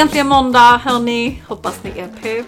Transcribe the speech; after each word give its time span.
Äntligen 0.00 0.28
måndag 0.28 0.76
hörni. 0.84 1.42
Hoppas 1.48 1.80
ni 1.82 1.90
är 2.00 2.08
pepp. 2.22 2.46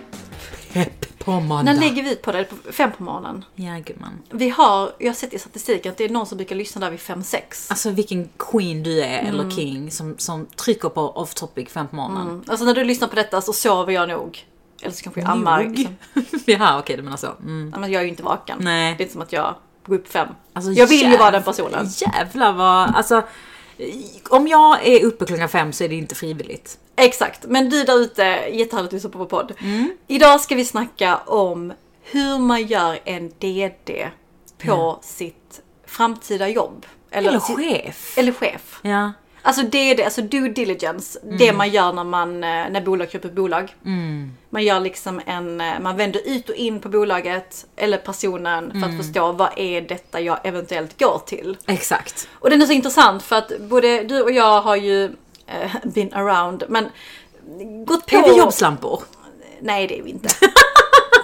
Pepp 0.72 1.18
på 1.18 1.30
måndag. 1.40 1.72
När 1.72 1.80
lägger 1.80 2.02
vi 2.02 2.12
ut 2.12 2.22
på 2.22 2.32
det? 2.32 2.44
På 2.44 2.72
fem 2.72 2.90
på 2.98 3.02
morgonen. 3.02 3.44
Ja 3.54 3.72
gumman. 3.86 4.12
Vi 4.30 4.50
har, 4.50 4.92
jag 4.98 5.08
har 5.08 5.14
sett 5.14 5.34
i 5.34 5.38
statistiken 5.38 5.92
att 5.92 5.98
det 5.98 6.04
är 6.04 6.08
någon 6.08 6.26
som 6.26 6.36
brukar 6.38 6.56
lyssna 6.56 6.80
där 6.80 6.90
vid 6.90 7.00
fem 7.00 7.22
sex. 7.22 7.70
Alltså 7.70 7.90
vilken 7.90 8.28
queen 8.38 8.82
du 8.82 9.00
är, 9.02 9.18
Mm. 9.18 9.26
eller 9.34 9.50
king, 9.50 9.90
som, 9.90 10.14
som 10.18 10.46
trycker 10.46 10.88
på 10.88 11.00
off 11.10 11.34
topic 11.34 11.68
fem 11.68 11.88
på 11.88 11.96
morgonen. 11.96 12.44
Alltså 12.48 12.64
när 12.64 12.74
du 12.74 12.84
lyssnar 12.84 13.08
på 13.08 13.16
detta 13.16 13.40
så 13.40 13.52
sover 13.52 13.92
jag 13.92 14.08
nog. 14.08 14.44
Eller 14.82 14.94
så 14.94 15.02
kanske 15.02 15.20
jag 15.20 15.30
ammar. 15.30 15.64
Liksom. 15.64 15.96
Jaha 16.46 16.78
okej 16.78 16.96
du 16.96 17.02
menar 17.02 17.16
så. 17.16 17.26
Mm. 17.42 17.74
Men 17.78 17.92
jag 17.92 18.00
är 18.00 18.04
ju 18.04 18.10
inte 18.10 18.22
vaken. 18.22 18.58
Nej. 18.60 18.94
Det 18.98 19.02
är 19.02 19.04
inte 19.04 19.12
som 19.12 19.22
att 19.22 19.32
jag 19.32 19.54
går 19.86 19.94
upp 19.94 20.08
fem. 20.08 20.28
Alltså, 20.52 20.72
jag 20.72 20.86
vill 20.86 21.10
ju 21.10 21.16
vara 21.16 21.30
den 21.30 21.40
jäv- 21.42 21.44
personen. 21.44 21.86
Jävlar 21.96 22.52
vad, 22.52 22.94
alltså. 22.96 23.22
Om 24.28 24.48
jag 24.48 24.86
är 24.86 25.04
uppe 25.04 25.26
klockan 25.26 25.48
fem 25.48 25.72
så 25.72 25.84
är 25.84 25.88
det 25.88 25.94
inte 25.94 26.14
frivilligt. 26.14 26.78
Exakt, 26.96 27.44
men 27.48 27.70
du 27.70 27.84
där 27.84 27.98
ute, 28.00 28.22
jättehärligt 28.22 28.76
att 28.76 28.92
lyssna 28.92 29.10
på 29.10 29.18
vår 29.18 29.26
podd. 29.26 29.52
Mm. 29.60 29.92
Idag 30.06 30.40
ska 30.40 30.54
vi 30.54 30.64
snacka 30.64 31.16
om 31.16 31.72
hur 32.02 32.38
man 32.38 32.66
gör 32.66 32.98
en 33.04 33.28
DD 33.38 34.08
på 34.64 34.98
sitt 35.02 35.60
framtida 35.86 36.48
jobb. 36.48 36.86
Eller 37.10 37.38
sitt- 37.38 37.56
chef. 37.56 38.18
Eller 38.18 38.32
chef. 38.32 38.80
Ja. 38.82 39.12
Alltså 39.42 39.62
DD, 39.62 40.04
alltså 40.04 40.22
due 40.22 40.48
diligence, 40.48 41.18
det 41.38 41.52
man 41.52 41.68
gör 41.70 41.92
när 41.92 42.04
man, 42.04 42.44
eh, 42.44 42.70
när 42.70 42.80
bolag 42.80 43.10
köper 43.10 43.28
bolag. 43.28 43.76
Man 44.50 44.62
gör 44.64 44.80
liksom 44.80 45.20
en, 45.26 45.60
eh, 45.60 45.80
man 45.80 45.96
vänder 45.96 46.20
ut 46.24 46.48
och 46.48 46.54
in 46.54 46.80
på 46.80 46.88
bolaget 46.88 47.66
eller 47.76 47.98
personen 47.98 48.70
för 48.80 48.88
att 48.88 48.96
förstå 48.96 49.32
vad 49.32 49.48
är 49.56 49.80
detta 49.80 50.20
jag 50.20 50.38
eventuellt 50.44 50.98
går 51.00 51.22
till. 51.26 51.56
Exakt. 51.66 52.28
Och 52.32 52.50
den 52.50 52.62
är 52.62 52.66
så 52.66 52.72
intressant 52.72 53.22
för 53.22 53.36
att 53.36 53.58
både 53.58 54.02
du 54.02 54.22
och 54.22 54.32
jag 54.32 54.62
har 54.62 54.76
ju 54.76 55.04
eh, 55.46 55.70
been 55.84 56.14
around, 56.14 56.64
men 56.68 56.84
gått 57.86 58.06
på... 58.06 58.16
Är 58.16 58.22
vi 58.22 58.38
jobbslampor? 58.38 59.02
Nej, 59.60 59.86
det 59.86 59.98
är 59.98 60.02
vi 60.02 60.10
inte. 60.10 60.28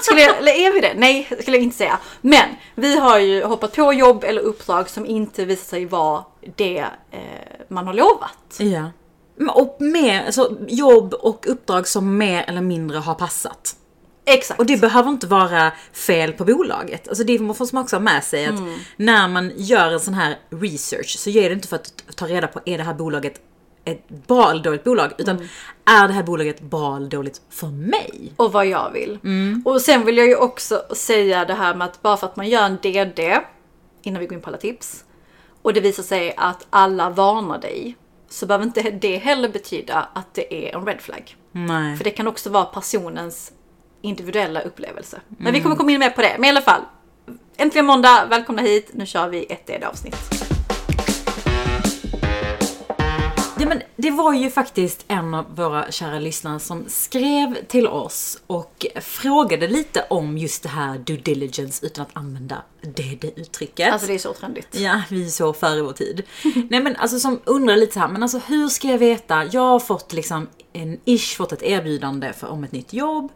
Skulle 0.07 0.21
jag, 0.21 0.39
eller 0.39 0.53
är 0.53 0.73
vi 0.73 0.81
det? 0.81 0.95
Nej, 0.97 1.29
skulle 1.41 1.57
jag 1.57 1.65
inte 1.65 1.77
säga. 1.77 1.99
Men 2.21 2.49
vi 2.75 2.99
har 2.99 3.19
ju 3.19 3.45
hoppat 3.45 3.73
på 3.73 3.93
jobb 3.93 4.25
eller 4.25 4.41
uppdrag 4.41 4.91
som 4.91 5.07
inte 5.07 5.45
visar 5.45 5.65
sig 5.65 5.87
vara 5.87 6.25
det 6.57 6.79
eh, 7.11 7.21
man 7.69 7.87
har 7.87 7.95
lovat. 7.95 8.57
Ja. 8.59 8.91
Och 9.55 9.77
mer, 9.81 10.27
alltså 10.27 10.57
jobb 10.69 11.15
och 11.15 11.47
uppdrag 11.49 11.89
som 11.89 12.19
mer 12.19 12.45
eller 12.49 12.61
mindre 12.61 12.99
har 12.99 13.15
passat. 13.15 13.77
Exakt. 14.25 14.61
Och 14.61 14.67
det 14.67 14.77
behöver 14.77 15.11
inte 15.11 15.27
vara 15.27 15.73
fel 15.93 16.33
på 16.33 16.45
bolaget. 16.45 17.09
Alltså 17.09 17.25
det 17.25 17.39
måste 17.39 17.75
man 17.75 17.83
också 17.85 17.97
ha 17.97 18.01
med 18.01 18.25
sig 18.25 18.47
att 18.47 18.61
när 18.97 19.29
man 19.29 19.53
gör 19.57 19.93
en 19.93 20.01
sån 20.01 20.15
här 20.15 20.39
research 20.51 21.19
så 21.19 21.31
gör 21.31 21.49
det 21.49 21.55
inte 21.55 21.69
för 21.69 21.77
att 21.77 22.17
ta 22.17 22.27
reda 22.27 22.47
på 22.47 22.61
är 22.65 22.79
det 22.79 22.85
här 22.85 22.95
bolaget 22.95 23.41
ett 23.87 24.09
bra 24.09 24.51
eller 24.51 24.63
dåligt 24.63 24.85
bolag 24.85 25.13
utan 25.19 25.49
är 25.85 26.09
det 26.09 26.15
här 26.15 26.23
bolaget 26.23 26.61
bra 26.61 26.97
eller 26.97 27.09
dåligt 27.09 27.41
för 27.51 27.67
mig? 27.67 28.33
och 28.37 28.53
vad 28.53 28.67
jag 28.67 28.91
vill. 28.91 29.19
Och 29.65 29.81
sen 29.81 30.05
vill 30.05 30.17
jag 30.17 30.27
ju 30.27 30.37
också 30.37 30.83
säga 30.91 31.45
det 31.45 31.55
här 31.55 31.75
med 31.75 31.85
att 31.85 32.03
bara 32.03 32.17
för 32.17 32.27
att 32.27 32.37
man 32.37 32.49
gör 32.49 32.63
en 32.63 32.79
DD, 32.83 33.21
innan 34.03 34.21
vi 34.21 34.27
går 34.27 34.37
in 34.37 34.43
på 34.43 34.49
alla 34.49 34.59
tips, 34.59 35.05
och 35.63 35.73
det 35.73 35.81
visar 35.81 36.03
sig 36.03 36.35
att 36.37 36.67
alla 36.71 37.11
varnar 37.11 37.59
dig, 37.59 37.97
så 38.29 38.47
behöver 38.47 38.65
inte 38.65 38.91
det 38.91 39.17
heller 39.17 39.49
betyda 39.49 40.09
att 40.13 40.35
det 40.35 40.69
är 40.69 40.77
en 40.77 40.87
red 40.87 41.01
flag. 41.01 41.37
Nej. 41.53 41.97
För 41.97 42.05
det 42.05 42.11
kan 42.11 42.27
också 42.27 42.51
vara 42.51 42.65
personens 42.65 43.53
individuella 44.03 44.61
upplevelse. 44.61 45.21
Men 45.29 45.53
vi 45.53 45.61
kommer 45.61 45.77
komma 45.77 45.91
in 45.91 46.01
mer 46.01 46.11
på 46.11 46.23
det. 46.23 46.37
Men 46.39 46.45
i 46.45 46.49
alla 46.49 46.61
fall, 46.61 46.81
äntligen 47.57 47.87
måndag, 47.87 48.27
välkomna 48.31 48.63
hit. 48.63 48.91
Nu 48.93 49.07
kör 49.07 49.29
vi 49.29 49.45
ett 49.45 49.67
DD-avsnitt. 49.67 50.36
Ja, 53.59 53.69
men 53.69 53.83
det 53.97 54.11
var 54.11 54.35
ju 54.35 54.51
faktiskt 54.51 55.05
en 55.09 55.35
av 55.35 55.57
våra 55.57 55.91
kära 55.91 56.19
lyssnare 56.19 56.61
som 56.61 56.85
skrev 56.89 57.65
till 57.67 57.87
oss 57.87 58.43
och 58.47 58.87
frågade 59.01 59.69
lite 59.69 60.07
om 60.11 60.39
just 60.39 60.63
det 60.63 60.69
här 60.69 60.99
due 60.99 61.17
diligence 61.17 61.87
utan 61.87 62.03
att 62.03 62.17
använda 62.17 62.63
det, 62.81 63.19
det 63.21 63.41
uttrycket. 63.41 63.93
Alltså 63.93 64.09
det 64.09 64.15
är 64.15 64.19
så 64.19 64.33
trendigt. 64.33 64.69
Ja, 64.71 65.03
vi 65.11 65.27
är 65.27 65.31
så 65.31 65.53
före 65.53 65.83
vår 65.83 65.93
tid. 65.93 66.23
Nej 66.71 66.81
men 66.81 66.97
alltså 66.97 67.19
som 67.19 67.41
undrar 67.45 67.77
lite 67.77 67.93
så 67.93 68.01
här, 68.01 68.09
men 68.09 68.23
alltså 68.23 68.39
hur 68.39 68.69
ska 68.69 68.89
jag 68.89 68.99
veta? 68.99 69.45
Jag 69.45 69.61
har 69.61 69.81
fått 69.81 70.13
liksom 70.13 70.49
en 70.73 71.01
ish 71.05 71.37
fått 71.37 71.53
ett 71.53 71.63
erbjudande 71.63 72.33
för, 72.33 72.47
om 72.47 72.65
ett 72.65 72.73
nytt 72.73 72.93
jobb. 72.93 73.33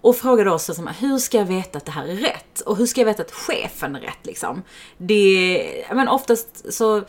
Och 0.00 0.16
frågade 0.16 0.50
oss 0.50 0.68
liksom, 0.68 0.86
hur 0.98 1.18
ska 1.18 1.38
jag 1.38 1.44
veta 1.44 1.78
att 1.78 1.84
det 1.84 1.92
här 1.92 2.08
är 2.08 2.16
rätt? 2.16 2.60
Och 2.60 2.76
hur 2.76 2.86
ska 2.86 3.00
jag 3.00 3.06
veta 3.06 3.22
att 3.22 3.32
chefen 3.32 3.96
är 3.96 4.00
rätt 4.00 4.26
liksom? 4.26 4.62
Det, 4.98 5.84
men 5.92 6.08
oftast 6.08 6.74
så 6.74 7.02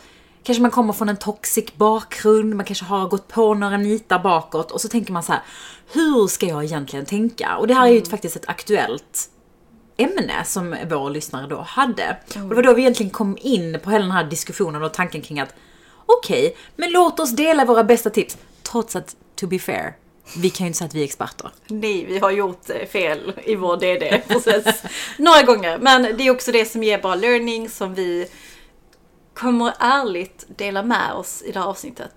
kanske 0.44 0.62
man 0.62 0.70
kommer 0.70 0.92
från 0.92 1.08
en 1.08 1.16
toxic 1.16 1.64
bakgrund, 1.76 2.54
man 2.54 2.66
kanske 2.66 2.84
har 2.84 3.08
gått 3.08 3.28
på 3.28 3.54
några 3.54 3.76
nitar 3.76 4.18
bakåt 4.18 4.70
och 4.70 4.80
så 4.80 4.88
tänker 4.88 5.12
man 5.12 5.22
så 5.22 5.32
här, 5.32 5.42
hur 5.92 6.26
ska 6.26 6.46
jag 6.46 6.64
egentligen 6.64 7.06
tänka? 7.06 7.56
Och 7.56 7.66
det 7.66 7.74
här 7.74 7.86
är 7.86 7.92
ju 7.92 8.04
faktiskt 8.04 8.36
ett 8.36 8.48
aktuellt 8.48 9.28
ämne 9.96 10.44
som 10.44 10.76
vår 10.90 11.10
lyssnare 11.10 11.46
då 11.46 11.60
hade. 11.60 12.16
Och 12.26 12.48
det 12.48 12.54
var 12.54 12.62
då 12.62 12.74
vi 12.74 12.82
egentligen 12.82 13.10
kom 13.10 13.38
in 13.40 13.80
på 13.82 13.90
hela 13.90 14.04
den 14.04 14.12
här 14.12 14.24
diskussionen 14.24 14.82
och 14.82 14.94
tanken 14.94 15.22
kring 15.22 15.40
att 15.40 15.54
okej, 16.06 16.56
men 16.76 16.90
låt 16.90 17.20
oss 17.20 17.30
dela 17.30 17.64
våra 17.64 17.84
bästa 17.84 18.10
tips. 18.10 18.36
Trots 18.62 18.96
att, 18.96 19.16
to 19.36 19.46
be 19.46 19.58
fair, 19.58 19.96
vi 20.36 20.50
kan 20.50 20.64
ju 20.64 20.68
inte 20.68 20.78
säga 20.78 20.88
att 20.88 20.94
vi 20.94 21.00
är 21.00 21.04
experter. 21.04 21.50
Nej, 21.66 22.04
vi 22.04 22.18
har 22.18 22.30
gjort 22.30 22.70
eh, 22.70 22.86
fel 22.86 23.32
i 23.44 23.54
vår 23.54 23.76
DD-process 23.76 24.82
några 25.18 25.42
gånger. 25.42 25.78
Men 25.78 26.02
det 26.02 26.26
är 26.26 26.30
också 26.30 26.52
det 26.52 26.64
som 26.64 26.82
ger 26.82 26.98
bra 26.98 27.14
learning 27.14 27.68
som 27.68 27.94
vi 27.94 28.28
kommer 29.34 29.72
ärligt 29.78 30.44
dela 30.56 30.82
med 30.82 31.12
oss 31.12 31.42
i 31.42 31.52
det 31.52 31.58
här 31.58 31.66
avsnittet. 31.66 32.14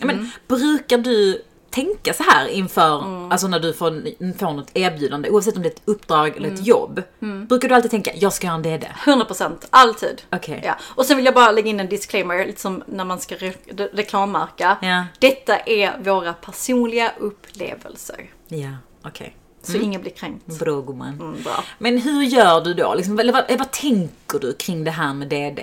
Ja, 0.00 0.06
Men 0.06 0.30
brukar 0.48 0.98
du 0.98 1.42
tänka 1.70 2.12
så 2.14 2.22
här 2.22 2.46
inför, 2.48 3.04
alltså 3.32 3.48
när 3.48 3.60
du 3.60 3.72
får, 3.72 3.90
får 4.38 4.52
något 4.52 4.70
erbjudande, 4.74 5.30
oavsett 5.30 5.56
om 5.56 5.62
det 5.62 5.68
är 5.68 5.72
ett 5.72 5.82
uppdrag 5.84 6.36
eller 6.36 6.48
ett 6.52 6.66
jobb. 6.66 7.02
Brukar 7.48 7.68
du 7.68 7.74
alltid 7.74 7.90
tänka, 7.90 8.10
jag 8.14 8.32
ska 8.32 8.46
göra 8.46 8.56
en 8.56 8.62
DD? 8.62 8.84
100% 9.04 9.52
alltid. 9.70 10.22
Okej. 10.32 10.62
Ja. 10.64 10.76
Och 10.94 11.06
sen 11.06 11.16
vill 11.16 11.26
jag 11.26 11.34
bara 11.34 11.50
lägga 11.52 11.68
in 11.70 11.80
en 11.80 11.88
disclaimer, 11.88 12.46
lite 12.46 12.60
som 12.60 12.82
när 12.86 13.04
man 13.04 13.18
ska 13.20 13.34
re 13.34 13.52
re- 13.68 13.88
reklammärka. 13.92 14.76
Ja. 14.82 15.04
Detta 15.18 15.56
är 15.58 15.98
våra 16.02 16.32
personliga 16.32 17.12
upplevelser. 17.18 18.30
Ja, 18.48 18.70
okej. 19.04 19.36
Så 19.62 19.76
ingen 19.76 20.00
blir 20.00 20.12
kränkt. 20.12 20.46
Bra 20.58 20.80
gumman. 20.80 21.08
Mm, 21.20 21.42
bra. 21.42 21.64
Men 21.78 21.98
hur 21.98 22.22
gör 22.22 22.60
du 22.60 22.74
då? 22.74 22.94
Liksom, 22.94 23.18
eller 23.18 23.32
vad, 23.32 23.58
vad 23.58 23.70
tänker 23.70 24.38
du 24.38 24.52
kring 24.52 24.84
det 24.84 24.90
här 24.90 25.14
med 25.14 25.28
DD? 25.28 25.60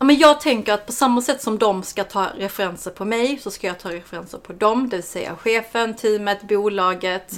Ja, 0.00 0.06
men 0.06 0.18
jag 0.18 0.40
tänker 0.40 0.72
att 0.72 0.86
på 0.86 0.92
samma 0.92 1.22
sätt 1.22 1.42
som 1.42 1.58
de 1.58 1.82
ska 1.82 2.04
ta 2.04 2.26
referenser 2.38 2.90
på 2.90 3.04
mig 3.04 3.38
så 3.42 3.50
ska 3.50 3.66
jag 3.66 3.78
ta 3.78 3.90
referenser 3.90 4.38
på 4.38 4.52
dem, 4.52 4.88
det 4.88 4.96
vill 4.96 5.04
säga 5.04 5.36
chefen, 5.36 5.94
teamet, 5.94 6.42
bolaget. 6.42 7.32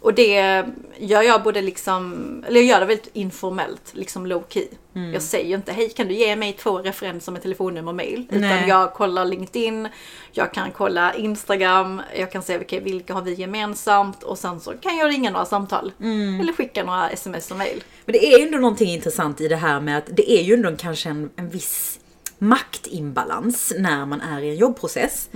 Och 0.00 0.14
det 0.14 0.64
gör 0.98 1.22
jag 1.22 1.42
både 1.42 1.62
liksom, 1.62 2.14
eller 2.46 2.60
jag 2.60 2.66
gör 2.66 2.80
det 2.80 2.86
väldigt 2.86 3.10
informellt, 3.12 3.92
liksom 3.92 4.26
low 4.26 4.44
key. 4.48 4.66
Jag 5.12 5.22
säger 5.22 5.56
inte 5.56 5.72
hej 5.72 5.90
kan 5.90 6.08
du 6.08 6.14
ge 6.14 6.36
mig 6.36 6.52
två 6.52 6.78
referenser 6.78 7.32
med 7.32 7.42
telefonnummer 7.42 7.90
och 7.90 7.96
mail. 7.96 8.26
Utan 8.28 8.40
Nej. 8.40 8.68
jag 8.68 8.94
kollar 8.94 9.24
LinkedIn, 9.24 9.88
jag 10.32 10.54
kan 10.54 10.70
kolla 10.70 11.14
Instagram, 11.14 12.02
jag 12.18 12.32
kan 12.32 12.42
se 12.42 12.58
vilka, 12.58 12.80
vilka 12.80 13.14
har 13.14 13.22
vi 13.22 13.34
gemensamt 13.34 14.22
och 14.22 14.38
sen 14.38 14.60
så 14.60 14.72
kan 14.72 14.96
jag 14.96 15.10
ringa 15.10 15.30
några 15.30 15.44
samtal. 15.44 15.92
Eller 16.40 16.52
skicka 16.52 16.84
några 16.84 17.10
sms 17.10 17.50
och 17.50 17.56
mail. 17.56 17.84
Men 18.04 18.12
det 18.12 18.26
är 18.26 18.38
ju 18.38 18.46
ändå 18.46 18.58
någonting 18.58 18.90
intressant 18.90 19.40
i 19.40 19.48
det 19.48 19.56
här 19.56 19.80
med 19.80 19.98
att 19.98 20.08
det 20.12 20.32
är 20.32 20.42
ju 20.42 20.54
ändå 20.54 20.76
kanske 20.76 21.08
en, 21.08 21.30
en 21.36 21.48
viss 21.48 22.00
maktimbalans 22.38 23.72
när 23.78 24.06
man 24.06 24.20
är 24.20 24.42
i 24.42 24.48
en 24.50 24.56
jobbprocess. 24.56 25.28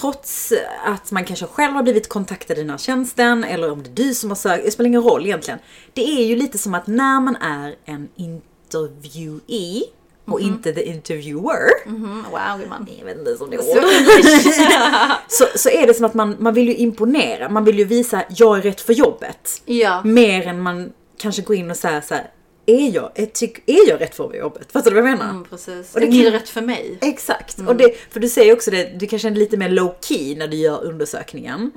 Trots 0.00 0.52
att 0.84 1.10
man 1.12 1.24
kanske 1.24 1.46
själv 1.46 1.72
har 1.74 1.82
blivit 1.82 2.08
kontaktad 2.08 2.54
i 2.54 2.60
den 2.60 2.70
här 2.70 2.78
tjänsten 2.78 3.44
eller 3.44 3.70
om 3.72 3.82
det 3.82 3.88
är 3.88 3.94
du 4.06 4.14
som 4.14 4.30
har 4.30 4.36
sökt, 4.36 4.64
det 4.64 4.70
spelar 4.70 4.88
ingen 4.88 5.02
roll 5.02 5.26
egentligen. 5.26 5.60
Det 5.92 6.20
är 6.20 6.24
ju 6.26 6.36
lite 6.36 6.58
som 6.58 6.74
att 6.74 6.86
när 6.86 7.20
man 7.20 7.36
är 7.36 7.74
en 7.84 8.08
interviewee 8.16 9.82
och 10.24 10.40
inte 10.40 10.72
the 10.72 10.82
interviewer. 10.88 11.58
Mm, 11.86 12.22
wow, 12.30 12.60
gumman. 12.60 12.88
Jag 12.98 13.04
vet 13.04 13.18
inte 13.18 13.44
om 13.44 13.50
det 13.50 13.56
är 13.56 13.62
Så 13.62 13.78
ord. 13.78 15.16
så, 15.28 15.58
så 15.58 15.68
är 15.68 15.86
det 15.86 15.94
som 15.94 16.04
att 16.04 16.14
man, 16.14 16.36
man 16.38 16.54
vill 16.54 16.68
ju 16.68 16.74
imponera, 16.76 17.48
man 17.48 17.64
vill 17.64 17.78
ju 17.78 17.84
visa 17.84 18.22
jag 18.28 18.58
är 18.58 18.62
rätt 18.62 18.80
för 18.80 18.92
jobbet. 18.92 19.62
Ja. 19.64 20.02
Mer 20.04 20.46
än 20.46 20.60
man 20.62 20.92
kanske 21.18 21.42
går 21.42 21.56
in 21.56 21.70
och 21.70 21.76
säger 21.76 22.00
så 22.00 22.14
här, 22.14 22.30
är 22.66 22.94
jag, 22.94 23.10
är, 23.14 23.88
jag 23.88 24.00
rätt 24.00 24.14
för 24.14 24.34
jobbet? 24.34 24.72
Fattar 24.72 24.90
du 24.90 25.00
vad 25.00 25.10
jag 25.10 25.18
menar? 25.18 25.30
Mm, 25.30 25.44
precis. 25.44 25.94
Och 25.94 26.00
det 26.00 26.06
är 26.06 26.22
kan- 26.24 26.32
rätt 26.32 26.48
för 26.48 26.60
mig. 26.60 26.98
Exakt. 27.00 27.58
Och 27.68 27.76
det, 27.76 27.94
för 28.10 28.20
du 28.20 28.28
säger 28.28 28.52
också 28.52 28.70
det, 28.70 28.98
du 29.00 29.06
kanske 29.06 29.28
är 29.28 29.32
lite 29.32 29.56
mer 29.56 29.68
low 29.68 29.94
key 30.00 30.36
när 30.36 30.48
du 30.48 30.56
gör 30.56 30.84
undersökningen. 30.84 31.70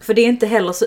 För 0.00 0.14
det 0.14 0.20
är 0.22 0.26
inte 0.26 0.46
heller 0.46 0.72
så 0.72 0.84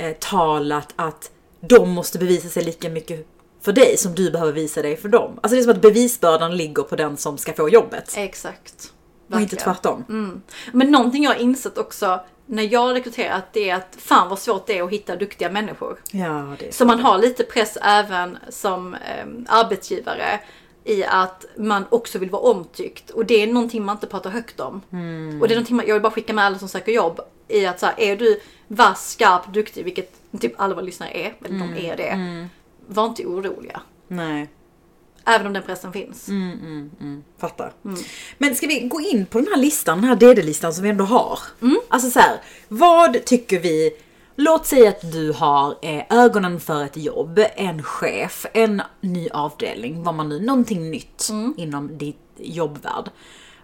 uttalat 0.00 0.92
att 0.96 1.30
de 1.60 1.90
måste 1.90 2.18
bevisa 2.18 2.48
sig 2.48 2.64
lika 2.64 2.88
mycket 2.90 3.26
för 3.60 3.72
dig 3.72 3.96
som 3.96 4.14
du 4.14 4.30
behöver 4.30 4.52
visa 4.52 4.82
dig 4.82 4.96
för 4.96 5.08
dem. 5.08 5.38
Alltså 5.42 5.54
det 5.56 5.60
är 5.60 5.62
som 5.62 5.72
att 5.72 5.80
bevisbördan 5.82 6.56
ligger 6.56 6.82
på 6.82 6.96
den 6.96 7.16
som 7.16 7.38
ska 7.38 7.52
få 7.52 7.68
jobbet. 7.68 8.14
Exakt. 8.16 8.92
Och 9.30 9.40
inte 9.40 9.56
Verkligen. 9.56 9.64
tvärtom. 9.74 10.42
Men 10.72 10.90
någonting 10.90 11.22
jag 11.24 11.30
har 11.30 11.40
insett 11.40 11.78
också 11.78 12.20
när 12.46 12.72
jag 12.72 12.94
rekryterat 12.94 13.44
det 13.52 13.70
är 13.70 13.74
att 13.74 13.96
fan 13.98 14.28
vad 14.28 14.38
svårt 14.38 14.66
det 14.66 14.78
är 14.78 14.82
att 14.82 14.90
hitta 14.90 15.16
duktiga 15.16 15.50
människor. 15.50 15.98
Ja, 16.10 16.56
det 16.58 16.74
Så 16.74 16.84
man 16.84 17.00
har 17.00 17.18
lite 17.18 17.44
press 17.44 17.78
även 17.82 18.38
som 18.48 18.94
eh, 18.94 19.26
arbetsgivare 19.46 20.40
i 20.84 21.04
att 21.04 21.44
man 21.56 21.84
också 21.90 22.18
vill 22.18 22.30
vara 22.30 22.42
omtyckt. 22.42 23.10
Och 23.10 23.26
det 23.26 23.42
är 23.42 23.46
någonting 23.46 23.84
man 23.84 23.96
inte 23.96 24.06
pratar 24.06 24.30
högt 24.30 24.60
om. 24.60 24.74
Och 25.42 25.48
det 25.48 25.54
är 25.54 25.56
någonting 25.56 25.76
man, 25.76 25.86
jag 25.86 25.94
vill 25.94 26.02
bara 26.02 26.12
skicka 26.12 26.32
med 26.32 26.44
alla 26.44 26.58
som 26.58 26.68
söker 26.68 26.92
jobb. 26.92 27.20
i 27.48 27.66
att 27.66 27.80
så 27.80 27.86
här, 27.86 27.94
är 27.98 28.16
du 28.16 28.40
vass, 28.68 29.12
skarp, 29.12 29.52
duktig, 29.52 29.84
vilket 29.84 30.12
typ 30.40 30.52
alla 30.56 30.74
våra 30.74 30.84
lyssnare 30.84 31.10
är, 31.10 31.34
eller 31.44 31.58
de 31.58 31.86
är 31.86 31.96
det. 31.96 32.48
Var 32.86 33.06
inte 33.06 33.26
oroliga. 33.26 33.80
Nej. 34.08 34.48
Även 35.26 35.46
om 35.46 35.52
den 35.52 35.62
pressen 35.62 35.92
finns. 35.92 36.28
Fattar. 37.38 37.72
Men 38.38 38.54
ska 38.56 38.66
vi 38.66 38.80
gå 38.80 39.00
in 39.00 39.26
på 39.26 39.38
den 39.38 39.48
här 39.48 39.56
listan, 39.56 40.00
den 40.00 40.08
här 40.08 40.16
DD-listan 40.16 40.74
som 40.74 40.82
vi 40.82 40.88
ändå 40.90 41.04
har? 41.04 41.38
Alltså 41.88 42.10
så 42.10 42.18
här, 42.20 42.40
vad 42.68 43.24
tycker 43.24 43.60
vi? 43.60 43.90
Låt 44.36 44.66
säga 44.66 44.88
att 44.88 45.12
du 45.12 45.32
har 45.32 45.74
eh, 45.82 46.02
ögonen 46.10 46.60
för 46.60 46.84
ett 46.84 46.96
jobb, 46.96 47.40
en 47.56 47.82
chef, 47.82 48.46
en 48.54 48.82
ny 49.00 49.28
avdelning, 49.28 50.02
vad 50.02 50.14
man 50.14 50.28
nu, 50.28 50.40
någonting 50.40 50.90
nytt 50.90 51.28
inom 51.56 51.98
ditt 51.98 52.16
jobbvärld. 52.36 53.10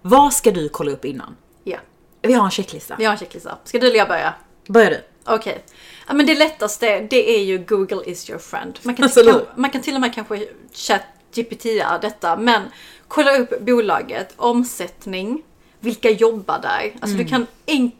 Vad 0.03 0.33
ska 0.33 0.51
du 0.51 0.69
kolla 0.69 0.91
upp 0.93 1.05
innan? 1.05 1.37
Ja, 1.65 1.79
Vi 2.23 2.33
har 2.33 2.45
en 2.45 2.51
checklista. 2.51 2.95
vi 2.99 3.05
har 3.05 3.12
en 3.12 3.19
checklista. 3.19 3.59
Ska 3.65 3.79
du 3.79 3.87
eller 3.87 3.97
jag 3.99 4.09
börja? 4.09 4.35
Börjar 4.69 4.91
du? 4.91 5.01
Okej. 5.25 5.65
Ja, 6.09 6.15
men 6.15 6.27
det 6.27 6.35
lättaste, 6.35 7.01
det 7.01 7.37
är 7.39 7.45
ju 7.45 7.59
Google 7.59 8.03
is 8.07 8.31
your 8.31 8.39
friend. 8.39 8.79
Man 8.83 8.95
kan, 8.95 9.05
Alltså, 9.05 9.21
kan, 9.21 9.29
eller? 9.35 9.47
man 9.57 9.71
kan 9.71 9.83
till 9.83 9.95
och 9.95 10.01
med 10.01 10.15
kanske 10.15 10.47
chat 10.73 11.01
GPT 11.35 11.65
detta, 12.03 12.37
men 12.37 12.62
kolla 13.09 13.37
upp 13.37 13.61
bolaget, 13.61 14.35
omsättning, 14.37 15.43
vilka 15.81 16.11
jobbar 16.11 16.59
där? 16.59 16.93
Alltså 17.00 17.17
du, 17.17 17.25
kan 17.25 17.47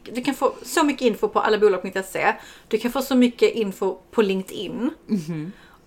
du 0.03 0.21
kan 0.21 0.33
få 0.33 0.53
så 0.63 0.83
mycket 0.83 1.01
info 1.01 1.27
på 1.27 1.39
allabolag.se. 1.39 2.33
Du 2.67 2.77
kan 2.77 2.91
få 2.91 3.01
så 3.01 3.15
mycket 3.15 3.55
info 3.55 3.97
på 4.11 4.21
LinkedIn. 4.21 4.91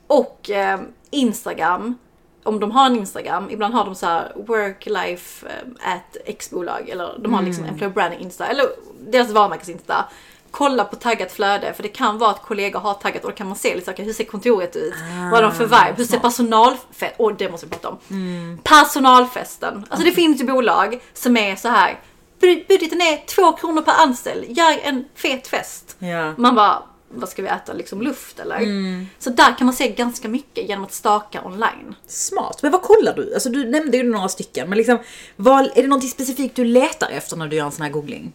Och 0.07 0.51
eh, 0.51 0.81
Instagram. 1.11 1.99
Om 2.43 2.61
de 2.61 2.71
har 2.71 2.87
en 2.87 2.97
Instagram, 2.97 3.51
ibland 3.51 3.75
har 3.75 3.85
de 3.85 3.95
så 3.95 4.07
här 4.07 4.33
work 4.37 4.87
life 4.87 5.47
eh, 5.47 5.93
at 5.95 6.17
X-bolag 6.25 6.89
eller 6.89 7.19
de 7.19 7.35
har 7.35 7.43
liksom 7.43 7.65
employer 7.65 7.93
branding 7.93 8.21
Insta 8.21 8.47
eller 8.47 8.65
deras 9.11 9.31
varumärkes 9.31 9.69
Insta. 9.69 10.05
Kolla 10.57 10.85
på 10.85 10.97
taggat 10.97 11.33
flöde 11.33 11.73
för 11.75 11.83
det 11.83 11.89
kan 11.89 12.19
vara 12.19 12.31
att 12.31 12.43
kollegor 12.43 12.81
har 12.81 12.95
taggat 12.95 13.25
och 13.25 13.31
då 13.31 13.37
kan 13.37 13.47
man 13.47 13.57
se 13.57 13.75
lite 13.75 13.87
saker. 13.87 14.05
Hur 14.05 14.13
ser 14.13 14.25
kontoret 14.25 14.77
ut? 14.77 14.95
Vad 15.33 15.33
har 15.33 15.43
de 15.43 15.53
för 15.53 15.65
vibe? 15.65 15.95
Hur 15.97 16.05
ser 16.05 16.19
personalfesten? 16.19 17.09
Åh 17.19 17.33
det 17.39 17.51
måste 17.51 17.67
vi 17.67 17.71
prata 17.71 17.89
om. 17.89 18.59
Personalfesten. 18.63 19.87
Alltså 19.91 20.07
det 20.07 20.13
finns 20.13 20.41
ju 20.41 20.45
bolag 20.45 21.01
som 21.15 21.37
är 21.37 21.57
så 21.57 21.69
här. 21.69 22.01
"Bud- 22.41 22.65
Budgeten 22.69 23.01
är 23.01 23.27
två 23.27 23.53
kronor 23.53 23.83
per 23.83 23.93
anställd. 23.93 24.45
Gör 24.49 24.79
en 24.83 25.05
fet 25.15 25.47
fest. 25.47 25.97
Ja. 25.99 26.35
Man 26.37 26.55
bara, 26.55 26.83
vad 27.09 27.29
ska 27.29 27.43
vi 27.43 27.49
äta? 27.49 27.73
Liksom 27.73 28.03
luft 28.03 28.39
eller? 28.41 28.61
Så 29.19 29.31
där 29.31 29.59
kan 29.59 29.67
man 29.67 29.75
se 29.75 29.89
ganska 29.89 30.29
mycket 30.29 30.69
genom 30.69 30.85
att 30.85 30.93
staka 30.93 31.43
online. 31.45 31.95
Smart. 32.07 32.63
Men 32.63 32.73
vad 32.73 32.83
kollar 32.83 33.15
du? 33.17 33.35
Alltså 33.35 33.49
du 33.49 33.71
nämnde 33.71 33.97
ju 33.97 34.03
några 34.03 34.29
stycken, 34.29 34.69
men 34.69 34.79
liksom, 34.79 34.99
vad, 35.37 35.65
är 35.79 35.83
det 35.83 35.89
något 35.89 36.09
specifikt 36.09 36.57
du 36.57 36.65
letar 36.65 37.09
efter 37.11 37.37
när 37.37 37.47
du 37.49 37.57
gör 37.57 37.65
en 37.67 37.73
sån 37.73 37.83
här 37.83 37.91
googling? 37.93 38.33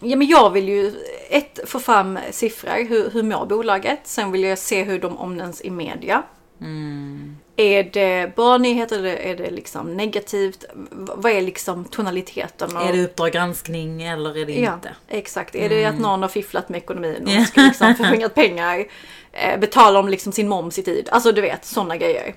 Ja 0.00 0.16
men 0.16 0.26
jag 0.26 0.50
vill 0.50 0.68
ju 0.68 0.92
ett, 1.30 1.60
få 1.66 1.78
fram 1.78 2.18
siffror, 2.30 2.88
hur, 2.88 3.10
hur 3.10 3.22
mår 3.22 3.46
bolaget? 3.46 4.00
Sen 4.04 4.32
vill 4.32 4.42
jag 4.42 4.58
se 4.58 4.84
hur 4.84 4.98
de 4.98 5.18
omnämns 5.18 5.60
i 5.64 5.70
media. 5.70 6.22
Mm. 6.60 7.36
Är 7.60 7.84
det 7.84 8.36
bra 8.36 8.58
nyheter 8.58 8.98
eller 8.98 9.16
är 9.16 9.36
det 9.36 9.50
liksom 9.50 9.96
negativt? 9.96 10.64
Vad 10.92 11.32
är 11.32 11.42
liksom 11.42 11.84
tonaliteten? 11.84 12.76
Och, 12.76 12.82
Är 12.82 12.92
det 12.92 13.04
Uppdrag 13.04 13.32
granskning 13.32 14.02
eller 14.02 14.38
är 14.38 14.46
det 14.46 14.52
ja, 14.52 14.74
inte? 14.74 14.94
exakt. 15.08 15.54
Är 15.54 15.68
det 15.68 15.84
att 15.84 15.98
någon 15.98 16.22
har 16.22 16.28
fifflat 16.28 16.68
med 16.68 16.78
ekonomin 16.78 17.38
och 17.40 17.46
ska 17.46 17.60
liksom 17.60 17.94
få 17.94 18.04
skingrat 18.04 18.34
pengar? 18.34 18.84
Eh, 19.32 19.60
betalar 19.60 20.02
de 20.02 20.08
liksom 20.08 20.32
sin 20.32 20.48
moms 20.48 20.78
i 20.78 20.82
tid? 20.82 21.08
Alltså 21.12 21.32
du 21.32 21.40
vet, 21.40 21.64
sådana 21.64 21.96
grejer. 21.96 22.34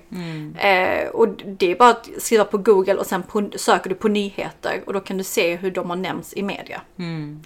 Eh, 0.58 1.08
och 1.08 1.28
det 1.28 1.70
är 1.70 1.76
bara 1.76 1.90
att 1.90 2.08
skriva 2.18 2.44
på 2.44 2.58
google 2.58 2.94
och 2.94 3.06
sen 3.06 3.22
på, 3.22 3.50
söker 3.56 3.90
du 3.90 3.96
på 3.96 4.08
nyheter 4.08 4.82
och 4.86 4.92
då 4.92 5.00
kan 5.00 5.18
du 5.18 5.24
se 5.24 5.56
hur 5.56 5.70
de 5.70 5.90
har 5.90 5.96
nämnts 5.96 6.34
i 6.36 6.42
media. 6.42 6.80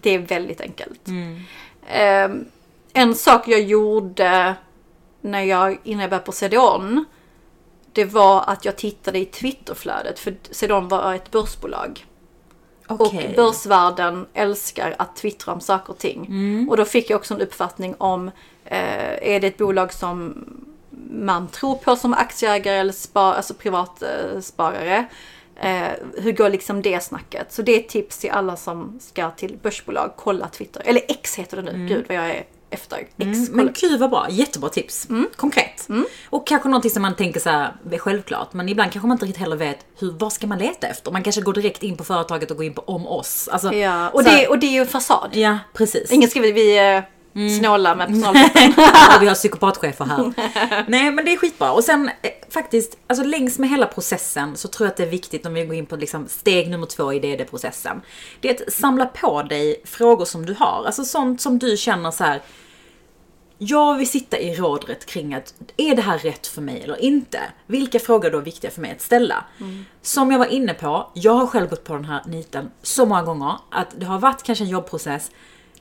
Det 0.03 0.15
är 0.15 0.19
väldigt 0.19 0.61
enkelt. 0.61 1.09
Eh, 1.89 2.31
en 2.93 3.15
sak 3.15 3.49
jag 3.49 3.61
gjorde 3.61 4.55
när 5.21 5.43
jag, 5.43 5.79
innan 5.85 6.01
jag 6.01 6.11
började 6.11 6.27
på 6.27 6.33
CDON, 6.33 7.05
det 7.93 8.05
var 8.05 8.45
att 8.47 8.65
jag 8.65 8.77
tittade 8.77 9.19
i 9.19 9.25
Twitterflödet, 9.25 10.19
för 10.19 10.37
CDON 10.51 10.89
var 10.89 11.15
ett 11.15 11.31
börsbolag. 11.31 12.07
Okej. 12.89 13.29
Och 13.29 13.35
börsvärlden 13.37 14.27
älskar 14.35 14.95
att 14.99 15.17
twittra 15.17 15.53
om 15.53 15.61
saker 15.61 15.93
och 15.93 15.99
ting. 15.99 16.27
Och 16.71 16.77
då 16.77 16.85
fick 16.85 17.11
jag 17.11 17.17
också 17.17 17.35
en 17.35 17.41
uppfattning 17.41 17.95
om, 17.99 18.29
eh, 18.65 19.33
är 19.33 19.41
det 19.41 19.47
ett 19.47 19.57
bolag 19.57 19.93
som 19.93 20.45
man 21.11 21.49
tror 21.49 21.75
på 21.75 21.97
som 21.97 22.15
aktieägare 22.15 22.77
eller 22.77 22.93
spar, 22.93 23.33
alltså 23.33 23.55
privatsparare? 23.55 25.07
Eh, 25.57 25.83
eh, 25.83 25.93
hur 26.17 26.33
går 26.33 26.51
liksom 26.51 26.83
det 26.83 27.01
snacket? 27.01 27.53
Så 27.53 27.63
det 27.63 27.75
är 27.75 27.81
ett 27.81 27.89
tips 27.89 28.19
till 28.19 28.31
alla 28.31 28.57
som 28.57 28.99
ska 29.01 29.31
till 29.31 29.59
börsbolag, 29.63 30.13
kolla 30.17 30.49
Twitter. 30.49 30.83
Eller 30.85 31.03
X 31.09 31.39
heter 31.39 31.63
det 31.63 31.73
nu, 31.73 31.89
gud 31.89 32.05
vad 32.09 32.17
jag 32.17 32.31
är 32.31 32.45
efter. 32.71 33.07
Mm, 33.19 33.45
men 33.51 33.71
gud 33.81 34.01
vad 34.01 34.11
bra, 34.11 34.27
jättebra 34.31 34.69
tips. 34.71 35.09
Konkret. 35.37 35.89
Och 36.31 36.47
kanske 36.47 36.69
någonting 36.69 36.91
som 36.91 37.03
man 37.03 37.15
tänker 37.17 37.41
så 37.41 37.51
här, 37.51 37.73
är 37.91 37.99
självklart, 37.99 38.53
men 38.53 38.69
ibland 38.69 38.93
kanske 38.93 39.07
man 39.07 39.15
inte 39.15 39.27
riktigt 39.27 39.41
heller 39.41 39.57
vet 39.57 39.79
hur, 39.99 40.11
vad 40.13 40.33
ska 40.33 40.47
man 40.47 40.59
leta 40.59 40.87
efter? 40.87 41.11
Man 41.11 41.23
kanske 41.23 41.41
går 41.41 41.53
direkt 41.53 41.83
in 41.83 41.97
på 41.97 42.05
företaget 42.05 42.51
och 42.51 42.57
går 42.57 42.67
in 42.67 42.75
på 42.75 42.83
om 42.87 43.07
oss. 43.07 43.49
Alltså, 43.53 43.75
Ja, 43.75 44.09
och 44.09 44.25
det, 44.25 44.47
och 44.49 44.59
det 44.59 44.67
är 44.67 44.73
ju 44.73 44.81
en 44.81 44.87
fasad. 44.87 45.31
Ja, 45.33 45.59
precis. 45.75 46.13
Ingen 46.13 46.31
skriver 46.31 46.53
vi 46.53 46.79
är 46.79 47.09
Mm. 47.35 47.59
snåla 47.59 47.95
med 47.95 48.07
personalchefen. 48.07 48.73
Ja, 49.11 49.19
vi 49.21 49.27
har 49.27 49.35
psykopatchefer 49.35 50.05
här. 50.05 50.33
Nej 50.89 51.11
men 51.11 51.25
det 51.25 51.33
är 51.33 51.37
skitbra. 51.37 51.73
Och 51.73 51.85
sen 51.85 52.11
eh, 52.23 52.31
faktiskt, 52.51 52.99
alltså 53.07 53.25
längs 53.25 53.59
med 53.59 53.71
hela 53.71 53.87
processen 53.87 54.57
så 54.57 54.69
tror 54.69 54.87
jag 54.87 54.91
att 54.91 54.97
det 54.97 55.03
är 55.03 55.11
viktigt 55.11 55.47
om 55.47 55.55
vi 55.55 55.65
går 55.65 55.75
in 55.75 55.87
på 55.87 55.97
liksom 55.97 56.29
steg 56.29 56.71
nummer 56.71 56.87
två 56.87 57.13
i 57.13 57.19
DD-processen. 57.19 58.01
Det 58.41 58.51
är 58.51 58.55
att 58.55 58.73
samla 58.73 59.07
på 59.07 59.43
dig 59.43 59.83
frågor 59.85 60.25
som 60.25 60.47
du 60.47 60.55
har. 60.55 60.85
Alltså 60.87 61.05
sånt 61.05 61.41
som 61.41 61.59
du 61.59 61.77
känner 61.77 62.11
så 62.11 62.25
här. 62.25 62.43
Jag 63.61 63.97
vill 63.99 64.09
sitta 64.09 64.39
i 64.39 64.55
rådret 64.55 65.07
kring 65.07 65.35
att 65.35 65.55
är 65.77 65.97
det 65.97 66.03
här 66.03 66.19
rätt 66.19 66.47
för 66.47 66.63
mig 66.63 66.83
eller 66.83 67.03
inte? 67.03 67.41
Vilka 67.67 67.99
frågor 67.99 68.27
är 68.27 68.33
då 68.33 68.41
viktiga 68.41 68.71
för 68.71 68.81
mig 68.81 68.93
att 68.93 69.01
ställa? 69.01 69.45
Som 70.03 70.31
jag 70.33 70.39
var 70.39 70.47
inne 70.47 70.75
på, 70.75 71.11
jag 71.15 71.33
har 71.33 71.47
själv 71.47 71.69
gått 71.69 71.85
på 71.85 71.95
den 71.95 72.05
här 72.05 72.23
niten 72.27 72.71
så 72.83 73.07
många 73.07 73.23
gånger 73.23 73.57
att 73.71 73.89
det 73.97 74.07
har 74.07 74.19
varit 74.19 74.43
kanske 74.43 74.65
en 74.65 74.71
jobbprocess 74.71 75.31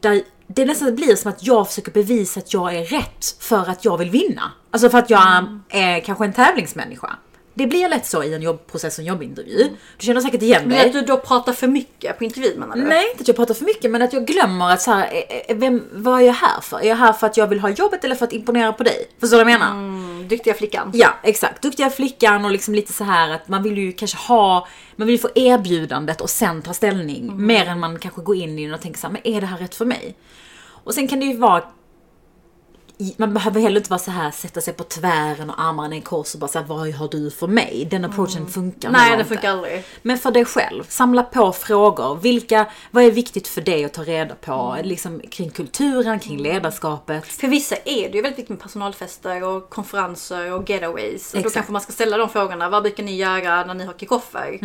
där 0.02 0.22
det 0.48 0.66
nästan 0.66 0.96
blir 0.96 1.16
som 1.16 1.32
att 1.32 1.44
jag 1.44 1.68
försöker 1.68 1.92
bevisa 1.92 2.40
att 2.40 2.54
jag 2.54 2.76
är 2.76 2.84
rätt 2.84 3.36
för 3.40 3.70
att 3.70 3.86
jag 3.86 3.98
vill 3.98 4.10
vinna. 4.10 4.52
Alltså 4.72 4.90
för 4.90 4.98
att 4.98 5.10
jag 5.10 5.60
är 5.70 6.00
kanske 6.00 6.26
en 6.26 6.34
tävlingsmänniska. 6.34 7.16
Det 7.58 7.68
blir 7.68 7.90
lätt 7.90 8.06
så 8.06 8.24
i 8.24 8.34
en 8.34 8.42
jobbprocess 8.42 8.98
och 8.98 9.00
en 9.00 9.06
jobbintervju. 9.06 9.70
Du 9.98 10.06
känner 10.06 10.22
säkert 10.22 10.42
igen 10.42 10.62
Men 10.66 10.78
dig. 10.78 10.86
att 10.88 10.94
du 10.94 11.02
då 11.02 11.18
pratar 11.18 11.54
för 11.54 11.68
mycket 11.68 12.18
på 12.18 12.24
intervjun 12.24 12.60
menar 12.60 12.76
du? 12.76 12.82
Nej, 12.84 13.10
inte 13.12 13.22
att 13.22 13.28
jag 13.28 13.38
pratar 13.38 13.54
för 13.54 13.66
mycket, 13.66 13.92
men 13.92 14.02
att 14.02 14.14
jag 14.14 14.26
glömmer 14.28 14.72
att 14.74 14.82
så 14.82 14.92
här, 14.92 15.08
eh, 15.30 15.38
eh, 15.48 15.58
vem, 15.58 15.84
vad 15.92 16.22
är 16.22 16.26
jag 16.26 16.34
här 16.34 16.62
för? 16.62 16.80
Är 16.80 16.88
jag 16.88 16.96
här 16.96 17.14
för 17.14 17.28
att 17.28 17.38
jag 17.38 17.48
vill 17.48 17.60
ha 17.60 17.70
jobbet 17.70 18.04
eller 18.04 18.16
för 18.16 18.26
att 18.26 18.34
imponera 18.34 18.74
på 18.74 18.84
dig? 18.84 19.08
Förstår 19.20 19.38
du 19.38 19.44
vad 19.44 19.54
jag 19.54 19.60
menar? 19.60 19.72
Mm, 19.72 20.28
Duktiga 20.28 20.54
flickan. 20.54 20.92
Ja, 20.94 21.10
exakt. 21.24 21.62
Duktiga 21.62 21.90
flickan 21.90 22.46
och 22.46 22.52
liksom 22.52 22.76
lite 22.76 22.94
så 22.94 23.04
här 23.04 23.30
att 23.30 23.48
man 23.48 23.64
vill 23.64 23.78
ju 23.78 23.92
kanske 23.92 24.18
ha, 24.18 24.68
man 24.96 25.08
vill 25.08 25.16
ju 25.16 25.22
få 25.22 25.30
erbjudandet 25.36 26.22
och 26.22 26.30
sen 26.30 26.62
ta 26.62 26.74
ställning. 26.74 27.46
Mer 27.46 27.66
än 27.66 27.80
man 27.80 28.00
kanske 28.00 28.22
går 28.22 28.36
in 28.36 28.60
i 28.60 28.66
den 28.66 28.74
och 28.74 28.82
tänker 28.82 29.00
så 29.00 29.08
här, 29.08 29.14
men 29.14 29.28
är 29.28 29.42
det 29.42 29.48
här 29.48 29.58
rätt 29.58 29.76
för 29.76 29.86
mig? 29.86 30.18
Och 30.84 30.94
sen 30.94 31.08
kan 31.08 31.20
det 31.20 31.26
ju 31.26 31.38
vara 31.38 31.64
man 33.18 33.34
behöver 33.34 33.62
heller 33.62 33.78
inte 33.78 33.90
vara 33.90 34.00
så 34.00 34.12
här 34.12 34.32
sätta 34.32 34.62
sig 34.62 34.74
på 34.74 34.84
tvären 34.84 35.50
och 35.50 35.62
armarna 35.62 35.96
i 35.96 36.02
kors 36.02 36.34
och 36.34 36.40
bara 36.40 36.48
säga 36.48 36.66
vad 36.68 36.94
har 36.94 37.08
du 37.08 37.32
för 37.32 37.48
mig? 37.48 37.88
Den 37.92 38.06
approachen 38.06 38.48
funkar 38.48 38.90
nog 38.90 38.98
Nej, 38.98 39.10
det 39.12 39.18
inte. 39.18 39.30
funkar 39.30 39.52
aldrig. 39.52 39.84
Men 40.02 40.18
för 40.18 40.32
dig 40.32 40.46
själv, 40.46 40.84
samla 40.90 41.24
på 41.24 41.52
frågor. 41.52 42.16
Vilka, 42.16 42.66
vad 42.92 43.04
är 43.04 43.12
viktigt 43.12 43.48
för 43.48 43.62
dig 43.62 43.86
att 43.86 43.94
ta 43.94 44.04
reda 44.04 44.36
på? 44.36 44.78
Liksom, 44.84 45.20
kring 45.20 45.50
kulturen, 45.50 46.20
kring 46.20 46.38
ledarskapet. 46.38 47.26
För 47.26 47.48
vissa 47.48 47.76
är 47.76 48.10
det 48.10 48.16
ju 48.16 48.22
väldigt 48.22 48.40
viktigt 48.40 48.50
med 48.50 48.60
personalfester 48.60 49.44
och 49.44 49.70
konferenser 49.70 50.54
och 50.54 50.70
getaways. 50.70 51.34
Och 51.34 51.34
då 51.34 51.40
Exakt. 51.40 51.54
kanske 51.54 51.72
man 51.72 51.82
ska 51.82 51.92
ställa 51.92 52.18
de 52.18 52.30
frågorna. 52.30 52.70
Vad 52.70 52.84
brukar 52.84 53.04
ni 53.04 53.16
göra 53.16 53.66
när 53.66 53.74
ni 53.74 53.86
har 53.86 53.94
kickoffer? 53.94 54.60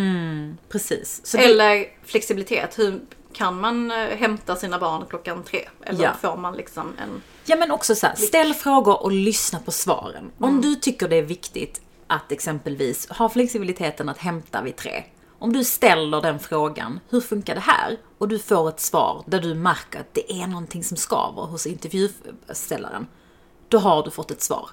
Precis. 0.68 1.20
Så 1.24 1.36
det, 1.36 1.44
Eller 1.44 1.86
flexibilitet. 2.04 2.78
Hur 2.78 3.00
kan 3.34 3.60
man 3.60 3.90
eh, 3.90 3.96
hämta 3.96 4.56
sina 4.56 4.78
barn 4.78 5.04
klockan 5.08 5.42
tre? 5.42 5.68
Eller 5.84 6.04
Ja. 6.04 6.12
får 6.20 6.36
man 6.36 6.56
liksom 6.56 6.92
en... 6.98 7.22
ja 7.44 7.56
men 7.56 7.70
också 7.70 7.94
så 7.94 8.06
här, 8.06 8.14
ställ 8.14 8.54
frågor 8.54 9.02
och 9.02 9.12
lyssna 9.12 9.58
på 9.58 9.70
svaren. 9.70 10.30
Om 10.38 10.60
du 10.60 10.74
tycker 10.76 11.08
det 11.08 11.16
är 11.16 11.22
viktigt 11.22 11.80
att 12.06 12.32
exempelvis 12.32 13.08
ha 13.10 13.28
flexibiliteten 13.28 14.08
att 14.08 14.18
hämta 14.18 14.62
vid 14.62 14.76
tre. 14.76 15.04
Om 15.38 15.52
du 15.52 15.64
ställer 15.64 16.20
den 16.20 16.38
frågan, 16.38 17.00
hur 17.08 17.20
funkar 17.20 17.54
det 17.54 17.60
här? 17.60 17.96
Och 18.18 18.28
du 18.28 18.38
får 18.38 18.68
ett 18.68 18.80
svar 18.80 19.22
där 19.26 19.40
du 19.40 19.54
märker 19.54 20.00
att 20.00 20.14
det 20.14 20.32
är 20.32 20.46
någonting 20.46 20.84
som 20.84 20.96
skaver 20.96 21.42
hos 21.42 21.66
intervjuställaren. 21.66 23.06
Då 23.68 23.78
har 23.78 24.02
du 24.02 24.10
fått 24.10 24.30
ett 24.30 24.42
svar. 24.42 24.68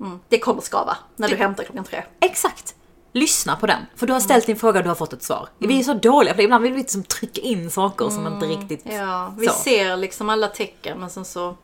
Mm, 0.00 0.20
det 0.28 0.38
kommer 0.38 0.60
skava 0.60 0.96
när 1.16 1.28
du 1.28 1.36
hämtar 1.36 1.64
klockan 1.64 1.84
tre. 1.84 2.04
Exakt! 2.20 2.74
Lyssna 3.18 3.56
på 3.56 3.66
den. 3.66 3.82
För 3.96 4.06
du 4.06 4.12
har 4.12 4.20
ställt 4.20 4.46
din 4.46 4.56
fråga 4.56 4.78
och 4.78 4.82
du 4.84 4.88
har 4.90 4.94
fått 4.94 5.12
ett 5.12 5.22
svar. 5.22 5.48
Vi 5.58 5.78
är 5.78 5.82
så 5.82 5.94
dåliga 5.94 6.34
för. 6.34 6.42
Ibland 6.42 6.62
vill 6.62 6.72
vi 6.72 6.78
liksom 6.78 7.02
trycka 7.02 7.40
in 7.40 7.70
saker 7.70 8.08
som 8.10 8.26
inte 8.26 8.46
riktigt... 8.46 8.82
Ja, 8.84 9.34
vi 9.38 9.46
Så. 9.46 9.52
ser 9.52 9.96
liksom 9.96 10.28
alla 10.30 10.48
tecken 10.48 11.00
men 11.00 11.10
sen 11.10 11.24
så... 11.24 11.56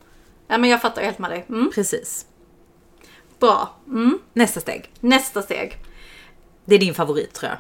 Ja 0.49 0.59
men 0.59 0.71
jag 0.71 0.83
fattar 0.83 1.03
helt 1.03 1.19
med 1.19 1.31
dig. 1.31 1.47
Mm, 1.49 1.71
Precis. 1.75 2.27
bra. 3.41 3.75
Mm. 3.87 4.19
Nästa 4.33 4.61
steg. 4.61 4.91
Nästa 5.01 5.43
steg. 5.43 5.77
Det 6.65 6.75
är 6.75 6.79
din 6.79 6.95
favorit 6.95 7.33
tror 7.33 7.51
jag. 7.51 7.59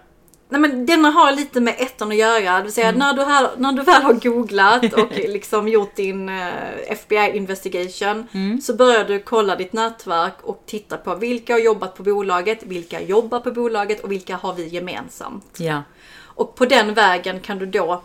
Nej 0.54 0.60
men 0.60 0.86
denna 0.86 1.10
har 1.10 1.32
lite 1.32 1.60
med 1.60 1.74
ettan 1.78 2.10
att 2.10 2.16
göra. 2.16 2.56
Det 2.56 2.62
vill 2.62 2.72
säga 2.72 2.92
när, 2.92 3.12
du 3.12 3.22
har, 3.22 3.50
när 3.56 3.72
du 3.72 3.82
väl 3.82 4.02
har 4.02 4.12
googlat 4.12 4.92
och 4.92 5.10
liksom 5.28 5.68
gjort 5.68 5.96
din 5.96 6.28
eh, 6.28 6.46
FBI 6.88 7.30
investigation 7.36 8.26
så 8.62 8.74
börjar 8.74 9.04
du 9.04 9.18
kolla 9.18 9.56
ditt 9.56 9.72
nätverk 9.72 10.34
och 10.42 10.62
titta 10.66 10.96
på 10.96 11.14
vilka 11.14 11.52
har 11.52 11.60
jobbat 11.60 11.96
på 11.96 12.02
bolaget, 12.02 12.62
vilka 12.62 13.00
jobbar 13.00 13.40
på 13.40 13.50
bolaget 13.50 14.00
och 14.00 14.12
vilka 14.12 14.36
har 14.36 14.54
vi 14.54 14.68
gemensamt. 14.68 15.56
Ja. 15.58 15.82
Och 16.22 16.54
på 16.54 16.64
den 16.66 16.94
vägen 16.94 17.40
kan 17.40 17.58
du 17.58 17.66
då 17.66 18.02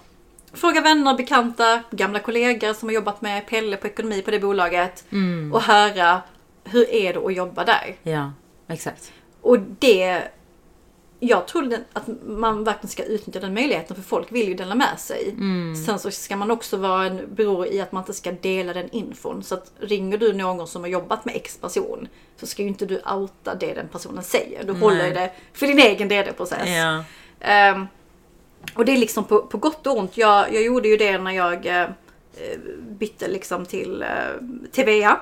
fråga 0.53 0.81
vänner, 0.81 1.13
bekanta, 1.13 1.83
gamla 1.91 2.19
kollegor 2.19 2.73
som 2.73 2.89
har 2.89 2.93
jobbat 2.93 3.21
med 3.21 3.47
Pelle 3.47 3.77
på 3.77 3.87
ekonomi 3.87 4.21
på 4.21 4.31
det 4.31 4.39
bolaget 4.39 5.05
och 5.53 5.61
höra 5.61 6.21
hur 6.63 6.89
är 6.89 7.13
det 7.13 7.19
att 7.19 7.35
jobba 7.35 7.65
där? 7.65 7.95
Ja, 8.03 8.31
exakt. 8.67 9.11
Och 9.41 9.59
det... 9.59 10.23
Jag 11.19 11.47
tror 11.47 11.73
att 11.93 12.03
man 12.25 12.63
verkligen 12.63 12.89
ska 12.89 13.03
utnyttja 13.03 13.39
den 13.39 13.53
möjligheten 13.53 13.95
för 13.95 14.03
folk 14.03 14.31
vill 14.31 14.47
ju 14.47 14.53
dela 14.53 14.75
med 14.75 14.99
sig. 14.99 15.35
Sen 15.85 15.99
så 15.99 16.11
ska 16.11 16.35
man 16.35 16.51
också 16.51 16.77
vara 16.77 17.05
en 17.05 17.35
bror 17.35 17.67
i 17.67 17.81
att 17.81 17.91
man 17.91 18.01
inte 18.01 18.13
ska 18.13 18.31
dela 18.31 18.73
den 18.73 18.89
infon. 18.89 19.43
Så 19.43 19.55
att 19.55 19.71
ringer 19.79 20.17
du 20.17 20.33
någon 20.33 20.67
som 20.67 20.81
har 20.81 20.89
jobbat 20.89 21.25
med 21.25 21.35
X 21.35 21.57
person 21.57 22.07
så 22.37 22.47
ska 22.47 22.61
ju 22.61 22.67
inte 22.67 22.85
du 22.85 23.01
outa 23.01 23.55
det 23.55 23.73
den 23.73 23.87
personen 23.87 24.23
säger. 24.23 24.63
Du 24.63 24.73
håller 24.73 25.07
ju 25.07 25.13
det 25.13 25.31
för 25.53 25.67
din 25.67 25.79
egen 25.79 26.07
DD-process. 26.07 26.69
Ja. 26.69 27.03
Ehm, 27.39 27.87
och 28.75 28.85
det 28.85 28.91
är 28.91 28.97
liksom 28.97 29.23
på, 29.23 29.41
på 29.41 29.57
gott 29.57 29.87
och 29.87 29.97
ont. 29.97 30.17
Jag, 30.17 30.53
jag 30.53 30.63
gjorde 30.63 30.87
ju 30.87 30.97
det 30.97 31.17
när 31.17 31.31
jag 31.31 31.65
eh, 31.65 31.87
bytte 32.79 33.27
liksom 33.27 33.65
till 33.65 34.01
eh, 34.01 34.07
TVA. 34.71 35.19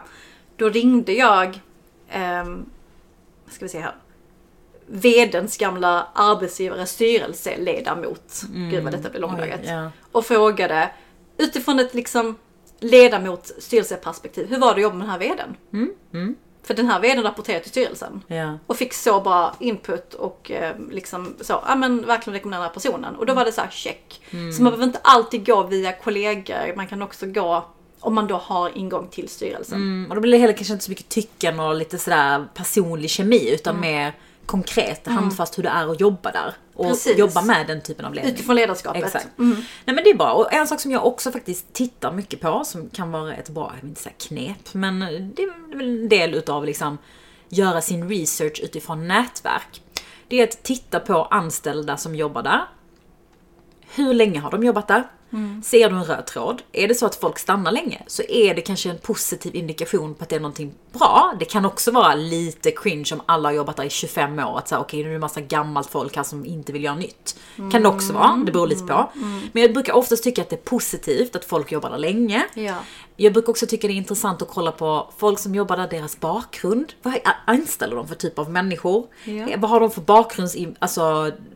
Då 0.55 0.69
ringde 0.69 1.13
jag, 1.13 1.59
vad 3.45 3.53
ska 3.53 3.65
vi 3.65 3.69
se 3.69 3.79
här, 3.79 3.95
VDns 4.87 5.57
gamla 5.57 6.07
arbetsgivare 6.13 6.85
styrelseledamot. 6.85 8.41
Gud 8.71 8.83
vad 8.83 8.93
detta 8.93 9.09
blir 9.09 9.21
långdraget. 9.21 9.59
Oj, 9.63 9.69
ja. 9.69 9.91
Och 10.11 10.25
frågade 10.25 10.89
utifrån 11.37 11.79
ett 11.79 11.93
liksom 11.93 12.35
ledamot 12.79 13.51
styrelseperspektiv. 13.59 14.47
Hur 14.49 14.59
var 14.59 14.67
det 14.67 14.75
att 14.75 14.81
jobba 14.81 14.95
med 14.95 15.07
den 15.07 15.11
här 15.11 15.19
VDn? 15.19 15.55
Mm, 16.13 16.35
För 16.63 16.73
den 16.73 16.87
här 16.87 16.99
VDn 16.99 17.23
rapporterade 17.23 17.61
till 17.63 17.71
styrelsen. 17.71 18.23
Ja. 18.27 18.57
Och 18.67 18.77
fick 18.77 18.93
så 18.93 19.19
bra 19.21 19.55
input 19.59 20.13
och 20.13 20.51
eh, 20.51 20.75
liksom 20.91 21.35
så, 21.41 21.61
ja 21.67 21.75
men 21.75 22.05
verkligen 22.05 22.33
rekommendera 22.33 22.61
den 22.61 22.67
här 22.69 22.73
personen. 22.73 23.15
Och 23.15 23.25
då 23.25 23.33
var 23.33 23.45
det 23.45 23.51
så 23.51 23.61
här 23.61 23.69
check. 23.69 24.21
Så 24.31 24.63
man 24.63 24.71
behöver 24.71 24.83
inte 24.83 24.99
alltid 25.01 25.45
gå 25.45 25.63
via 25.63 25.91
kollegor, 25.93 26.75
man 26.75 26.87
kan 26.87 27.01
också 27.01 27.25
gå 27.25 27.65
om 27.99 28.13
man 28.15 28.27
då 28.27 28.35
har 28.35 28.77
ingång 28.77 29.07
till 29.07 29.29
styrelsen. 29.29 29.77
Mm, 29.81 30.09
och 30.09 30.15
då 30.15 30.21
blir 30.21 30.31
det 30.31 30.37
heller 30.37 30.53
kanske 30.53 30.73
inte 30.73 30.85
så 30.85 30.91
mycket 30.91 31.09
tycken 31.09 31.59
och 31.59 31.75
lite 31.75 31.97
sådär 31.97 32.45
personlig 32.53 33.09
kemi 33.09 33.49
utan 33.53 33.75
Mm. 33.75 33.81
mer 33.91 34.13
konkret, 34.47 35.07
handfast 35.07 35.57
hur 35.57 35.63
det 35.63 35.69
är 35.69 35.91
att 35.91 35.99
jobba 35.99 36.31
där. 36.31 36.53
Och 36.73 36.87
Precis. 36.87 37.17
jobba 37.17 37.41
med 37.41 37.67
den 37.67 37.81
typen 37.81 38.05
av 38.05 38.13
ledning. 38.13 38.33
Utifrån 38.33 38.55
ledarskapet. 38.55 39.03
Exakt. 39.03 39.27
Mm. 39.39 39.55
Nej 39.85 39.95
men 39.95 40.03
det 40.03 40.09
är 40.09 40.15
bra. 40.15 40.33
Och 40.33 40.53
en 40.53 40.67
sak 40.67 40.79
som 40.79 40.91
jag 40.91 41.05
också 41.05 41.31
faktiskt 41.31 41.73
tittar 41.73 42.11
mycket 42.11 42.41
på, 42.41 42.63
som 42.65 42.89
kan 42.89 43.11
vara 43.11 43.35
ett 43.35 43.49
bra, 43.49 43.71
jag 43.75 43.81
vill 43.81 43.89
inte 43.89 44.01
säga 44.01 44.15
knep, 44.17 44.73
men 44.73 44.99
det 45.35 45.43
är 45.43 45.77
väl 45.77 45.89
en 45.89 46.09
del 46.09 46.33
utav 46.33 46.65
liksom 46.65 46.97
göra 47.49 47.81
sin 47.81 48.09
research 48.09 48.59
utifrån 48.63 49.07
nätverk. 49.07 49.81
Det 50.27 50.39
är 50.39 50.43
att 50.43 50.63
titta 50.63 50.99
på 50.99 51.25
anställda 51.25 51.97
som 51.97 52.15
jobbar 52.15 52.43
där. 52.43 52.61
Hur 53.95 54.13
länge 54.13 54.39
har 54.39 54.51
de 54.51 54.63
jobbat 54.63 54.87
där? 54.87 55.03
Ser 55.63 55.89
du 55.89 55.95
en 55.95 56.03
röd 56.03 56.25
tråd? 56.25 56.61
Är 56.71 56.87
det 56.87 56.95
så 56.95 57.05
att 57.05 57.15
folk 57.15 57.39
stannar 57.39 57.71
länge 57.71 58.03
så 58.07 58.23
är 58.23 58.55
det 58.55 58.61
kanske 58.61 58.89
en 58.89 58.97
positiv 58.97 59.55
indikation 59.55 60.15
på 60.15 60.23
att 60.23 60.29
det 60.29 60.35
är 60.35 60.39
någonting 60.39 60.73
bra. 60.97 61.33
Det 61.39 61.45
kan 61.45 61.65
också 61.65 61.91
vara 61.91 62.15
lite 62.15 62.71
cringe 62.71 63.09
om 63.13 63.21
alla 63.25 63.49
har 63.49 63.53
jobbat 63.53 63.75
där 63.77 63.83
i 63.83 63.89
25 63.89 64.39
år. 64.39 64.57
Att 64.57 64.67
säga 64.67 64.79
okej 64.79 65.03
nu 65.03 65.09
är 65.09 65.13
det 65.13 65.19
massa 65.19 65.41
gammalt 65.41 65.89
folk 65.89 66.15
här 66.15 66.23
som 66.23 66.45
inte 66.45 66.71
vill 66.71 66.83
göra 66.83 66.95
nytt. 66.95 67.39
Kan 67.71 67.83
det 67.83 67.89
också 67.89 68.13
vara, 68.13 68.43
det 68.45 68.51
beror 68.51 68.67
lite 68.67 68.83
på. 68.83 69.09
Men 69.51 69.61
jag 69.63 69.73
brukar 69.73 69.93
oftast 69.93 70.23
tycka 70.23 70.41
att 70.41 70.49
det 70.49 70.55
är 70.55 70.69
positivt 70.69 71.35
att 71.35 71.45
folk 71.45 71.71
jobbar 71.71 71.89
där 71.89 71.97
länge. 71.97 72.45
Ja. 72.53 72.75
Jag 73.19 73.33
brukar 73.33 73.49
också 73.49 73.67
tycka 73.67 73.87
det 73.87 73.93
är 73.93 73.95
intressant 73.95 74.41
att 74.41 74.47
kolla 74.49 74.71
på 74.71 75.09
folk 75.17 75.39
som 75.39 75.55
jobbar 75.55 75.77
där, 75.77 75.87
deras 75.87 76.19
bakgrund. 76.19 76.93
Vad 77.01 77.13
anställer 77.45 77.95
de 77.95 78.07
för 78.07 78.15
typ 78.15 78.39
av 78.39 78.51
människor? 78.51 79.07
Ja. 79.25 79.31
Eh, 79.49 79.59
Vad 79.59 79.69
har 79.71 79.79
de 79.79 79.91
för 79.91 80.01
bakgrunds... 80.01 80.55
Alltså, 80.79 81.01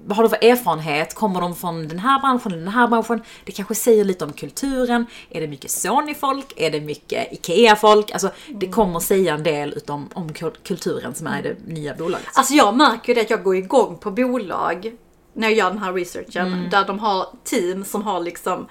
vad 0.06 0.18
har 0.18 0.24
de 0.24 0.30
för 0.30 0.44
erfarenhet? 0.46 1.16
Kommer 1.16 1.42
de 1.42 1.56
från 1.56 1.88
den 1.88 2.00
här 2.00 2.20
branschen, 2.20 2.52
den 2.52 2.68
här 2.68 2.88
branschen? 2.88 3.22
Det 3.46 3.52
kanske 3.52 3.76
säger 3.76 4.04
lite 4.06 4.26
om 4.26 4.34
kulturen. 4.34 5.06
Är 5.30 5.42
det 5.42 5.48
mycket 5.48 5.72
Sony-folk? 5.72 6.54
Är 6.56 6.72
det 6.72 6.82
mycket 6.82 7.34
IKEA-folk? 7.34 8.12
Alltså, 8.12 8.30
det 8.48 8.68
kommer 8.68 9.00
säga 9.00 9.31
en 9.34 9.44
del 9.44 9.74
utom, 9.74 10.10
om 10.14 10.34
kul- 10.34 10.58
kulturen 10.64 11.16
som 11.16 11.28
är 11.28 11.40
i 11.40 11.42
det 11.42 11.74
nya 11.74 11.96
bolaget. 11.96 12.28
Alltså 12.34 12.54
jag 12.54 12.76
märker 12.78 13.08
ju 13.08 13.14
det 13.14 13.22
att 13.22 13.30
jag 13.30 13.44
går 13.44 13.56
igång 13.56 13.98
på 13.98 14.12
bolag 14.12 14.96
när 15.34 15.48
jag 15.48 15.58
gör 15.58 15.70
den 15.70 15.78
här 15.80 15.94
researchen. 15.94 16.48
Mm. 16.48 16.70
Där 16.70 16.86
de 16.88 17.00
har 17.00 17.28
team 17.44 17.86
som 17.86 18.04
har 18.04 18.20
liksom 18.20 18.68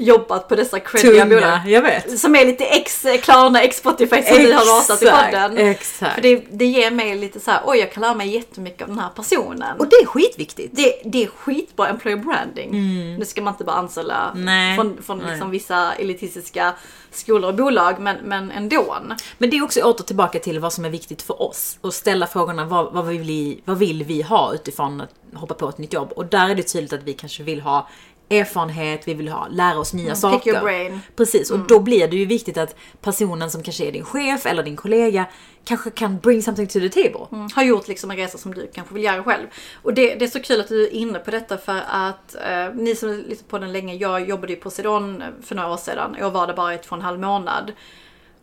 jobbat 0.00 0.48
på 0.48 0.56
dessa 0.56 0.80
creddiga 0.80 1.26
bolag. 1.26 1.60
Jag 1.66 1.82
vet. 1.82 2.18
Som 2.18 2.36
är 2.36 2.44
lite 2.44 2.64
ex 2.64 3.06
Klarna, 3.22 3.62
ex 3.62 3.76
Spotify 3.76 4.22
som 4.22 4.36
vi 4.36 4.52
har 4.52 4.78
ratat 4.78 5.02
i 5.02 5.06
podden. 5.06 5.58
exakt. 5.58 6.14
För 6.14 6.22
det, 6.22 6.44
det 6.50 6.66
ger 6.66 6.90
mig 6.90 7.16
lite 7.16 7.40
så 7.40 7.50
här, 7.50 7.60
oj 7.66 7.78
jag 7.78 7.92
kan 7.92 8.00
lära 8.00 8.14
mig 8.14 8.28
jättemycket 8.34 8.82
av 8.82 8.88
den 8.88 8.98
här 8.98 9.10
personen. 9.16 9.78
Och 9.78 9.88
det 9.88 9.96
är 9.96 10.06
skitviktigt. 10.06 10.76
det, 10.76 11.02
det 11.04 11.24
är 11.24 11.26
skitbra 11.26 11.88
employer 11.88 12.16
branding. 12.16 12.70
Nu 13.18 13.24
ska 13.24 13.42
man 13.42 13.54
inte 13.54 13.64
bara 13.64 13.76
anställa 13.76 14.30
Mm. 14.30 14.44
Nej, 14.44 14.76
från, 14.76 15.02
från 15.02 15.18
nej. 15.18 15.30
liksom 15.30 15.50
vissa 15.50 15.92
elitistiska 15.92 16.74
skolor 17.10 17.48
och 17.50 17.54
bolag, 17.54 18.00
men, 18.00 18.16
men 18.24 18.50
ändå. 18.50 18.96
Men 19.38 19.50
det 19.50 19.56
är 19.56 19.64
också 19.64 19.80
åter 19.80 20.04
tillbaka 20.04 20.38
till 20.38 20.58
vad 20.58 20.72
som 20.72 20.84
är 20.84 20.90
viktigt 20.90 21.22
för 21.22 21.42
oss. 21.42 21.78
Och 21.80 21.94
ställa 21.94 22.26
frågorna 22.26 22.64
vad, 22.64 22.92
vad, 22.92 23.06
vill, 23.06 23.22
vi, 23.22 23.60
vad 23.64 23.78
vill 23.78 24.04
vi 24.04 24.22
ha 24.22 24.54
utifrån 24.54 25.00
att 25.00 25.10
hoppa 25.34 25.54
på 25.54 25.68
ett 25.68 25.78
nytt 25.78 25.92
jobb? 25.92 26.12
Och 26.16 26.26
där 26.26 26.48
är 26.48 26.54
det 26.54 26.62
tydligt 26.62 26.92
att 26.92 27.02
vi 27.02 27.12
kanske 27.12 27.42
vill 27.42 27.60
ha 27.60 27.88
erfarenhet, 28.30 29.08
vi 29.08 29.14
vill 29.14 29.28
ha, 29.28 29.48
lära 29.48 29.78
oss 29.78 29.92
nya 29.92 30.14
saker. 30.14 30.32
Mm, 30.32 30.40
pick 30.40 30.46
your 30.46 30.60
brain. 30.60 31.00
Precis, 31.16 31.50
och 31.50 31.58
då 31.58 31.80
blir 31.80 32.08
det 32.08 32.16
ju 32.16 32.26
viktigt 32.26 32.58
att 32.58 32.76
personen 33.00 33.50
som 33.50 33.62
kanske 33.62 33.84
är 33.84 33.92
din 33.92 34.04
chef 34.04 34.46
eller 34.46 34.62
din 34.62 34.76
kollega 34.76 35.26
kanske 35.64 35.90
kan 35.90 36.18
bring 36.18 36.42
something 36.42 36.66
to 36.66 36.80
the 36.80 36.88
table. 36.88 37.26
Mm, 37.32 37.48
har 37.54 37.62
gjort 37.62 37.88
liksom 37.88 38.10
en 38.10 38.16
resa 38.16 38.38
som 38.38 38.54
du 38.54 38.70
kanske 38.74 38.94
vill 38.94 39.04
göra 39.04 39.22
själv. 39.22 39.46
Och 39.82 39.94
det, 39.94 40.14
det 40.14 40.24
är 40.24 40.28
så 40.28 40.40
kul 40.40 40.60
att 40.60 40.68
du 40.68 40.82
är 40.84 40.92
inne 40.92 41.18
på 41.18 41.30
detta 41.30 41.58
för 41.58 41.82
att 41.88 42.34
eh, 42.34 42.74
ni 42.74 42.94
som 42.94 43.24
lite 43.28 43.44
på 43.44 43.58
den 43.58 43.72
länge, 43.72 43.94
jag 43.94 44.28
jobbade 44.28 44.52
ju 44.52 44.58
på 44.58 44.70
Sedon 44.70 45.22
för 45.42 45.54
några 45.54 45.72
år 45.72 45.76
sedan. 45.76 46.16
Jag 46.18 46.30
var 46.30 46.46
där 46.46 46.54
bara 46.54 46.74
i 46.74 46.78
två 46.78 46.90
och 46.90 46.96
en 46.96 47.04
halv 47.04 47.20
månad. 47.20 47.72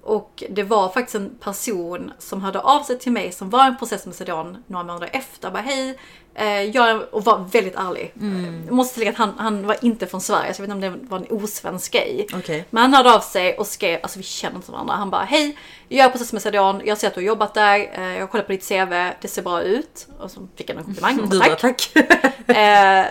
Och 0.01 0.43
det 0.49 0.63
var 0.63 0.89
faktiskt 0.89 1.15
en 1.15 1.35
person 1.39 2.11
som 2.19 2.41
hörde 2.41 2.59
av 2.59 2.83
sig 2.83 2.99
till 2.99 3.11
mig 3.11 3.31
som 3.31 3.49
var 3.49 3.65
i 3.65 3.67
en 3.67 3.77
process 3.77 4.05
med 4.05 4.15
Sedon 4.15 4.63
några 4.67 4.83
månader 4.83 5.09
efter. 5.13 5.51
Bara 5.51 5.61
hej, 5.61 5.97
jag, 6.45 7.01
och 7.11 7.23
var 7.23 7.37
väldigt 7.51 7.75
ärlig. 7.75 8.13
Mm. 8.19 8.63
Jag 8.65 8.75
måste 8.75 8.93
tillägga 8.93 9.11
att 9.11 9.17
han, 9.17 9.33
han 9.37 9.67
var 9.67 9.77
inte 9.81 10.07
från 10.07 10.21
Sverige, 10.21 10.53
så 10.53 10.61
jag 10.61 10.67
vet 10.67 10.75
inte 10.75 10.87
om 10.87 10.99
det 10.99 11.09
var 11.09 11.17
en 11.17 11.43
osvensk 11.43 11.91
grej. 11.91 12.27
Okej. 12.33 12.65
Men 12.69 12.81
han 12.81 12.93
hörde 12.93 13.15
av 13.15 13.19
sig 13.19 13.57
och 13.57 13.67
skrev, 13.67 13.99
alltså 14.03 14.19
vi 14.19 14.23
känner 14.23 14.55
inte 14.55 14.71
varandra. 14.71 14.93
Han 14.93 15.09
bara 15.09 15.23
hej, 15.23 15.57
jag 15.87 16.05
är 16.05 16.09
process 16.09 16.33
med 16.33 16.41
Sedon, 16.41 16.81
jag 16.85 16.97
ser 16.97 17.07
att 17.07 17.13
du 17.13 17.21
har 17.21 17.27
jobbat 17.27 17.53
där, 17.53 17.79
eh, 17.93 18.13
jag 18.13 18.19
har 18.19 18.27
kollat 18.27 18.45
på 18.45 18.51
ditt 18.51 18.67
CV, 18.67 19.11
det 19.21 19.27
ser 19.27 19.41
bra 19.41 19.61
ut. 19.61 20.07
Och 20.19 20.31
så 20.31 20.47
fick 20.55 20.69
jag 20.69 20.77
en 20.77 20.83
komplimang. 20.83 21.19
och 21.19 21.31
tack. 21.59 21.59
tack. 21.59 21.91
Eh, 22.47 23.05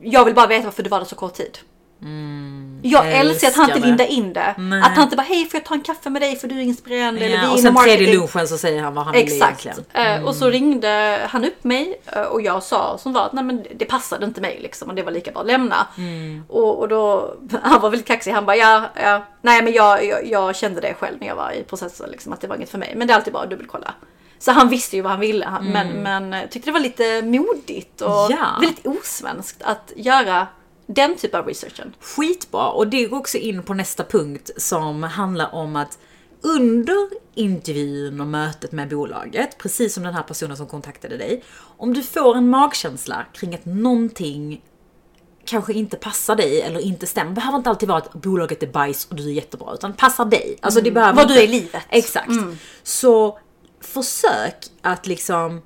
jag 0.00 0.24
vill 0.24 0.34
bara 0.34 0.46
veta 0.46 0.64
varför 0.64 0.82
du 0.82 0.88
var 0.88 0.98
där 0.98 1.06
så 1.06 1.16
kort 1.16 1.34
tid. 1.34 1.58
Jag 2.90 3.12
älskar 3.12 3.48
att 3.48 3.54
han 3.56 3.70
inte 3.70 3.86
lindar 3.86 4.04
in 4.04 4.32
det. 4.32 4.54
Nej. 4.58 4.80
Att 4.82 4.88
han 4.94 5.02
inte 5.02 5.16
bara 5.16 5.22
hej 5.22 5.44
får 5.48 5.58
jag 5.60 5.64
ta 5.66 5.74
en 5.74 5.80
kaffe 5.80 6.10
med 6.10 6.22
dig 6.22 6.36
för 6.36 6.48
du 6.48 6.58
är 6.58 6.62
inspirerande. 6.62 7.20
eller 7.24 7.36
vi 7.38 7.42
Ja, 7.44 7.50
och 7.52 7.58
sen 7.60 7.74
tredje 7.76 7.92
marketing." 7.98 8.20
lunchen 8.20 8.48
så 8.48 8.58
säger 8.58 8.82
han 8.82 8.94
vad 8.94 9.04
han 9.04 9.12
vill 9.14 9.22
Exakt. 9.22 9.66
egentligen. 9.66 10.16
Eh, 10.20 10.24
Och 10.24 10.34
så 10.34 10.48
ringde 10.50 11.20
han 11.30 11.44
upp 11.44 11.64
mig 11.64 12.00
eh, 12.06 12.22
och 12.22 12.40
jag 12.42 12.62
sa 12.62 12.98
som 12.98 13.12
var 13.12 13.26
att 13.26 13.32
nej 13.32 13.44
men 13.44 13.64
det 13.76 13.84
passade 13.84 14.26
inte 14.26 14.40
mig 14.40 14.58
liksom 14.62 14.88
och 14.88 14.94
det 14.94 15.02
var 15.02 15.12
lika 15.12 15.30
bra 15.32 15.40
att 15.40 15.46
lämna. 15.46 15.86
Och, 16.48 16.78
och 16.78 16.88
då, 16.88 17.34
han 17.62 17.80
var 17.80 17.90
väldigt 17.90 18.06
kaxig, 18.08 18.30
han 18.32 18.46
bara 18.46 18.56
ja, 18.56 18.82
ja 19.02 19.24
nej 19.42 19.62
men 19.62 19.72
jag, 19.72 20.04
jag, 20.06 20.26
jag 20.26 20.56
kände 20.56 20.80
det 20.80 20.94
själv 20.94 21.16
när 21.20 21.26
jag 21.26 21.36
var 21.36 21.50
i 21.52 21.62
processen 21.62 22.10
liksom 22.10 22.32
att 22.32 22.40
det 22.40 22.46
var 22.46 22.56
inget 22.56 22.70
för 22.70 22.78
mig. 22.78 22.92
Men 22.96 23.06
det 23.06 23.12
är 23.12 23.16
alltid 23.16 23.32
bra 23.32 23.42
att 23.42 23.50
dubbelkolla. 23.50 23.94
Så 24.38 24.52
han 24.52 24.68
visste 24.68 24.96
ju 24.96 25.02
vad 25.02 25.10
han 25.12 25.20
ville 25.20 25.46
han, 25.46 25.64
men, 25.64 25.88
men 25.88 26.34
eh, 26.34 26.40
tyckte 26.50 26.68
det 26.68 26.72
var 26.72 26.80
lite 26.80 27.22
modigt 27.22 28.00
och 28.00 28.10
Ja. 28.30 28.58
väldigt 28.60 28.86
osvenskt 28.86 29.62
att 29.62 29.92
göra 29.96 30.46
den 30.86 31.16
typen 31.16 31.40
av 31.40 31.46
researchen. 31.46 31.94
Skitbra! 32.00 32.70
Och 32.70 32.88
det 32.88 33.04
går 33.04 33.18
också 33.18 33.38
in 33.38 33.62
på 33.62 33.74
nästa 33.74 34.04
punkt 34.04 34.50
som 34.56 35.02
handlar 35.02 35.54
om 35.54 35.76
att 35.76 35.98
under 36.40 37.08
intervjun 37.34 38.20
och 38.20 38.26
mötet 38.26 38.72
med 38.72 38.88
bolaget, 38.88 39.58
precis 39.58 39.94
som 39.94 40.02
den 40.02 40.14
här 40.14 40.22
personen 40.22 40.56
som 40.56 40.66
kontaktade 40.66 41.16
dig, 41.16 41.44
om 41.76 41.94
du 41.94 42.02
får 42.02 42.36
en 42.36 42.48
magkänsla 42.48 43.26
kring 43.32 43.54
att 43.54 43.64
någonting 43.64 44.62
kanske 45.44 45.72
inte 45.72 45.96
passar 45.96 46.36
dig 46.36 46.60
eller 46.60 46.80
inte 46.80 47.06
stämmer. 47.06 47.30
Det 47.30 47.34
behöver 47.34 47.58
inte 47.58 47.70
alltid 47.70 47.88
vara 47.88 47.98
att 47.98 48.12
bolaget 48.12 48.62
är 48.62 48.66
bajs 48.66 49.06
och 49.10 49.16
du 49.16 49.28
är 49.28 49.32
jättebra, 49.32 49.74
utan 49.74 49.92
passar 49.92 50.24
dig. 50.24 50.58
Alltså 50.62 50.80
det 50.80 50.90
behöver 50.90 51.16
Vad 51.16 51.28
du 51.28 51.38
är 51.38 51.42
i 51.42 51.46
livet. 51.46 51.82
Exakt. 51.88 52.32
Så 52.82 53.38
försök 53.80 54.66
att 54.82 55.06
liksom 55.06 55.62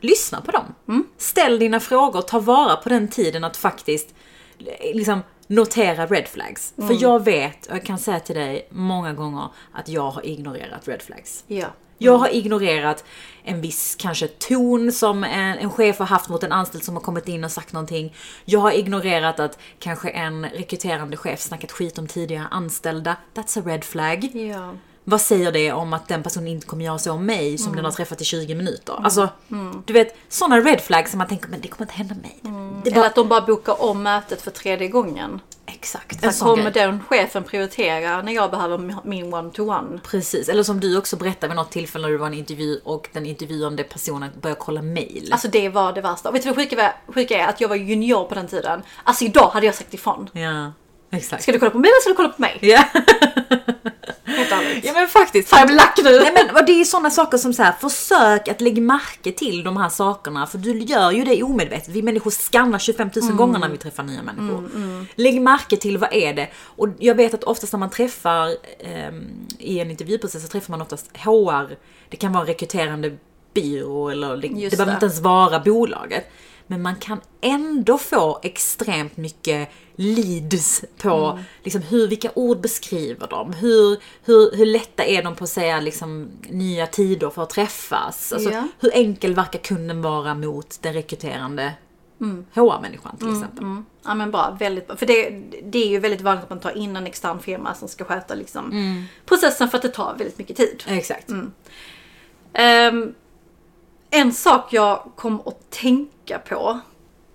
lyssna 0.00 0.40
på 0.40 0.50
dem. 0.50 0.74
Ställ 1.18 1.58
dina 1.58 1.80
frågor, 1.80 2.22
ta 2.22 2.38
vara 2.38 2.76
på 2.76 2.88
den 2.88 3.08
tiden 3.08 3.44
att 3.44 3.56
faktiskt 3.56 4.14
liksom 4.94 5.22
notera 5.46 6.06
red 6.06 6.28
flags. 6.28 6.74
För 6.76 7.02
jag 7.02 7.24
vet, 7.24 7.66
och 7.66 7.74
jag 7.74 7.84
kan 7.84 7.98
säga 7.98 8.20
till 8.20 8.34
dig 8.34 8.68
många 8.70 9.12
gånger 9.12 9.48
att 9.72 9.88
jag 9.88 10.10
har 10.10 10.26
ignorerat 10.26 10.88
red 10.88 11.02
flags. 11.02 11.44
Ja. 11.46 11.66
Jag 12.02 12.18
har 12.18 12.28
ignorerat 12.28 13.04
en 13.42 13.60
viss 13.60 13.96
kanske 13.98 14.28
ton 14.28 14.92
som 14.92 15.24
en, 15.24 15.58
en 15.58 15.70
chef 15.70 15.98
har 15.98 16.06
haft 16.06 16.28
mot 16.28 16.42
en 16.42 16.52
anställd 16.52 16.84
som 16.84 16.94
har 16.94 17.02
kommit 17.02 17.28
in 17.28 17.44
och 17.44 17.50
sagt 17.50 17.72
någonting. 17.72 18.14
Jag 18.44 18.60
har 18.60 18.72
ignorerat 18.72 19.40
att 19.40 19.58
kanske 19.78 20.08
en 20.08 20.46
rekryterande 20.46 21.16
chef 21.16 21.40
snackat 21.40 21.72
skit 21.72 21.98
om 21.98 22.06
tidigare 22.06 22.46
anställda. 22.50 23.16
That's 23.34 23.58
a 23.58 23.62
red 23.66 23.84
flag. 23.84 24.24
Ja. 24.24 24.74
Vad 25.10 25.20
säger 25.20 25.52
det 25.52 25.72
om 25.72 25.92
att 25.92 26.08
den 26.08 26.22
personen 26.22 26.48
inte 26.48 26.66
kommer 26.66 26.84
göra 26.84 26.98
så 26.98 27.12
om 27.12 27.26
mig 27.26 27.58
som 27.58 27.76
den 27.76 27.84
har 27.84 27.92
träffat 27.92 28.20
i 28.20 28.24
20 28.24 28.54
minuter? 28.54 28.94
Alltså, 29.04 29.28
du 29.84 29.92
vet, 29.92 30.16
sådana 30.28 30.60
red 30.60 30.80
flags 30.80 31.10
som 31.10 31.18
man 31.18 31.26
tänker, 31.28 31.48
men 31.48 31.60
det 31.60 31.68
kommer 31.68 31.84
inte 31.86 31.94
hända 31.94 32.14
mig. 32.14 32.40
Det 32.84 32.90
Eller 32.90 33.00
var 33.00 33.06
att 33.06 33.14
de 33.14 33.28
bara 33.28 33.40
bokar 33.40 33.82
om 33.82 34.02
mötet 34.02 34.42
för 34.42 34.50
tredje 34.50 34.88
gången. 34.88 35.40
exakt 35.66 36.24
en 36.24 36.32
Sen 36.32 36.46
kommer 36.48 36.62
grej. 36.70 36.72
den 36.72 37.00
chefen 37.08 37.44
prioritera 37.44 38.22
när 38.22 38.32
jag 38.32 38.50
behöver 38.50 38.96
min 39.04 39.34
one-to-one. 39.34 40.00
Precis, 40.04 40.48
eller 40.48 40.62
som 40.62 40.80
du 40.80 40.98
också 40.98 41.16
berättade 41.16 41.48
vid 41.48 41.56
något 41.56 41.70
tillfälle 41.70 42.02
när 42.06 42.12
du 42.12 42.16
var 42.18 42.26
en 42.26 42.34
intervju 42.34 42.80
och 42.84 43.08
den 43.12 43.26
intervjuande 43.26 43.82
personen 43.84 44.30
började 44.40 44.60
kolla 44.60 44.82
mail. 44.82 45.28
Alltså 45.32 45.48
det 45.48 45.68
var 45.68 45.92
det 45.92 46.00
värsta. 46.00 46.28
Och 46.28 46.34
vet 46.34 46.42
du 46.42 46.48
vad 46.48 46.56
sjuka 46.58 46.92
sjuka 47.14 47.38
är? 47.38 47.48
Att 47.48 47.60
jag 47.60 47.68
var 47.68 47.76
junior 47.76 48.24
på 48.24 48.34
den 48.34 48.46
tiden. 48.46 48.82
Alltså 49.04 49.24
idag 49.24 49.48
hade 49.50 49.66
jag 49.66 49.74
sagt 49.74 49.94
ifrån. 49.94 50.28
ja, 50.32 50.72
exakt. 51.10 51.42
Ska 51.42 51.52
du 51.52 51.58
kolla 51.58 51.70
på 51.70 51.78
mig 51.78 51.88
eller 51.90 52.00
ska 52.00 52.10
du 52.10 52.16
kolla 52.16 52.28
på 52.28 52.40
mig? 52.42 52.58
Ja. 52.60 52.84
Helt 54.30 54.52
ärligt. 54.52 54.84
ja 54.84 54.92
men 54.92 55.08
faktiskt. 55.08 55.48
Fan 55.48 55.58
jag 55.58 55.66
blir 55.68 55.76
lack 55.76 55.98
nu! 56.04 56.18
Nej 56.18 56.50
men 56.54 56.66
det 56.66 56.72
är 56.72 56.84
sådana 56.84 57.10
saker 57.10 57.38
som 57.38 57.52
så 57.54 57.62
här, 57.62 57.72
försök 57.80 58.48
att 58.48 58.60
lägga 58.60 58.82
märke 58.82 59.32
till 59.32 59.62
de 59.64 59.76
här 59.76 59.88
sakerna 59.88 60.46
för 60.46 60.58
du 60.58 60.78
gör 60.78 61.10
ju 61.10 61.24
det 61.24 61.42
omedvetet. 61.42 61.88
Vi 61.88 62.02
människor 62.02 62.30
skannar 62.30 62.78
25 62.78 63.10
000 63.22 63.32
gånger 63.32 63.58
när 63.58 63.68
vi 63.68 63.76
träffar 63.76 64.02
nya 64.02 64.22
människor. 64.22 64.70
Lägg 65.14 65.40
märke 65.42 65.76
till 65.76 65.98
vad 65.98 66.12
är 66.12 66.34
det? 66.34 66.48
Och 66.62 66.88
jag 66.98 67.14
vet 67.14 67.34
att 67.34 67.44
oftast 67.44 67.72
när 67.72 67.80
man 67.80 67.90
träffar 67.90 68.48
ehm, 68.80 69.24
i 69.58 69.78
en 69.80 69.90
intervjuprocess 69.90 70.42
så 70.42 70.48
träffar 70.48 70.70
man 70.70 70.82
oftast 70.82 71.16
HR. 71.16 71.76
Det 72.08 72.16
kan 72.16 72.32
vara 72.32 72.40
en 72.42 72.46
rekryterande 72.46 73.16
byrå 73.54 74.08
eller 74.10 74.36
det, 74.36 74.46
Just 74.46 74.70
det 74.70 74.76
behöver 74.76 74.92
det. 74.92 74.96
inte 74.96 75.06
ens 75.06 75.20
vara 75.20 75.60
bolaget. 75.60 76.24
Men 76.70 76.82
man 76.82 76.96
kan 76.96 77.20
ändå 77.40 77.98
få 77.98 78.38
extremt 78.42 79.16
mycket 79.16 79.68
leads 79.96 80.84
på 81.02 81.38
liksom, 81.62 81.82
hur, 81.82 82.08
vilka 82.08 82.30
ord 82.34 82.60
beskriver 82.60 83.26
de? 83.26 83.52
Hur, 83.52 83.98
hur, 84.24 84.56
hur 84.56 84.66
lätta 84.66 85.04
är 85.04 85.22
de 85.22 85.34
på 85.34 85.44
att 85.44 85.50
säga 85.50 85.80
liksom, 85.80 86.30
nya 86.48 86.86
tider 86.86 87.30
för 87.30 87.42
att 87.42 87.50
träffas? 87.50 88.32
Alltså, 88.32 88.50
Ja. 88.50 88.68
Hur 88.78 88.94
enkel 88.94 89.34
verkar 89.34 89.58
kunden 89.58 90.02
vara 90.02 90.34
mot 90.34 90.78
den 90.82 90.92
rekryterande 90.92 91.72
HR-människan 92.54 93.16
till 93.18 93.32
exempel? 93.32 93.64
Mm. 93.64 93.84
Ja 94.04 94.14
men 94.14 94.30
bra, 94.30 94.56
väldigt 94.58 94.86
bra. 94.86 94.96
För 94.96 95.06
det, 95.06 95.30
det 95.64 95.78
är 95.78 95.88
ju 95.88 95.98
väldigt 95.98 96.20
vanligt 96.20 96.44
att 96.44 96.50
man 96.50 96.60
tar 96.60 96.76
in 96.76 96.96
en 96.96 97.06
extern 97.06 97.38
firma 97.38 97.74
som 97.74 97.88
ska 97.88 98.04
sköta 98.04 98.34
liksom, 98.34 98.72
processen 99.24 99.68
för 99.68 99.76
att 99.76 99.82
det 99.82 99.88
tar 99.88 100.14
väldigt 100.18 100.38
mycket 100.38 100.56
tid. 100.56 100.82
Exakt. 100.86 101.30
Ehm, 102.52 103.14
en 104.10 104.32
sak 104.32 104.72
jag 104.72 105.10
kom 105.16 105.40
att 105.44 105.70
tänka 105.70 106.19
på, 106.38 106.80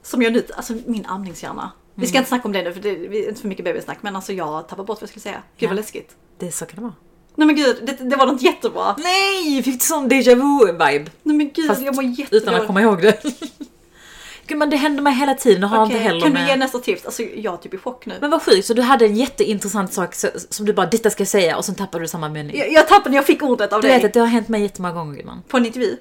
som 0.03 0.21
jag 0.21 0.33
nu, 0.33 0.43
alltså 0.55 0.73
min 0.85 1.05
amningshjärna. 1.05 1.71
Vi 1.95 2.07
ska 2.07 2.17
inte 2.17 2.27
snacka 2.27 2.45
om 2.47 2.51
det 2.51 2.63
nu 2.63 2.73
för 2.73 2.79
det 2.81 2.89
är 2.89 3.29
inte 3.29 3.41
för 3.41 3.47
mycket 3.47 3.65
bebissnack 3.65 3.97
men 4.01 4.15
alltså 4.15 4.33
jag 4.33 4.67
tappar 4.67 4.83
bort 4.83 4.97
vad 4.97 5.01
jag 5.01 5.09
skulle 5.09 5.21
säga. 5.23 5.43
Gud 5.57 5.69
vad 5.69 5.77
Ja. 5.77 5.81
läskigt. 5.81 6.15
Det, 6.39 6.51
så 6.51 6.65
kan 6.65 6.75
det 6.75 6.81
vara. 6.81 6.93
Nej 7.35 7.47
men 7.47 7.55
gud, 7.55 7.75
det, 7.83 8.09
det 8.09 8.15
var 8.15 8.25
något 8.25 8.41
jättebra. 8.41 8.95
Nej! 8.97 9.63
Fick 9.63 9.79
du 9.79 9.85
sån 9.85 10.09
déjà 10.11 10.35
vu-vibe? 10.35 11.09
Nej 11.23 11.35
men 11.37 11.51
gud, 11.53 11.67
Fast 11.67 11.81
jag 11.81 11.95
mår 11.95 12.03
Utan 12.03 12.13
att 12.13 12.19
jättedåligt. 12.19 12.67
komma 12.67 12.81
ihåg 12.81 13.01
det. 13.01 13.23
Gud 14.47 14.57
men 14.57 14.69
det 14.69 14.77
händer 14.77 15.01
mig 15.03 15.13
hela 15.13 15.33
tiden 15.33 15.63
och 15.63 15.69
har 15.69 15.85
Okej, 15.85 15.95
inte 15.95 16.03
heller 16.07 16.21
Kan 16.21 16.33
med... 16.33 16.43
du 16.45 16.47
ge 16.49 16.55
nästa 16.55 16.79
tips? 16.79 17.05
Alltså 17.05 17.23
jag 17.23 17.53
är 17.53 17.57
typ 17.57 17.73
i 17.73 17.77
chock 17.77 18.05
nu. 18.05 18.15
Men 18.21 18.29
vad 18.31 18.41
sjukt, 18.41 18.65
så 18.65 18.73
du 18.73 18.81
hade 18.81 19.05
en 19.05 19.15
jätteintressant 19.15 19.93
sak 19.93 20.15
som 20.49 20.65
du 20.65 20.73
bara 20.73 20.85
detta 20.85 21.09
ska 21.09 21.21
jag 21.21 21.27
säga 21.27 21.57
och 21.57 21.65
sen 21.65 21.75
tappade 21.75 22.03
du 22.03 22.07
samma 22.07 22.29
mening. 22.29 22.57
Jag, 22.57 22.71
jag 22.71 22.87
tappade 22.87 23.09
när 23.09 23.17
jag 23.17 23.25
fick 23.25 23.43
ordet 23.43 23.73
av 23.73 23.81
Du 23.81 23.87
dig. 23.87 23.97
vet 23.97 24.05
att 24.05 24.13
det 24.13 24.19
har 24.19 24.27
hänt 24.27 24.47
mig 24.47 24.61
jättemånga 24.61 24.93
gånger 24.93 25.15
Gudman. 25.15 25.41
På 25.47 25.57
en 25.57 25.65
intervju. 25.65 25.97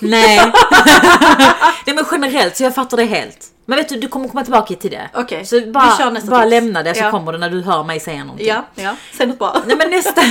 Nej. 0.00 0.36
Nej 1.86 1.94
men 1.96 2.04
generellt, 2.12 2.56
så 2.56 2.62
jag 2.62 2.74
fattar 2.74 2.96
det 2.96 3.04
helt. 3.04 3.46
Men 3.66 3.76
vet 3.78 3.88
du, 3.88 3.96
du 4.00 4.08
kommer 4.08 4.28
komma 4.28 4.42
tillbaka 4.44 4.74
till 4.74 4.90
det. 4.90 5.10
Okej, 5.14 5.44
Så 5.46 5.60
vi 5.60 5.66
bara, 5.72 5.96
kör 5.98 6.10
nästa 6.10 6.30
bara 6.30 6.42
tips. 6.42 6.50
lämna 6.50 6.82
det 6.82 6.94
så 6.94 7.00
Ja. 7.04 7.10
kommer 7.10 7.32
det 7.32 7.38
när 7.38 7.50
du 7.50 7.62
hör 7.62 7.84
mig 7.84 8.00
säga 8.00 8.24
någonting. 8.24 8.46
Ja, 8.46 8.64
ja. 8.74 8.96
Säg 9.16 9.26
något 9.26 9.38
bra. 9.38 9.62
Nej 9.66 9.76
men 9.76 9.90
nästa, 9.90 10.22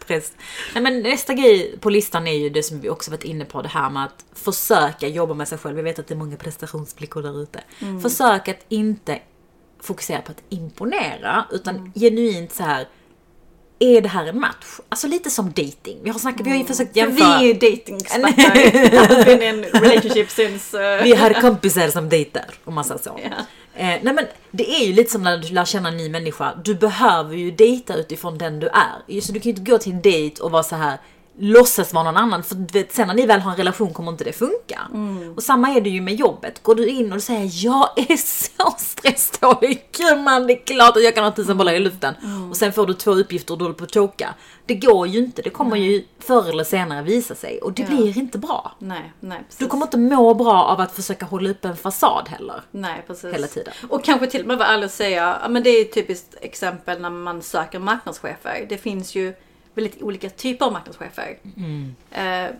Präst. 0.06 0.32
Nej, 0.74 0.82
men 0.82 1.00
nästa 1.02 1.34
grej 1.34 1.78
på 1.80 1.90
listan 1.90 2.26
är 2.26 2.32
ju 2.38 2.48
det 2.50 2.62
som 2.62 2.80
vi 2.80 2.90
också 2.90 3.10
varit 3.10 3.24
inne 3.24 3.44
på, 3.44 3.62
det 3.62 3.68
här 3.68 3.90
med 3.90 4.04
att 4.04 4.24
försöka 4.34 5.08
jobba 5.08 5.34
med 5.34 5.48
sig 5.48 5.58
själv. 5.58 5.76
Vi 5.76 5.82
vet 5.82 5.98
att 5.98 6.06
det 6.08 6.14
är 6.14 6.18
många 6.18 6.36
prestationsblickor 6.36 7.22
där 7.22 7.42
ute. 7.42 7.60
Mm. 7.80 8.00
Försök 8.00 8.48
att 8.48 8.64
inte 8.68 9.18
fokusera 9.82 10.20
på 10.20 10.32
att 10.32 10.42
imponera, 10.48 11.44
utan 11.52 11.76
Mm. 11.76 11.92
genuint 11.94 12.52
så 12.54 12.62
här. 12.62 12.88
Är 13.78 14.00
det 14.00 14.08
här 14.08 14.26
en 14.26 14.40
match? 14.40 14.80
Alltså 14.88 15.06
lite 15.06 15.30
som 15.30 15.46
dating. 15.46 15.98
Vi 16.02 16.10
har 16.10 16.18
snackat, 16.18 16.46
vi 16.46 16.50
har 16.50 16.58
ju 16.58 16.64
försökt 16.64 16.92
För 16.92 17.00
jämföra. 17.00 17.38
vi 17.38 17.50
är 17.50 17.54
dating-experter. 17.54 19.24
Been 19.38 19.42
in 19.42 19.64
relationship 19.64 20.30
since... 20.30 20.78
Uh... 20.78 21.02
Vi 21.02 21.14
har 21.14 21.30
kompisar 21.30 21.88
som 21.88 22.08
dejtar, 22.08 22.44
om 22.64 22.74
man 22.74 22.84
säger 22.84 23.00
så. 23.00 23.20
Ja. 23.22 23.30
Eh, 23.74 23.98
nej 24.02 24.14
men 24.14 24.26
det 24.50 24.70
är 24.70 24.86
ju 24.86 24.92
lite 24.92 25.10
som 25.10 25.22
när 25.22 25.38
du 25.38 25.54
lär 25.54 25.64
känna 25.64 25.88
en 25.88 25.96
ny 25.96 26.08
människa. 26.08 26.54
Du 26.64 26.74
behöver 26.74 27.36
ju 27.36 27.50
dejta 27.50 27.94
utifrån 27.94 28.38
den 28.38 28.60
du 28.60 28.66
är. 28.66 29.20
Så 29.20 29.32
du 29.32 29.40
kan 29.40 29.52
ju 29.52 29.58
inte 29.58 29.70
gå 29.70 29.78
till 29.78 29.92
en 29.92 30.02
dejt 30.02 30.42
och 30.42 30.50
vara 30.50 30.62
så 30.62 30.76
här 30.76 30.98
låtsas 31.40 31.92
vara 31.92 32.04
någon 32.04 32.16
annan. 32.16 32.42
För 32.42 32.72
vet, 32.72 32.94
sen 32.94 33.06
när 33.08 33.14
ni 33.14 33.26
väl 33.26 33.40
har 33.40 33.50
en 33.50 33.56
relation 33.56 33.92
kommer 33.94 34.12
inte 34.12 34.24
det 34.24 34.32
funka. 34.32 34.80
Och 35.36 35.42
samma 35.42 35.68
är 35.70 35.80
det 35.80 35.90
ju 35.90 36.00
med 36.00 36.14
jobbet. 36.14 36.62
Går 36.62 36.74
du 36.74 36.86
in 36.88 37.12
och 37.12 37.22
säger 37.22 37.50
jag 37.64 37.88
är 38.10 38.16
så 38.16 38.74
stressdålig, 38.78 39.88
gumman 39.98 40.46
det 40.46 40.52
är 40.52 40.64
klart 40.66 40.96
att 40.96 41.04
jag 41.04 41.14
kan 41.14 41.24
ha 41.24 41.30
tusen 41.30 41.56
bollar 41.58 41.72
i 41.72 41.78
luften. 41.78 42.14
Och 42.50 42.56
sen 42.56 42.72
får 42.72 42.86
du 42.86 42.94
två 42.94 43.10
uppgifter 43.10 43.52
och 43.54 43.58
du 43.58 43.64
håller 43.64 43.74
på 43.76 43.84
att 43.84 43.94
choka. 43.94 44.34
Det 44.66 44.74
går 44.74 45.06
ju 45.06 45.18
inte, 45.18 45.42
det 45.42 45.50
kommer 45.50 45.76
ju 45.76 46.04
förr 46.18 46.48
eller 46.50 46.64
senare 46.64 47.02
visa 47.02 47.34
sig. 47.34 47.58
Och 47.62 47.72
det 47.72 47.82
Ja. 47.82 47.88
blir 47.88 48.18
inte 48.18 48.38
bra. 48.38 48.72
Nej, 48.78 49.12
nej 49.20 49.38
precis. 49.44 49.58
Du 49.58 49.66
kommer 49.66 49.86
inte 49.86 49.98
må 49.98 50.34
bra 50.34 50.62
av 50.64 50.80
att 50.80 50.92
försöka 50.96 51.26
hålla 51.26 51.50
upp 51.50 51.64
en 51.64 51.76
fasad 51.76 52.28
heller. 52.28 52.62
Nej, 52.70 53.04
precis. 53.06 53.34
Hela 53.34 53.46
tiden. 53.46 53.72
Och 53.88 54.04
kanske 54.04 54.26
till 54.26 54.40
och 54.40 54.46
med 54.46 54.58
vara 54.58 54.68
ärlig 54.68 54.84
och 54.84 54.90
säga, 54.90 55.38
men 55.48 55.62
det 55.62 55.70
är 55.70 55.82
ett 55.82 55.94
typiskt 55.94 56.34
exempel 56.40 57.00
när 57.00 57.10
man 57.10 57.42
söker 57.42 57.78
marknadschefer. 57.78 58.66
Det 58.68 58.78
finns 58.78 59.14
ju 59.14 59.34
väldigt 59.82 60.02
olika 60.02 60.30
typer 60.30 60.66
av 60.66 60.72
marknadschefer. 60.72 61.38
Mm. 61.56 61.94
Eh, 62.10 62.50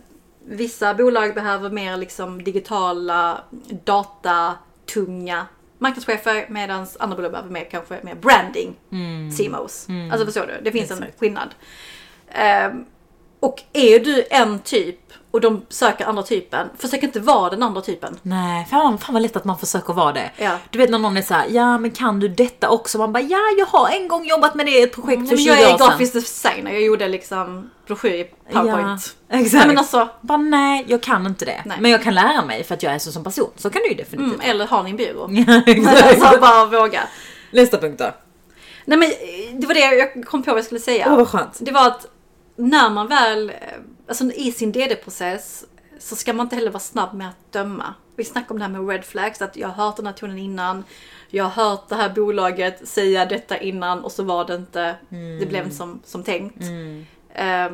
vissa 0.44 0.94
bolag 0.94 1.35
behöver 1.35 1.70
mer 1.70 1.96
liksom 1.96 2.44
digitala, 2.44 3.40
datatunga 3.85 5.46
marknadschefer 5.78 6.46
medan 6.48 6.87
andra 6.98 7.16
bolag 7.16 7.31
behöver 7.31 7.50
mer 7.50 7.64
kanske 7.70 7.98
mer 8.02 8.14
branding, 8.14 8.74
CMOs. 9.37 9.87
Alltså 10.12 10.26
förstår 10.26 10.46
du? 10.46 10.61
Det 10.64 10.72
finns 10.72 10.90
en 10.90 10.96
Mm. 10.96 11.02
Exakt. 11.09 11.20
skillnad. 11.20 11.48
Eh, 12.28 12.70
och 13.40 13.62
är 13.72 14.01
du 14.01 14.24
en 14.31 14.59
typ 14.59 14.98
och 15.31 15.40
de 15.40 15.66
söker 15.68 16.05
andra 16.05 16.22
typen, 16.22 16.68
försök 16.79 17.03
inte 17.03 17.20
vara 17.20 17.51
den 17.51 17.62
andra 17.62 17.81
typen. 17.81 18.18
Nej, 18.22 18.66
fan, 18.70 18.98
fan 18.98 19.12
vad 19.12 19.22
lätt 19.22 19.37
att 19.37 19.44
man 19.44 19.59
försöker 19.59 19.92
vara 19.92 20.12
det. 20.12 20.31
Ja. 20.37 20.59
Du 20.70 20.79
vet 20.79 20.90
när 20.90 20.98
någon 20.98 21.16
är 21.16 21.22
såhär, 21.22 21.46
ja 21.51 21.79
men 21.79 21.90
kan 21.90 22.20
du 22.20 22.29
detta 22.29 22.70
också? 22.70 22.98
Man 22.98 23.12
bara, 23.12 23.22
ja 23.22 23.38
jag 23.59 23.66
har 23.66 23.88
en 23.90 24.09
gång 24.09 24.27
jobbat 24.27 24.55
med 24.55 24.66
det 24.66 24.79
i 24.79 24.83
ett 24.83 24.94
projekt 24.94 25.18
Nej, 25.20 25.29
för 25.29 25.37
men 25.37 25.44
20 25.44 25.51
jag 25.51 25.59
år 25.59 25.74
är 25.74 25.79
sedan. 25.79 25.88
grafisk 25.88 26.12
designer, 26.12 26.72
jag 26.72 26.83
gjorde 26.83 27.09
liksom 27.09 27.70
broschyr 27.87 28.14
i 28.14 28.24
powerpoint. 28.53 29.16
Ja, 29.29 29.38
exakt. 29.38 29.53
Nej, 29.55 29.66
men 29.66 29.79
alltså, 29.79 30.09
Bara 30.20 30.38
nej, 30.38 30.85
jag 30.88 31.03
kan 31.03 31.27
inte 31.27 31.44
det. 31.44 31.62
Nej. 31.66 31.77
Men 31.81 31.90
jag 31.90 32.03
kan 32.03 32.14
lära 32.14 32.44
mig 32.44 32.64
för 32.64 32.74
att 32.74 32.83
jag 32.83 32.94
är 32.94 32.98
så 32.98 33.12
som 33.12 33.24
person. 33.24 33.51
Så 33.57 33.70
kan 33.70 33.83
du 33.83 33.88
ju 33.88 33.94
definitivt 33.94 34.35
mm, 34.44 34.51
eller 34.51 34.66
ha 34.66 34.83
din 34.83 34.96
byrå. 34.96 35.29
Ja, 35.46 35.62
exakt. 35.66 36.22
alltså 36.22 36.40
bara 36.40 36.66
våga. 36.66 37.01
Nästa 37.51 37.79
punkt 37.79 37.98
då. 37.98 38.11
Nej 38.85 38.98
men 38.98 39.09
eh, 39.09 39.59
det 39.61 39.66
var 39.66 39.74
det 39.74 39.81
jag 39.81 40.24
kom 40.24 40.42
på 40.42 40.51
vad 40.51 40.59
jag 40.59 40.64
skulle 40.64 40.81
säga. 40.81 41.07
Åh 41.09 41.16
vad 41.16 41.29
skönt. 41.29 41.59
Det 41.61 41.72
var 41.72 41.87
att 41.87 42.07
när 42.59 42.90
man 42.90 43.09
väl, 43.09 43.51
eh, 43.51 43.57
alltså 44.09 44.25
i 44.25 44.53
sin 44.53 44.73
DD-process 44.73 45.64
så 45.99 46.16
ska 46.16 46.33
man 46.33 46.47
inte 46.47 46.57
heller 46.57 46.71
vara 46.71 46.81
snabb 46.81 47.14
med 47.14 47.29
att 47.29 47.53
döma. 47.53 47.94
Vi 48.16 48.25
snackade 48.25 48.53
om 48.53 48.59
det 48.59 48.64
här 48.64 48.73
med 48.73 48.88
red 48.88 49.05
flags, 49.05 49.42
att 49.42 49.57
jag 49.57 49.68
har 49.68 49.85
hört 49.85 49.97
den 49.97 50.07
här 50.07 50.12
tonen 50.12 50.38
innan. 50.38 50.85
Jag 51.31 51.44
har 51.44 51.64
hört 51.64 51.88
det 51.88 51.94
här 51.94 52.09
bolaget 52.09 52.88
säga 52.88 53.27
detta 53.27 53.59
innan 53.59 54.05
och 54.05 54.12
så 54.12 54.23
var 54.23 54.44
det 54.44 54.55
inte, 54.55 54.97
det 55.40 55.47
blev 55.49 55.64
inte 55.64 55.77
som, 55.77 56.01
som 56.05 56.23
tänkt. 56.23 56.62
Eh, 57.35 57.71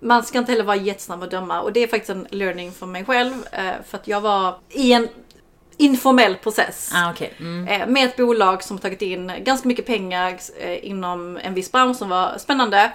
man 0.00 0.22
ska 0.22 0.38
inte 0.38 0.52
heller 0.52 0.64
vara 0.64 0.76
jättesnabb 0.76 1.22
att 1.22 1.30
döma 1.30 1.60
och 1.60 1.72
det 1.72 1.80
är 1.80 1.86
faktiskt 1.86 2.10
en 2.10 2.26
learning 2.30 2.72
för 2.72 2.86
mig 2.86 3.04
själv. 3.04 3.34
eh, 3.52 3.72
för 3.86 3.98
att 3.98 4.08
jag 4.08 4.20
var 4.20 4.58
i 4.68 4.92
en 4.92 5.08
informell 5.76 6.34
process. 6.34 6.90
Ah, 6.94 7.10
okej. 7.10 7.32
Mm. 7.38 7.92
Med 7.92 8.04
ett 8.04 8.16
bolag 8.16 8.62
som 8.62 8.78
tagit 8.78 9.02
in 9.02 9.32
ganska 9.44 9.68
mycket 9.68 9.86
pengar 9.86 10.38
inom 10.82 11.38
en 11.42 11.54
viss 11.54 11.72
bransch 11.72 11.96
som 11.96 12.08
var 12.08 12.38
spännande. 12.38 12.92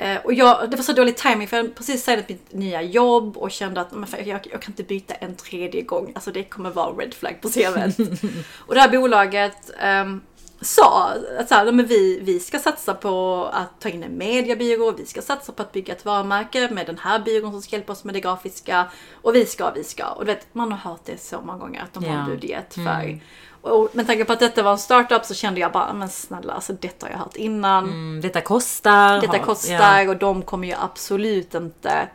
Eh, 0.00 0.16
Och 0.24 0.32
jag, 0.34 0.70
det 0.70 0.76
var 0.76 0.84
så 0.84 0.92
dålig 0.92 1.16
timing 1.16 1.48
för 1.48 1.56
jag 1.56 1.64
hade 1.64 1.74
precis 1.74 2.04
signat 2.04 2.28
mitt 2.28 2.52
nya 2.52 2.82
jobb 2.82 3.36
och 3.36 3.50
kände 3.50 3.80
att 3.80 3.92
men 3.92 4.06
fan, 4.06 4.20
jag, 4.26 4.40
jag 4.52 4.62
kan 4.62 4.72
inte 4.72 4.82
byta 4.82 5.14
en 5.14 5.36
tredje 5.36 5.82
gång. 5.82 6.12
Alltså 6.14 6.30
det 6.30 6.44
kommer 6.44 6.70
vara 6.70 6.92
red 6.92 7.14
flag 7.14 7.38
på 7.42 7.48
CVt. 7.48 7.98
och 8.66 8.74
det 8.74 8.80
här 8.80 8.88
bolaget, 9.00 9.70
ehm, 9.78 10.20
sa 10.62 11.12
att 11.38 11.48
så 11.48 11.54
här, 11.54 11.72
men 11.72 11.86
vi, 11.86 12.20
vi 12.22 12.40
ska 12.40 12.58
satsa 12.58 12.94
på 12.94 13.44
att 13.52 13.80
ta 13.80 13.88
in 13.88 14.02
en 14.02 14.18
mediebyrå, 14.18 14.90
vi 14.92 15.06
ska 15.06 15.22
satsa 15.22 15.52
på 15.52 15.62
att 15.62 15.72
bygga 15.72 15.94
ett 15.94 16.04
varumärke 16.04 16.68
med 16.70 16.86
den 16.86 16.98
här 16.98 17.18
byrån 17.18 17.52
som 17.52 17.62
ska 17.62 17.76
hjälpa 17.76 17.92
oss 17.92 18.04
med 18.04 18.14
det 18.14 18.20
grafiska. 18.20 18.86
Och 19.22 19.34
vi 19.34 19.46
ska, 19.46 19.70
vi 19.70 19.84
ska. 19.84 20.06
Och 20.06 20.24
du 20.26 20.32
vet, 20.34 20.54
man 20.54 20.72
har 20.72 20.90
hört 20.90 21.00
det 21.04 21.20
så 21.20 21.40
många 21.40 21.58
gånger 21.58 21.82
att 21.82 21.92
de 21.92 22.04
har 22.04 22.14
Ja. 22.14 22.20
en 22.20 22.26
budget 22.30 22.74
för. 22.74 23.20
Och 23.62 23.88
med 23.92 24.06
tanke 24.06 24.24
på 24.24 24.32
att 24.32 24.40
detta 24.40 24.62
var 24.62 24.72
en 24.72 24.78
startup 24.78 25.24
så 25.24 25.34
kände 25.34 25.60
jag 25.60 25.72
bara, 25.72 25.92
men 25.92 26.08
snälla, 26.08 26.52
alltså 26.52 26.72
detta 26.72 27.06
har 27.06 27.10
jag 27.10 27.18
hört 27.18 27.36
innan. 27.36 27.84
Mm, 27.84 28.20
detta 28.20 28.40
kostar. 28.40 29.20
Detta 29.20 29.38
kostar 29.38 30.00
Ja. 30.00 30.10
och 30.10 30.16
de 30.16 30.42
kommer 30.42 30.68
ju 30.68 30.74
absolut 30.80 31.54
inte 31.54 32.08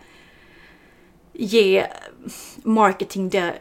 ge 1.34 1.86
marketing 2.64 3.30
de, 3.30 3.52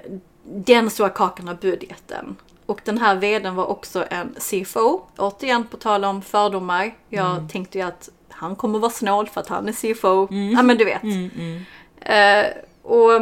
den 0.45 0.91
stora 0.91 1.09
kakan 1.09 1.49
av 1.49 1.57
budgeten. 1.57 2.37
Och 2.67 2.81
den 2.85 2.99
här 2.99 3.15
vdn 3.17 3.55
var 3.55 3.67
också 3.67 4.05
en 4.11 4.35
CFO. 4.41 5.01
Återigen 5.19 5.65
på 5.67 5.77
tal 5.77 6.05
om 6.05 6.23
fördomar. 6.23 6.95
Jag 7.09 7.31
Mm. 7.31 7.49
tänkte 7.49 7.79
ju 7.79 7.85
att 7.85 8.09
han 8.29 8.57
kommer 8.57 8.79
vara 8.79 8.91
snål 8.93 9.29
för 9.29 9.41
att 9.41 9.49
han 9.49 9.69
är 9.69 9.73
CFO. 9.73 10.29
Ja 10.57 10.63
men 10.63 10.77
du 10.79 10.85
vet. 10.85 11.03
Mm, 11.03 11.31
mm. 11.37 11.65
Eh, 12.01 12.53
och 12.83 13.21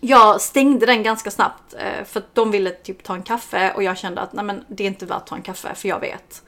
jag 0.00 0.40
stängde 0.40 0.86
den 0.86 1.02
ganska 1.02 1.30
snabbt 1.30 1.74
eh, 1.78 2.04
för 2.04 2.20
att 2.20 2.34
de 2.34 2.50
ville 2.50 2.70
typ 2.70 3.02
ta 3.02 3.14
en 3.14 3.22
kaffe 3.22 3.72
och 3.72 3.82
jag 3.82 3.98
kände 3.98 4.20
att 4.20 4.32
nej 4.32 4.44
men 4.44 4.64
det 4.68 4.82
är 4.84 4.88
inte 4.88 5.06
värt 5.06 5.16
att 5.16 5.26
ta 5.26 5.36
en 5.36 5.42
kaffe 5.42 5.74
för 5.74 5.88
jag 5.88 6.00
vet. 6.00 6.42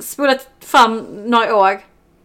Spolat 0.00 0.48
fram 0.60 0.98
några 1.26 1.56
år, 1.56 1.80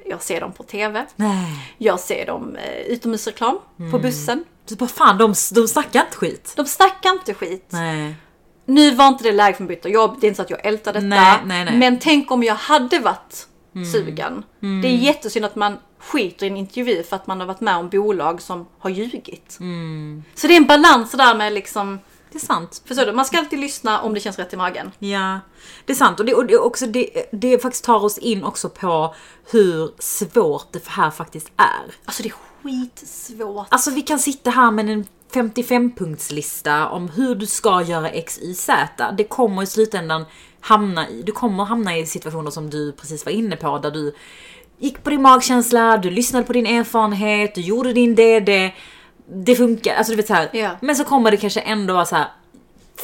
jag 0.05 0.21
ser 0.21 0.41
dem 0.41 0.51
på 0.51 0.63
TV, 0.63 1.05
Nej. 1.15 1.75
jag 1.77 1.99
ser 1.99 2.25
dem 2.25 2.55
eh, 2.55 2.77
utomhusreklam 2.81 3.59
Mm. 3.79 3.91
på 3.91 3.99
bussen. 3.99 4.43
Du 4.67 4.75
bara 4.75 4.89
fan, 4.89 5.17
de, 5.17 5.33
de 5.53 5.67
snackar 5.67 5.99
inte 5.99 6.17
skit. 6.17 6.53
De 6.55 6.65
snackar 6.65 7.09
inte 7.11 7.33
skit. 7.33 7.65
Nej. 7.69 8.15
Nu 8.65 8.91
var 8.95 9.07
inte 9.07 9.23
det 9.23 9.31
läge 9.31 9.57
för 9.57 9.63
att 9.63 9.67
byta 9.67 9.89
jobb, 9.89 10.17
det 10.21 10.27
är 10.27 10.29
inte 10.29 10.35
så 10.35 10.41
att 10.41 10.49
jag 10.49 10.65
ältar 10.65 10.93
detta. 10.93 11.05
Nej, 11.05 11.37
nej, 11.45 11.65
nej. 11.65 11.77
Men 11.77 11.99
tänk 11.99 12.31
om 12.31 12.43
jag 12.43 12.55
hade 12.55 12.99
varit 12.99 13.47
sugen. 13.93 14.43
Det 14.59 14.87
är 14.87 14.97
jättesynd 14.97 15.45
att 15.45 15.55
man 15.55 15.77
skiter 15.99 16.45
i 16.45 16.49
en 16.49 16.57
intervju 16.57 17.03
för 17.03 17.15
att 17.15 17.27
man 17.27 17.39
har 17.39 17.47
varit 17.47 17.61
med 17.61 17.75
om 17.77 17.89
bolag 17.89 18.41
som 18.41 18.65
har 18.79 18.89
ljugit. 18.89 19.51
Så 20.35 20.47
det 20.47 20.53
är 20.53 20.57
en 20.57 20.67
balans 20.67 21.11
där 21.11 21.35
med 21.35 21.53
liksom, 21.53 21.99
Det 22.31 22.37
är 22.37 22.45
sant. 22.45 22.81
förstår 22.85 23.05
du? 23.05 23.11
Man 23.11 23.25
ska 23.25 23.37
alltid 23.37 23.59
lyssna 23.59 24.01
om 24.01 24.13
det 24.13 24.19
känns 24.19 24.39
rätt 24.39 24.53
i 24.53 24.57
magen. 24.57 24.91
Ja, 24.99 25.39
det 25.85 25.93
är 25.93 25.97
sant. 25.97 26.19
Och 26.19 26.25
det, 26.25 26.33
och 26.33 26.45
det, 26.45 26.57
också, 26.57 26.85
det, 26.87 27.29
det 27.31 27.59
faktiskt 27.61 27.83
tar 27.85 28.03
oss 28.03 28.17
in 28.17 28.43
också 28.43 28.69
på 28.69 29.15
hur 29.51 29.91
svårt 29.99 30.67
det 30.71 30.87
här 30.87 31.11
faktiskt 31.11 31.51
är. 31.57 31.95
Alltså 32.05 32.23
det 32.23 32.29
är 32.29 32.33
skitsvårt. 32.63 33.67
Alltså 33.69 33.91
vi 33.91 34.01
kan 34.01 34.19
sitta 34.19 34.49
här 34.49 34.71
med 34.71 34.89
en 34.89 35.05
55-punktslista 35.33 36.87
om 36.89 37.09
hur 37.09 37.35
du 37.35 37.45
ska 37.45 37.81
göra 37.81 38.09
X, 38.09 38.39
Y, 38.41 38.53
Z. 38.53 39.11
Det 39.17 39.23
kommer 39.23 39.63
i 39.63 39.65
slutändan 39.67 40.25
hamna 40.63 41.09
i, 41.09 41.21
du 41.21 41.31
kommer 41.31 41.63
hamna 41.63 41.97
i 41.97 42.05
situationer 42.05 42.51
som 42.51 42.69
du 42.69 42.91
precis 42.91 43.25
var 43.25 43.31
inne 43.31 43.55
på 43.55 43.77
där 43.77 43.91
du 43.91 44.15
gick 44.77 45.03
på 45.03 45.09
din 45.09 45.21
magkänsla, 45.21 45.97
du 45.97 46.09
lyssnade 46.09 46.45
på 46.45 46.53
din 46.53 46.65
erfarenhet, 46.65 47.55
du 47.55 47.61
gjorde 47.61 47.93
din 47.93 48.15
DD. 48.15 48.71
Det 49.25 49.55
funkar, 49.55 49.95
alltså 49.95 50.11
du 50.11 50.17
vet 50.17 50.27
så 50.27 50.33
här. 50.33 50.49
Ja. 50.53 50.77
Men 50.81 50.95
så 50.95 51.03
kommer 51.03 51.31
det 51.31 51.37
kanske 51.37 51.59
ändå 51.59 51.93
vara 51.93 52.05
så 52.05 52.15
här 52.15 52.27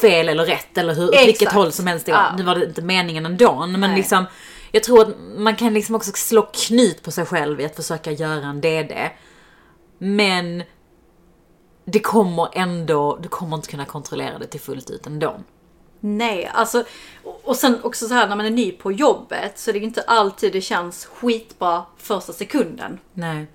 fel 0.02 0.30
eller 0.30 0.46
rätt 0.46 0.78
eller 0.78 0.96
hur, 0.96 1.08
åt 1.08 1.14
Exakt. 1.14 1.28
vilket 1.28 1.52
håll 1.52 1.72
som 1.72 1.88
helst. 1.88 2.08
Ja. 2.08 2.36
Nu 2.38 2.44
var 2.44 2.56
det 2.56 2.66
inte 2.66 2.82
meningen 2.82 3.26
ändå, 3.26 3.66
men 3.66 3.82
Nej. 3.82 3.96
liksom 3.96 4.26
jag 4.72 4.84
tror 4.84 5.02
att 5.02 5.16
man 5.38 5.56
kan 5.56 5.74
liksom 5.74 5.96
också 5.96 6.12
slå 6.16 6.42
knut 6.42 7.04
på 7.04 7.12
sig 7.12 7.26
själv 7.26 7.62
i 7.62 7.66
att 7.66 7.76
försöka 7.76 8.12
göra 8.12 8.46
en 8.46 8.62
DD. 8.62 9.10
Men 9.98 10.64
det 11.86 12.00
kommer 12.00 12.50
ändå, 12.54 13.20
du 13.22 13.30
kommer 13.30 13.56
inte 13.56 13.68
kunna 13.68 13.86
kontrollera 13.86 14.40
det 14.40 14.48
till 14.48 14.60
fullt 14.60 14.90
ut 14.90 15.08
ändå. 15.08 15.40
Nej, 16.00 16.52
alltså 16.54 16.84
och 17.44 17.56
sen 17.56 17.84
också 17.84 18.08
så 18.08 18.14
här 18.14 18.28
när 18.28 18.36
man 18.36 18.46
är 18.46 18.50
ny 18.50 18.72
på 18.72 18.92
jobbet 18.92 19.60
så 19.60 19.70
är 19.70 19.74
det 19.74 19.80
inte 19.80 20.02
alltid 20.02 20.54
det 20.54 20.62
känns 20.62 21.06
skitbra 21.06 21.86
första 21.98 22.34
sekunden. 22.34 23.00
Nej. 23.14 23.48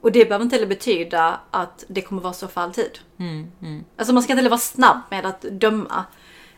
Och 0.00 0.12
det 0.12 0.24
behöver 0.24 0.44
inte 0.44 0.56
heller 0.56 0.66
betyda 0.66 1.40
att 1.50 1.84
det 1.88 2.02
kommer 2.02 2.22
vara 2.22 2.32
så 2.32 2.48
för 2.48 2.60
alltid. 2.60 2.98
Mm, 3.18 3.50
mm. 3.62 3.84
Alltså 3.96 4.14
man 4.14 4.22
ska 4.22 4.32
inte 4.32 4.38
heller 4.38 4.50
vara 4.50 4.60
snabb 4.60 5.00
med 5.10 5.26
att 5.26 5.40
döma. 5.42 6.04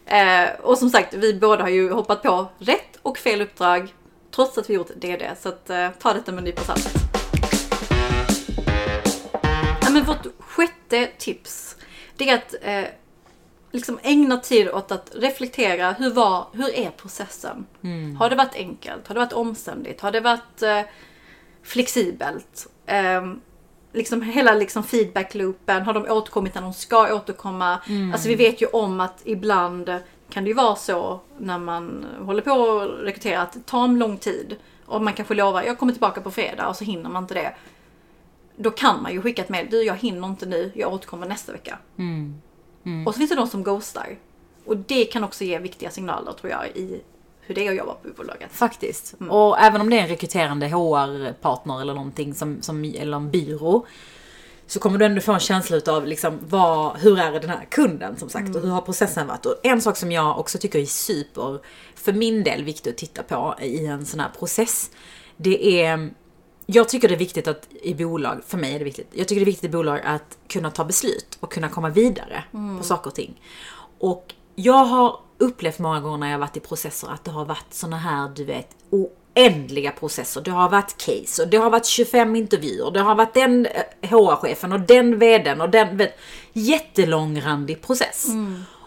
Eh, 0.06 0.60
och 0.62 0.78
som 0.78 0.90
sagt, 0.90 1.14
vi 1.14 1.34
båda 1.34 1.62
har 1.62 1.70
ju 1.70 1.90
hoppat 1.90 2.22
på 2.22 2.46
rätt 2.58 2.98
och 3.02 3.18
fel 3.18 3.42
uppdrag 3.42 3.94
trots 4.34 4.58
att 4.58 4.70
vi 4.70 4.74
gjort 4.74 4.90
DD. 4.96 5.22
Så 5.40 5.48
att, 5.48 5.70
eh, 5.70 5.90
ta 5.90 6.12
detta 6.12 6.32
med 6.32 6.38
en 6.38 6.44
nypa 6.44 6.62
salt. 6.62 6.88
Ja, 9.82 9.90
men 9.90 10.04
vårt 10.04 10.26
sjätte 10.38 11.06
tips, 11.18 11.76
det 12.16 12.28
är 12.28 12.34
att 12.34 12.54
eh, 12.62 12.84
liksom 13.70 13.98
ägna 14.02 14.36
tid 14.36 14.68
åt 14.68 14.92
att 14.92 15.10
reflektera. 15.14 15.92
Hur, 15.92 16.10
var, 16.10 16.46
hur 16.52 16.74
är 16.74 16.90
processen? 16.90 17.66
Har 18.18 18.30
det 18.30 18.36
varit 18.36 18.54
enkelt? 18.54 19.08
Har 19.08 19.14
det 19.14 19.20
varit 19.20 19.32
omständigt? 19.32 20.00
Har 20.00 20.12
det 20.12 20.20
varit 20.20 20.62
eh, 20.62 20.80
flexibelt? 21.62 22.66
Ehm, 22.86 23.40
liksom 23.92 24.22
hela 24.22 24.54
liksom 24.54 24.82
feedback-loopen, 24.82 25.82
har 25.82 25.94
de 25.94 26.10
återkommit 26.10 26.54
när 26.54 26.62
de 26.62 26.72
ska 26.72 27.14
återkomma? 27.14 27.78
Alltså 28.12 28.28
vi 28.28 28.34
vet 28.34 28.62
ju 28.62 28.66
om 28.66 29.00
att 29.00 29.20
ibland 29.24 29.94
kan 30.30 30.44
det 30.44 30.48
ju 30.48 30.54
vara 30.54 30.76
så 30.76 31.20
när 31.38 31.58
man 31.58 32.06
håller 32.20 32.42
på 32.42 32.80
att 32.80 33.06
rekrytera 33.06 33.40
att 33.42 33.52
det 33.52 33.66
tar 33.66 33.84
en 33.84 33.98
lång 33.98 34.16
tid. 34.16 34.56
Och 34.86 35.02
man 35.02 35.12
kanske 35.12 35.34
lovar, 35.34 35.62
jag 35.62 35.78
kommer 35.78 35.92
tillbaka 35.92 36.20
på 36.20 36.30
fredag 36.30 36.68
och 36.68 36.76
så 36.76 36.84
hinner 36.84 37.10
man 37.10 37.22
inte 37.22 37.34
det. 37.34 37.54
Då 38.56 38.70
kan 38.70 39.02
man 39.02 39.12
ju 39.12 39.22
skicka 39.22 39.42
ett 39.42 39.48
mejl, 39.48 39.66
du 39.70 39.82
jag 39.82 39.94
hinner 39.94 40.28
inte 40.28 40.46
nu, 40.46 40.72
jag 40.74 40.92
återkommer 40.92 41.28
nästa 41.28 41.52
vecka. 41.52 41.78
Och 43.06 43.14
så 43.14 43.18
finns 43.18 43.30
det 43.30 43.36
de 43.36 43.46
som 43.46 43.62
ghostar. 43.62 44.18
Och 44.64 44.76
det 44.76 45.04
kan 45.04 45.24
också 45.24 45.44
ge 45.44 45.58
viktiga 45.58 45.90
signaler 45.90 46.32
tror 46.32 46.50
jag 46.50 46.66
i 46.66 47.00
hur 47.40 47.54
det 47.54 47.66
är 47.66 47.70
att 47.70 47.76
jobba 47.76 47.94
på 47.94 48.08
bolaget. 48.16 48.52
Faktiskt. 48.52 49.14
Och 49.28 49.60
även 49.60 49.80
om 49.80 49.90
det 49.90 49.98
är 49.98 50.02
en 50.02 50.08
rekryterande 50.08 50.66
HR-partner 50.66 51.80
eller 51.80 51.94
någonting 51.94 52.34
som, 52.34 52.62
som, 52.62 52.84
eller 52.84 53.16
en 53.16 53.30
byrå. 53.30 53.86
Så 54.66 54.80
kommer 54.80 54.98
du 54.98 55.04
ändå 55.04 55.20
få 55.20 55.32
en 55.32 55.40
känsla 55.40 55.76
utav 55.76 56.06
liksom 56.06 56.38
vad, 56.48 56.96
hur 56.96 57.18
är 57.18 57.40
den 57.40 57.50
här 57.50 57.66
kunden 57.70 58.16
som 58.16 58.28
sagt 58.28 58.56
och 58.56 58.62
hur 58.62 58.68
har 58.68 58.80
processen 58.80 59.26
varit. 59.26 59.46
Och 59.46 59.54
en 59.62 59.80
sak 59.80 59.96
som 59.96 60.12
jag 60.12 60.38
också 60.38 60.58
tycker 60.58 60.78
är 60.78 60.84
super, 60.84 61.58
för 61.94 62.12
min 62.12 62.44
del 62.44 62.64
viktigt 62.64 62.92
att 62.92 62.98
titta 62.98 63.22
på 63.22 63.54
i 63.60 63.86
en 63.86 64.06
sån 64.06 64.20
här 64.20 64.30
process. 64.38 64.90
Det 65.36 65.82
är, 65.82 66.10
jag 66.72 66.88
tycker 66.88 67.08
det 67.08 67.14
är 67.14 67.18
viktigt 67.18 67.48
att 67.48 67.68
i 67.82 67.94
bolag, 67.94 68.40
för 68.46 68.58
mig 68.58 68.74
är 68.74 68.78
det 68.78 68.84
viktigt, 68.84 69.08
jag 69.12 69.28
tycker 69.28 69.40
det 69.40 69.44
är 69.44 69.46
viktigt 69.46 69.64
i 69.64 69.68
bolag 69.68 70.00
att 70.04 70.38
kunna 70.48 70.70
ta 70.70 70.84
beslut 70.84 71.38
och 71.40 71.52
kunna 71.52 71.68
komma 71.68 71.88
vidare 71.88 72.44
på 72.78 72.84
saker 72.84 73.10
och 73.10 73.14
ting. 73.14 73.42
Och 73.98 74.34
jag 74.54 74.84
har 74.84 75.20
upplevt 75.38 75.78
många 75.78 76.00
gånger 76.00 76.18
när 76.18 76.30
jag 76.30 76.38
varit 76.38 76.56
i 76.56 76.60
processer 76.60 77.08
att 77.08 77.24
det 77.24 77.30
har 77.30 77.44
varit 77.44 77.74
såna 77.74 77.96
här, 77.98 78.28
du 78.36 78.44
vet, 78.44 78.68
oändliga 78.90 79.90
processer. 79.90 80.40
Det 80.40 80.50
har 80.50 80.68
varit 80.68 80.96
case 80.96 81.42
och 81.42 81.48
det 81.48 81.56
har 81.56 81.70
varit 81.70 81.86
25 81.86 82.36
intervjuer. 82.36 82.90
Det 82.90 83.00
har 83.00 83.14
varit 83.14 83.34
den 83.34 83.66
eh, 83.66 84.10
HR-chefen 84.10 84.72
och 84.72 84.80
den 84.80 85.18
VDn 85.18 85.60
och 85.60 85.70
den, 85.70 85.96
vet, 85.96 86.18
jättelångrandig 86.52 87.82
process. 87.82 88.26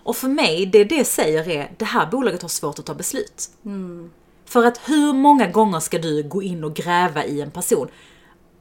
Och 0.06 0.16
för 0.16 0.28
mig, 0.28 0.66
det 0.66 0.84
det 0.84 1.06
säger 1.06 1.50
är, 1.50 1.72
det 1.78 1.86
här 1.86 2.06
bolaget 2.06 2.42
har 2.42 2.50
svårt 2.50 2.80
att 2.80 2.86
ta 2.86 2.94
beslut. 2.94 3.50
För 4.54 4.66
att 4.66 4.80
hur 4.86 5.14
många 5.14 5.48
gånger 5.48 5.80
ska 5.80 5.98
du 5.98 6.24
gå 6.24 6.44
in 6.44 6.64
och 6.64 6.74
gräva 6.74 7.26
i 7.26 7.42
en 7.42 7.52
person? 7.52 7.88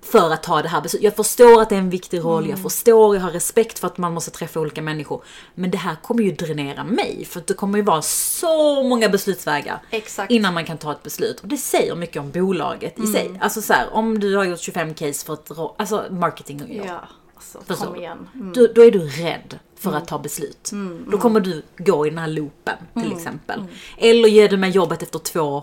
För 0.03 0.31
att 0.31 0.43
ta 0.43 0.63
det 0.63 0.69
här 0.69 0.81
beslutet. 0.81 1.05
Jag 1.05 1.17
förstår 1.17 1.63
att 1.63 1.69
det 1.69 1.75
är 1.75 1.79
en 1.79 1.91
viktig 1.91 2.25
roll, 2.25 2.49
jag 2.49 2.59
förstår, 2.59 3.17
jag 3.17 3.23
har 3.23 3.31
respekt 3.31 3.79
för 3.79 3.87
att 3.87 3.99
man 3.99 4.15
måste 4.15 4.31
träffa 4.31 4.61
olika 4.61 4.83
människor. 4.83 5.25
Men 5.55 5.71
det 5.71 5.79
här 5.79 5.97
kommer 6.03 6.23
ju 6.23 6.33
dränera 6.33 6.85
mig, 6.85 7.25
för 7.25 7.43
det 7.47 7.55
kommer 7.55 7.79
ju 7.79 7.85
vara 7.85 8.03
så 8.03 8.83
många 8.83 9.09
beslutsvägar 9.09 9.83
Exakt. 9.91 10.33
innan 10.33 10.55
man 10.55 10.65
kan 10.65 10.79
ta 10.79 10.93
ett 10.93 11.03
beslut. 11.03 11.41
Och 11.41 11.49
det 11.49 11.57
säger 11.57 11.95
mycket 11.95 12.23
om 12.23 12.31
bolaget 12.31 12.99
i 12.99 13.07
sig. 13.07 13.39
Alltså 13.41 13.63
så 13.63 13.73
här, 13.73 13.95
om 13.95 14.19
du 14.19 14.37
har 14.37 14.45
gjort 14.45 14.61
25 14.61 14.95
case 14.95 15.27
för 15.27 15.35
ett 15.35 15.51
alltså 15.77 16.05
marketing 16.11 16.63
och 16.63 16.69
jobb. 16.69 16.87
Ja, 16.87 17.09
alltså 17.35 17.85
kom 17.85 17.95
du? 17.95 18.01
igen. 18.01 18.29
Mm. 18.35 18.53
Då, 18.53 18.67
då 18.75 18.85
är 18.85 18.91
du 18.91 19.09
rädd 19.09 19.59
för 19.77 19.93
att 19.93 20.09
ta 20.09 20.19
beslut. 20.19 20.71
Då 21.11 21.19
kommer 21.19 21.41
du 21.41 21.63
gå 21.79 22.07
i 22.07 22.11
den 22.11 22.19
här 22.19 22.29
loopen 22.29 22.77
till 22.95 23.13
exempel. 23.13 23.65
Eller 23.99 24.29
ger 24.29 24.49
du 24.49 24.57
mig 24.57 24.71
jobbet 24.71 25.03
efter 25.03 25.19
två 25.19 25.63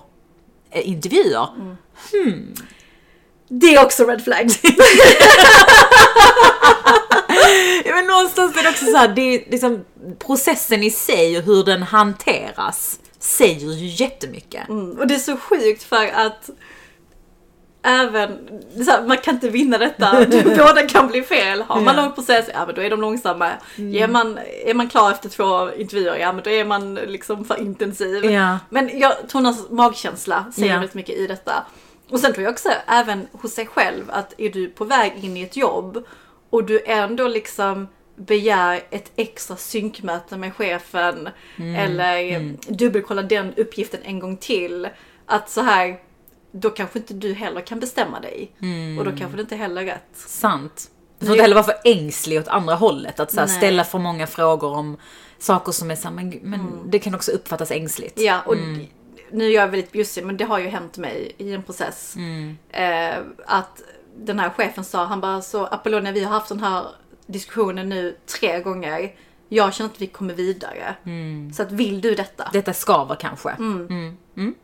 eh, 0.71 0.89
intervjuer. 0.89 1.47
Det 3.47 3.75
är 3.75 3.85
också 3.85 4.05
red 4.05 4.23
flags. 4.23 4.59
Ja, 7.85 7.95
men 7.95 8.05
någonstans 8.07 8.57
är 8.57 8.63
det 8.63 8.69
också 8.69 8.85
så 8.85 8.97
här, 8.97 9.07
det 9.07 9.21
är 9.21 9.51
liksom 9.51 9.85
processen 10.19 10.83
i 10.83 10.91
sig 10.91 11.37
och 11.37 11.43
hur 11.43 11.63
den 11.63 11.83
hanteras 11.83 12.99
säger 13.19 13.73
ju 13.73 13.87
jättemycket. 13.87 14.69
Mm. 14.69 14.91
Och 14.91 15.07
det 15.07 15.15
är 15.15 15.19
så 15.19 15.37
sjukt 15.37 15.83
för 15.83 16.07
att 16.07 16.49
även, 17.83 18.37
här, 18.87 19.07
man 19.07 19.17
kan 19.17 19.33
inte 19.33 19.49
vinna 19.49 19.77
detta, 19.77 20.25
båda 20.45 20.87
kan 20.87 21.07
bli 21.07 21.21
fel. 21.21 21.61
Har 21.61 21.81
man 21.81 21.95
Ja. 21.95 22.01
lång 22.03 22.11
process, 22.11 22.49
ja 22.53 22.65
men 22.65 22.75
då 22.75 22.81
är 22.81 22.89
de 22.89 23.01
långsamma. 23.01 23.51
Mm. 23.77 23.95
Är, 24.03 24.07
man, 24.07 24.39
är 24.65 24.73
man 24.73 24.89
klar 24.89 25.11
efter 25.11 25.29
två 25.29 25.73
intervjuer, 25.73 26.15
ja 26.15 26.33
men 26.33 26.43
då 26.43 26.49
är 26.49 26.65
man 26.65 26.95
liksom 26.95 27.45
för 27.45 27.59
intensiv. 27.59 28.25
Ja. 28.25 28.59
Men 28.69 28.99
jag 28.99 29.13
att 29.45 29.71
magkänsla 29.71 30.45
säger 30.55 30.67
Ja. 30.67 30.73
väldigt 30.75 30.93
mycket 30.93 31.15
i 31.15 31.27
detta. 31.27 31.65
Och 32.09 32.19
sen 32.19 32.33
tror 32.33 32.43
jag 32.43 32.51
också 32.51 32.69
även 32.87 33.27
hos 33.31 33.53
sig 33.53 33.65
själv 33.67 34.03
att 34.09 34.33
är 34.37 34.49
du 34.49 34.67
på 34.69 34.85
väg 34.85 35.13
in 35.23 35.37
i 35.37 35.41
ett 35.43 35.57
jobb 35.57 36.03
och 36.49 36.63
du 36.63 36.81
ändå 36.85 37.27
liksom 37.27 37.87
begär 38.15 38.81
ett 38.89 39.11
extra 39.15 39.55
synkmöte 39.55 40.37
med 40.37 40.55
chefen 40.55 41.29
Mm, 41.57 41.75
eller 41.75 42.53
dubbelkolla 42.73 43.21
den 43.21 43.53
uppgiften 43.57 43.99
en 44.03 44.19
gång 44.19 44.37
till. 44.37 44.87
Att 45.25 45.49
så 45.49 45.61
här, 45.61 45.97
då 46.51 46.69
kanske 46.69 46.99
inte 46.99 47.13
du 47.13 47.33
heller 47.33 47.61
kan 47.61 47.79
bestämma 47.79 48.19
dig. 48.19 48.51
Mm. 48.61 48.99
Och 48.99 49.05
då 49.05 49.11
kanske 49.11 49.37
det 49.37 49.41
inte 49.41 49.55
heller 49.55 49.81
är 49.81 49.85
rätt. 49.85 50.09
Sant. 50.13 50.91
Du 51.19 51.25
får 51.25 51.35
inte 51.35 51.41
heller 51.41 51.55
vara 51.55 51.65
för 51.65 51.75
ängslig 51.83 52.39
åt 52.39 52.47
andra 52.47 52.75
hållet. 52.75 53.19
Att 53.19 53.31
så 53.31 53.39
här, 53.39 53.47
ställa 53.47 53.83
för 53.83 53.99
många 53.99 54.27
frågor 54.27 54.73
om 54.73 54.97
saker 55.39 55.71
som 55.71 55.91
är 55.91 55.95
så 55.95 56.07
här, 56.07 56.15
men, 56.15 56.29
men 56.29 56.81
det 56.85 56.99
kan 56.99 57.15
också 57.15 57.31
uppfattas 57.31 57.71
ängsligt. 57.71 58.19
Ja, 58.19 58.41
och 58.45 58.53
Mm. 58.53 58.85
nu 59.31 59.45
är 59.45 59.55
jag 59.55 59.67
väldigt 59.67 59.91
bjussig 59.91 60.25
men 60.25 60.37
det 60.37 60.43
har 60.45 60.59
ju 60.59 60.67
hänt 60.67 60.97
mig 60.97 61.35
i 61.37 61.53
en 61.53 61.63
process. 61.63 62.15
Mm. 62.15 62.57
Eh, 62.69 63.17
att 63.45 63.81
den 64.17 64.39
här 64.39 64.49
chefen 64.49 64.83
sa, 64.83 65.05
han 65.05 65.21
bara 65.21 65.41
så 65.41 65.65
Apollonia 65.65 66.11
vi 66.11 66.23
har 66.23 66.31
haft 66.31 66.49
den 66.49 66.59
här 66.59 66.85
diskussionen 67.25 67.89
nu 67.89 68.17
tre 68.39 68.59
gånger. 68.59 69.15
Jag 69.49 69.73
känner 69.73 69.89
att 69.89 70.01
vi 70.01 70.07
kommer 70.07 70.33
vidare. 70.33 70.95
Så 71.55 71.63
att 71.63 71.71
vill 71.71 72.01
du 72.01 72.15
detta? 72.15 72.49
Detta 72.53 72.73
skaver 72.73 73.15
kanske. 73.15 73.55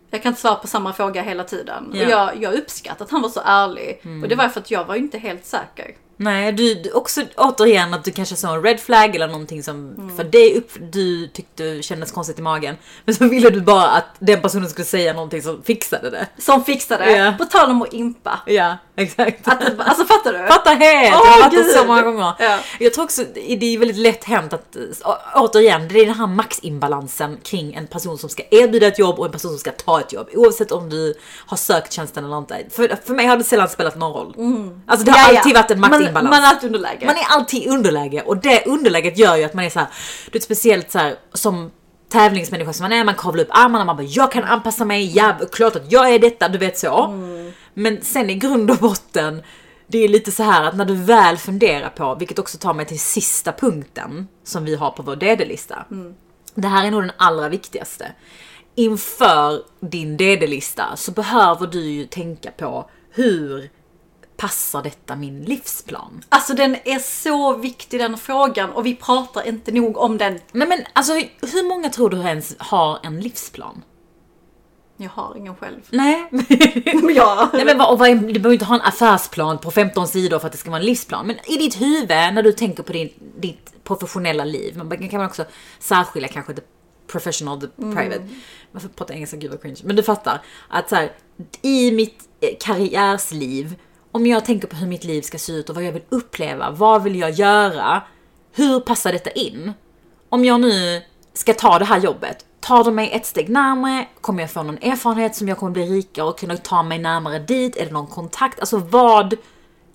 Jag 0.09 0.23
kan 0.23 0.29
inte 0.29 0.41
svara 0.41 0.55
på 0.55 0.67
samma 0.67 0.93
fråga 0.93 1.21
hela 1.21 1.43
tiden. 1.43 1.91
Ja. 1.93 2.05
Och 2.05 2.11
jag, 2.11 2.43
jag 2.43 2.53
uppskattar 2.53 3.05
att 3.05 3.11
han 3.11 3.21
var 3.21 3.29
så 3.29 3.41
ärlig. 3.45 4.01
Och 4.23 4.29
det 4.29 4.35
var 4.35 4.47
för 4.47 4.59
att 4.59 4.71
jag 4.71 4.85
var 4.85 4.95
inte 4.95 5.17
helt 5.17 5.45
säker. 5.45 5.95
Nej, 6.17 6.51
du, 6.51 6.91
också 6.91 7.21
återigen 7.38 7.93
att 7.93 8.04
du 8.04 8.12
kanske 8.12 8.36
såg 8.36 8.51
en 8.56 8.63
red 8.63 8.80
flag 8.80 9.15
eller 9.15 9.28
någonting 9.28 9.63
som 9.63 9.75
Mm. 9.97 10.15
för 10.17 10.23
dig 10.23 10.58
upp, 10.58 10.71
du 10.91 11.28
tyckte 11.28 11.82
kändes 11.82 12.12
konstigt 12.12 12.39
i 12.39 12.41
magen. 12.41 12.75
Men 13.06 13.15
så 13.15 13.28
ville 13.28 13.49
du 13.49 13.62
bara 13.62 13.88
att 13.89 14.06
den 14.19 14.41
personen 14.41 14.69
skulle 14.69 14.86
säga 14.86 15.13
någonting 15.13 15.41
som 15.41 15.63
fixade 15.63 16.10
det. 16.10 16.28
Som 16.38 16.63
fixade. 16.63 17.12
Ja. 17.12 17.34
På 17.38 17.45
tal 17.45 17.69
om 17.71 17.82
att 17.82 17.93
impa. 17.93 18.39
Ja, 18.45 18.78
exakt. 18.95 19.47
Att, 19.47 19.60
det- 19.60 19.84
alltså 19.84 20.06
fattar 20.06 20.34
du? 20.34 20.47
Fattar 20.47 20.75
helt! 20.75 21.15
Åh, 21.15 21.21
jag 21.38 21.43
har 21.43 21.49
det 21.51 21.63
så 21.80 21.86
många 21.86 22.01
gånger. 22.01 22.34
Ja. 22.39 22.58
Jag 22.80 22.93
tror 22.93 23.04
också 23.04 23.23
det 23.34 23.65
är 23.65 23.78
väldigt 23.80 23.97
lätt 23.97 24.23
hänt 24.23 24.54
att, 24.54 24.78
å- 25.04 25.17
återigen, 25.36 25.88
det 25.88 25.99
är 25.99 26.06
den 26.06 26.15
här 26.15 26.28
maximbalansen 26.28 27.38
kring 27.43 27.73
en 27.73 27.88
person 27.88 28.17
som 28.17 28.30
ska 28.30 28.43
erbjuda 28.51 28.88
ett 28.88 28.99
jobb 28.99 29.19
och 29.19 29.25
en 29.25 29.32
person 29.32 29.51
som 29.51 29.60
ska 29.60 29.71
ta 29.71 29.99
ett 29.99 30.13
jobb. 30.13 30.28
Oavsett 30.34 30.71
om 30.71 30.89
du 30.89 31.13
har 31.47 31.58
sökt 31.58 31.93
tjänsten 31.93 32.25
eller 32.25 32.38
inte. 32.38 32.63
För, 32.71 32.97
för 33.06 33.13
mig 33.13 33.25
har 33.25 33.38
det 33.38 33.43
sällan 33.43 33.69
spelat 33.69 33.95
någon 33.95 34.13
roll. 34.13 34.34
Alltså 34.86 35.06
det 35.06 35.12
har 35.12 35.19
Mm. 35.19 35.28
Ja, 35.28 35.34
ja. 35.34 35.39
alltid 35.39 35.54
varit 35.56 35.71
en 35.71 35.80
Man, 36.13 36.23
maximbalans. 36.23 36.31
man 36.31 36.43
är 36.43 36.47
alltid 36.47 36.69
underläge. 36.69 37.05
Man 37.05 37.15
är 37.15 37.25
alltid 37.29 37.67
underläge 37.67 38.21
och 38.21 38.37
det 38.37 38.65
underläget 38.65 39.17
gör 39.17 39.35
ju 39.35 39.43
att 39.43 39.53
man 39.53 39.65
är 39.65 39.69
så 39.69 39.79
här, 39.79 39.87
du 40.25 40.31
vet 40.31 40.43
speciellt 40.43 40.91
så 40.91 40.99
här 40.99 41.15
som 41.33 41.71
tävlingsmänniska 42.09 42.73
som 42.73 42.83
man 42.83 42.91
är, 42.91 43.03
man 43.03 43.15
kavlar 43.15 43.43
upp 43.43 43.49
armarna, 43.51 43.85
man 43.85 43.97
bara 43.97 44.03
jag 44.03 44.31
kan 44.31 44.43
anpassa 44.43 44.85
mig, 44.85 45.17
ja 45.17 45.37
klart 45.51 45.75
att 45.75 45.91
jag 45.91 46.13
är 46.13 46.19
detta, 46.19 46.47
du 46.47 46.57
vet 46.57 46.77
så. 46.77 47.07
Men 47.73 48.01
sen 48.01 48.29
i 48.29 48.35
grund 48.35 48.71
och 48.71 48.77
botten, 48.77 49.43
det 49.87 49.97
är 49.97 50.07
lite 50.07 50.31
så 50.31 50.43
här 50.43 50.63
att 50.63 50.75
när 50.75 50.85
du 50.85 50.95
väl 50.95 51.37
funderar 51.37 51.89
på, 51.89 52.15
vilket 52.15 52.39
också 52.39 52.57
tar 52.57 52.73
mig 52.73 52.85
till 52.85 52.99
sista 52.99 53.51
punkten 53.51 54.27
som 54.43 54.65
vi 54.65 54.75
har 54.75 54.91
på 54.91 55.03
vår 55.03 55.15
DD-lista. 55.15 55.85
Det 56.55 56.67
här 56.67 56.87
är 56.87 56.91
nog 56.91 57.01
den 57.01 57.11
allra 57.17 57.49
viktigaste. 57.49 58.11
Inför 58.75 59.61
din 59.79 60.17
DD-lista 60.17 60.95
så 60.95 61.11
behöver 61.11 61.67
du 61.67 61.81
ju 61.81 62.05
tänka 62.05 62.51
på 62.51 62.89
hur 63.11 63.69
passar 64.38 64.84
detta 64.84 65.15
min 65.15 65.43
livsplan? 65.43 66.24
Alltså 66.30 66.54
den 66.54 66.76
är 66.86 67.00
så 67.00 67.58
viktig 67.58 68.00
den 68.00 68.17
frågan 68.17 68.69
och 68.69 68.86
vi 68.86 68.95
pratar 68.95 69.48
inte 69.48 69.71
nog 69.71 69.98
om 69.98 70.17
den. 70.17 70.39
Nej 70.52 70.67
men 70.67 70.80
alltså 70.93 71.13
hur 71.41 71.67
många 71.67 71.89
tror 71.89 72.10
du 72.10 72.17
ens 72.17 72.56
har 72.60 73.00
en 73.04 73.19
livsplan? 73.19 73.84
Jag 74.98 75.10
har 75.10 75.38
ingen 75.38 75.56
själv. 75.56 75.80
Nej. 75.89 76.30
Jag... 77.15 77.50
Nej 77.54 77.65
men 77.65 77.82
och 77.82 78.00
vad 78.00 78.10
du 78.10 78.34
behöver 78.34 78.54
inte 78.54 78.65
ha 78.65 78.76
en 78.76 78.82
affärsplan 78.82 79.58
på 79.58 79.71
15 79.71 80.08
sidor 80.08 80.39
för 80.39 80.48
att 80.48 80.52
det 80.52 80.58
ska 80.58 80.69
vara 80.69 80.80
en 80.80 80.86
livsplan. 80.86 81.28
Men 81.28 81.36
i 81.45 81.58
ditt 81.58 81.82
huvud 81.82 82.10
när 82.10 82.43
du 82.43 82.52
tänker 82.52 82.84
på 82.84 82.93
din, 82.93 83.10
ditt 83.38 83.84
professionella 83.84 84.45
liv, 84.45 84.78
man 84.78 85.10
kan 85.10 85.17
man 85.17 85.28
också 85.28 85.45
särskilja 85.80 86.28
kanske 86.28 86.54
the 86.54 86.62
professional, 87.08 87.62
the 87.62 87.67
private. 87.67 88.28
Varför 88.71 88.89
pratar 88.89 89.13
engelska? 89.13 89.38
Gud 89.38 89.52
vad 89.52 89.62
cringe. 89.62 89.82
Men 89.84 89.95
du 89.95 90.04
fattar. 90.04 90.41
Att 90.67 90.89
så 90.89 90.95
här, 90.95 91.12
i 91.62 91.91
mitt 91.91 92.30
eh, 92.41 92.50
karriärsliv, 92.60 93.76
om 94.15 94.25
jag 94.25 94.45
tänker 94.45 94.67
på 94.67 94.75
hur 94.75 94.88
mitt 94.88 95.04
liv 95.04 95.21
ska 95.21 95.38
se 95.38 95.54
ut 95.54 95.69
och 95.69 95.75
vad 95.75 95.84
jag 95.84 95.91
vill 95.91 96.04
uppleva, 96.10 96.71
vad 96.71 97.04
vill 97.04 97.15
jag 97.15 97.32
göra? 97.32 98.01
Hur 98.51 98.80
passar 98.80 99.12
detta 99.12 99.30
in? 99.32 99.73
Om 100.30 100.45
jag 100.45 100.62
nu 100.62 101.01
ska 101.34 101.54
ta 101.54 101.80
det 101.80 101.86
här 101.86 101.99
jobbet, 101.99 102.45
tar 102.60 102.84
de 102.84 102.95
mig 102.95 103.12
ett 103.12 103.25
steg 103.25 103.49
närmare? 103.49 104.08
Kommer 104.21 104.43
jag 104.43 104.51
få 104.51 104.63
någon 104.63 104.78
erfarenhet 104.78 105.36
som 105.36 105.47
jag 105.47 105.58
kommer 105.58 105.71
bli 105.71 105.86
rikare 105.86 106.25
och 106.25 106.39
kunna 106.39 106.58
ta 106.58 106.84
mig 106.84 106.99
närmare 106.99 107.39
dit? 107.39 107.78
Är 107.78 107.86
det 107.86 107.91
någon 107.91 108.08
kontakt? 108.08 108.60
Alltså 108.60 108.78
vad 108.78 109.36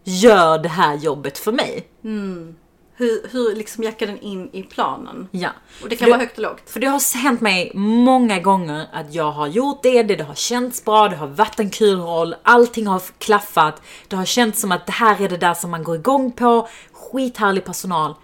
gör 0.05 0.59
det 0.59 0.69
här 0.69 0.95
jobbet 0.95 1.39
för 1.39 1.53
mig? 1.53 1.87
Mm. 2.05 2.57
Hur, 3.01 3.29
hur 3.33 3.55
liksom 3.55 3.85
jackar 3.85 4.07
den 4.07 4.21
in 4.21 4.51
i 4.53 4.63
planen? 4.63 5.29
Ja. 5.31 5.49
Och 5.83 5.89
det 5.89 5.97
kan 5.97 6.07
För 6.07 6.11
vara 6.11 6.21
högt 6.21 6.39
och 6.39 6.43
lågt. 6.43 6.71
För 6.71 6.81
det 6.81 6.87
har 6.87 7.19
hänt 7.19 7.41
mig 7.41 7.73
många 7.75 8.41
gånger 8.41 8.87
att 8.93 9.15
jag 9.15 9.33
har 9.33 9.47
gjort 9.47 9.83
det, 9.83 10.03
det, 10.03 10.17
det 10.17 10.25
har 10.25 10.35
känts 10.35 10.85
bra, 10.85 11.09
det 11.09 11.17
har 11.17 11.27
varit 11.27 11.61
en 11.61 11.71
kul 11.71 12.01
roll, 12.01 12.35
allting 12.43 12.87
har 12.87 13.03
klaffat, 13.19 13.83
det 14.09 14.17
har 14.17 14.25
känts 14.25 14.61
som 14.61 14.73
att 14.73 14.87
det 14.87 14.93
här 14.93 15.23
är 15.23 15.29
det 15.29 15.37
där 15.37 15.55
som 15.55 15.71
man 15.71 15.83
går 15.83 15.97
igång 15.97 16.33
på, 16.33 16.69
skithärlig 16.93 17.65
personal. 17.65 18.15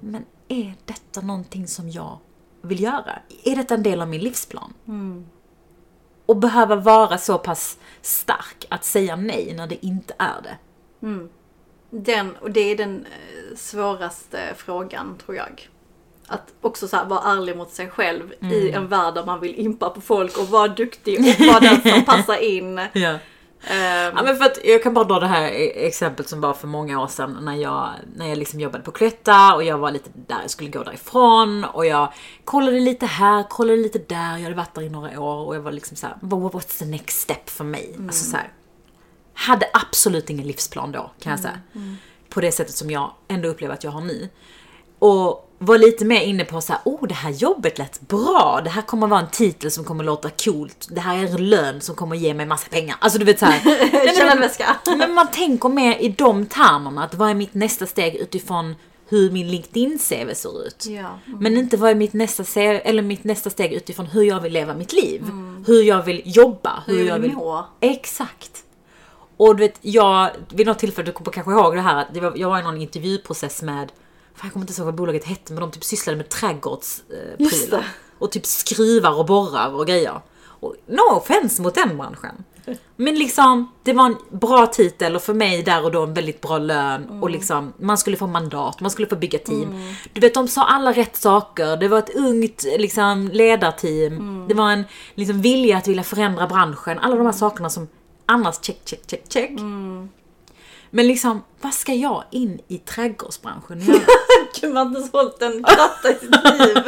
Men 0.00 0.24
är 0.48 0.74
detta 0.84 1.20
någonting 1.20 1.66
som 1.66 1.90
jag 1.90 2.18
vill 2.62 2.82
göra? 2.82 3.18
Är 3.44 3.56
detta 3.56 3.74
en 3.74 3.82
del 3.82 4.02
av 4.02 4.08
min 4.08 4.20
livsplan? 4.20 4.74
Och 6.26 6.36
behöva 6.36 6.76
vara 6.76 7.18
så 7.18 7.38
pass 7.38 7.78
stark 8.02 8.66
att 8.68 8.84
säga 8.84 9.16
nej 9.16 9.54
när 9.56 9.66
det 9.66 9.86
inte 9.86 10.14
är 10.18 10.42
det. 10.42 10.58
Den, 11.90 12.36
och 12.40 12.50
det 12.50 12.60
är 12.60 12.76
den 12.76 13.06
eh, 13.06 13.56
svåraste 13.56 14.38
frågan 14.56 15.18
tror 15.24 15.36
jag. 15.36 15.68
Att 16.26 16.54
också 16.60 16.88
så 16.88 16.96
här, 16.96 17.04
vara 17.04 17.32
ärlig 17.32 17.56
mot 17.56 17.70
sig 17.72 17.88
själv 17.88 18.32
i 18.52 18.70
en 18.70 18.88
värld 18.88 19.14
där 19.14 19.24
man 19.26 19.40
vill 19.40 19.54
impa 19.54 19.90
på 19.90 20.00
folk 20.00 20.38
och 20.38 20.48
vara 20.48 20.68
duktig 20.68 21.18
och 21.18 21.46
vara 21.46 21.60
den 21.60 21.92
som 21.92 22.04
passar 22.04 22.36
in. 22.42 22.80
Ja. 22.92 23.18
Ehm, 23.68 24.12
Ja, 24.16 24.22
men 24.24 24.36
för 24.36 24.44
att 24.44 24.58
jag 24.64 24.82
kan 24.82 24.94
bara 24.94 25.04
dra 25.04 25.20
det 25.20 25.26
här 25.26 25.48
e- 25.48 25.86
exemplet 25.86 26.28
som 26.28 26.40
var 26.40 26.54
för 26.54 26.66
många 26.66 27.02
år 27.02 27.06
sedan 27.06 27.38
när 27.42 27.54
jag, 27.54 27.90
när 28.16 28.28
jag 28.28 28.38
liksom 28.38 28.60
jobbade 28.60 28.84
på 28.84 28.90
Cloetta 28.90 29.54
och 29.54 29.64
jag 29.64 29.78
var 29.78 29.90
lite 29.90 30.10
där, 30.14 30.38
jag 30.40 30.50
skulle 30.50 30.70
gå 30.70 30.82
därifrån 30.82 31.64
och 31.64 31.86
jag 31.86 32.12
kollade 32.44 32.80
lite 32.80 33.06
här, 33.06 33.42
kollade 33.42 33.76
lite 33.78 33.98
där, 33.98 34.36
jag 34.36 34.42
hade 34.42 34.54
varit 34.54 34.74
där 34.74 34.82
i 34.82 34.88
några 34.88 35.20
år 35.20 35.46
och 35.46 35.56
jag 35.56 35.60
var 35.60 35.72
liksom 35.72 35.96
såhär, 35.96 36.16
what's 36.20 36.78
the 36.78 36.84
next 36.84 37.20
step 37.20 37.50
för 37.50 37.64
mig? 37.64 37.96
Alltså 38.06 38.30
så 38.30 38.36
här, 38.36 38.48
hade 39.36 39.70
absolut 39.72 40.30
ingen 40.30 40.46
livsplan 40.46 40.92
då 40.92 41.10
kan 41.20 41.30
jag 41.30 41.40
säga. 41.40 41.60
På 42.28 42.40
det 42.40 42.52
sättet 42.52 42.74
som 42.74 42.90
jag 42.90 43.12
ändå 43.28 43.48
upplever 43.48 43.74
att 43.74 43.84
jag 43.84 43.90
har 43.90 44.00
nu. 44.00 44.28
Och 44.98 45.42
var 45.58 45.78
lite 45.78 46.04
mer 46.04 46.20
inne 46.20 46.44
på 46.44 46.60
så 46.60 46.72
här, 46.72 46.82
oh 46.84 47.06
det 47.08 47.14
här 47.14 47.30
jobbet 47.30 47.78
lät 47.78 48.00
bra, 48.00 48.60
det 48.64 48.70
här 48.70 48.82
kommer 48.82 49.06
vara 49.06 49.20
en 49.20 49.30
titel 49.30 49.70
som 49.70 49.84
kommer 49.84 50.04
låta 50.04 50.30
coolt, 50.30 50.88
det 50.90 51.00
här 51.00 51.16
är 51.18 51.22
en 51.22 51.48
lön 51.48 51.80
som 51.80 51.94
kommer 51.94 52.16
ge 52.16 52.34
mig 52.34 52.46
massa 52.46 52.68
pengar. 52.68 52.96
Alltså 53.00 53.18
du 53.18 53.24
vet 53.24 53.38
såhär. 53.38 53.60
Chanel-väska. 54.18 54.76
Men 54.96 55.14
man 55.14 55.30
tänker 55.30 55.68
mer 55.68 55.98
i 55.98 56.08
de 56.08 56.46
termerna, 56.46 57.04
att 57.04 57.14
vad 57.14 57.30
är 57.30 57.34
mitt 57.34 57.54
nästa 57.54 57.86
steg 57.86 58.14
utifrån 58.14 58.74
hur 59.08 59.30
min 59.30 59.48
LinkedIn-CV 59.50 60.34
ser 60.34 60.66
ut. 60.66 60.86
Ja. 60.88 61.18
Men 61.26 61.56
inte 61.56 61.76
vad 61.76 61.90
är 61.90 61.94
mitt 61.94 62.12
nästa, 62.12 62.44
CV, 62.44 62.58
eller 62.58 63.02
mitt 63.02 63.24
nästa 63.24 63.50
steg 63.50 63.72
utifrån 63.72 64.06
hur 64.06 64.22
jag 64.22 64.40
vill 64.40 64.52
leva 64.52 64.74
mitt 64.74 64.92
liv. 64.92 65.22
Hur 65.66 65.82
jag 65.82 66.02
vill 66.02 66.22
jobba. 66.24 66.82
Hur, 66.86 66.98
Hur 66.98 67.06
jag 67.06 67.18
vill 67.18 67.30
vill... 67.30 67.38
må. 67.38 67.66
Exakt. 67.80 68.65
Och 69.36 69.56
du 69.56 69.62
vet, 69.62 69.78
jag, 69.80 70.30
vid 70.54 70.66
något 70.66 70.78
tillfälle, 70.78 71.06
du 71.06 71.12
kommer 71.12 71.30
kanske 71.30 71.52
ihåg 71.52 71.74
det 71.74 71.80
här, 71.80 71.96
att 71.96 72.36
jag 72.38 72.48
var 72.48 72.58
i 72.58 72.62
någon 72.62 72.82
intervjuprocess 72.82 73.62
med, 73.62 73.92
fan, 74.34 74.46
jag 74.46 74.52
kommer 74.52 74.66
inte 74.66 74.80
ihåg 74.80 74.86
vad 74.86 74.94
bolaget 74.94 75.24
hette, 75.24 75.52
men 75.52 75.60
de 75.60 75.70
typ 75.70 75.84
sysslade 75.84 76.16
med 76.16 76.28
trädgårdsprylar. 76.28 77.78
det. 77.78 77.84
och 78.18 78.32
typ 78.32 78.46
skruvar 78.46 79.18
och 79.18 79.26
borrar 79.26 79.74
och 79.74 79.86
grejer. 79.86 80.20
Och 80.60 80.74
no 80.86 81.16
offense 81.16 81.62
mot 81.62 81.74
den 81.74 81.96
branschen. 81.96 82.44
Men 82.96 83.14
liksom, 83.14 83.72
det 83.82 83.92
var 83.92 84.06
en 84.06 84.16
bra 84.30 84.66
titel 84.66 85.16
och 85.16 85.22
för 85.22 85.34
mig 85.34 85.62
där 85.62 85.84
och 85.84 85.92
då 85.92 86.02
en 86.02 86.14
väldigt 86.14 86.40
bra 86.40 86.58
lön 86.58 87.22
och 87.22 87.30
liksom, 87.30 87.72
man 87.78 87.98
skulle 87.98 88.16
få 88.16 88.26
mandat, 88.26 88.80
man 88.80 88.90
skulle 88.90 89.08
få 89.08 89.16
bygga 89.16 89.38
team. 89.38 89.68
Du 90.12 90.20
vet, 90.20 90.34
de 90.34 90.48
sa 90.48 90.64
alla 90.64 90.92
rätt 90.92 91.16
saker, 91.16 91.76
det 91.76 91.88
var 91.88 91.98
ett 91.98 92.16
ungt 92.16 92.64
liksom, 92.78 93.28
ledarteam, 93.32 94.44
det 94.48 94.54
var 94.54 94.70
en 94.70 94.84
liksom, 95.14 95.40
vilja 95.40 95.76
att 95.76 95.88
vilja 95.88 96.02
förändra 96.02 96.46
branschen, 96.46 96.98
alla 96.98 97.16
de 97.16 97.26
här 97.26 97.32
sakerna 97.32 97.70
som 97.70 97.88
annars 98.26 98.56
check, 98.62 98.80
check, 98.84 99.00
check, 99.10 99.22
check. 99.28 99.50
Men 100.90 101.06
liksom, 101.06 101.42
vad 101.60 101.74
ska 101.74 101.94
jag 101.94 102.24
in 102.30 102.60
i 102.68 102.78
trädgårdsbranschen 102.78 103.80
göra? 103.80 104.00
Gud, 104.60 104.74
man 104.74 104.94
har 104.94 105.02
inte 105.02 105.16
hållit 105.18 105.42
en 105.42 105.64
kratta 105.64 106.10
i 106.10 106.14
sitt 106.14 106.30
liv. 106.30 106.82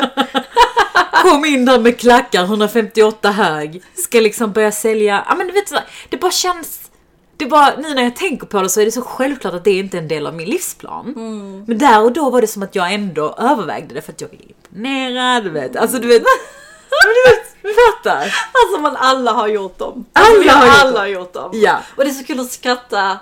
Kom 1.22 1.44
in 1.44 1.64
där 1.64 1.78
med 1.78 1.98
klackar 1.98 2.42
158 2.44 3.30
hög. 3.30 3.82
Ska 3.94 4.20
liksom 4.20 4.52
börja 4.52 4.72
sälja. 4.72 5.24
Ja 5.28 5.34
men 5.34 5.46
du 5.46 5.52
vet 5.52 5.72
det 6.08 6.16
bara 6.16 6.30
känns. 6.30 6.90
Det 7.36 7.46
bara, 7.46 7.76
nu 7.76 7.94
när 7.94 8.02
jag 8.02 8.16
tänker 8.16 8.46
på 8.46 8.62
det 8.62 8.68
så 8.68 8.80
är 8.80 8.84
det 8.84 8.92
så 8.92 9.02
självklart 9.02 9.54
att 9.54 9.64
det 9.64 9.78
inte 9.78 9.96
är 9.96 10.02
en 10.02 10.08
del 10.08 10.26
av 10.26 10.34
min 10.34 10.48
livsplan. 10.48 11.12
Men 11.66 11.78
där 11.78 12.02
och 12.02 12.12
då 12.12 12.30
var 12.30 12.40
det 12.40 12.46
som 12.46 12.62
att 12.62 12.74
jag 12.74 12.94
ändå 12.94 13.34
övervägde 13.38 13.94
det 13.94 14.02
för 14.02 14.12
att 14.12 14.20
jag 14.20 14.28
ville 14.28 14.44
imponera, 14.44 15.40
du 15.40 15.50
vet. 15.50 15.76
Alltså 15.76 15.98
du 15.98 16.08
vet. 16.08 16.22
Du 17.02 17.30
vet, 17.30 17.47
fattar. 17.62 18.34
Alltså 18.52 18.80
man 18.80 18.96
alla 18.96 19.32
har 19.32 19.48
gjort 19.48 19.78
dem. 19.78 20.04
Alla 20.12 20.26
Alltså, 20.26 20.42
vi 20.42 20.48
har 20.48 20.66
gjort 20.66 20.76
alla 20.84 20.98
har 20.98 21.06
gjort 21.06 21.32
dem. 21.32 21.50
Ja. 21.52 21.78
Och 21.96 22.04
det 22.04 22.10
är 22.10 22.14
så 22.14 22.24
kul 22.24 22.40
att 22.40 22.52
skratta 22.52 23.18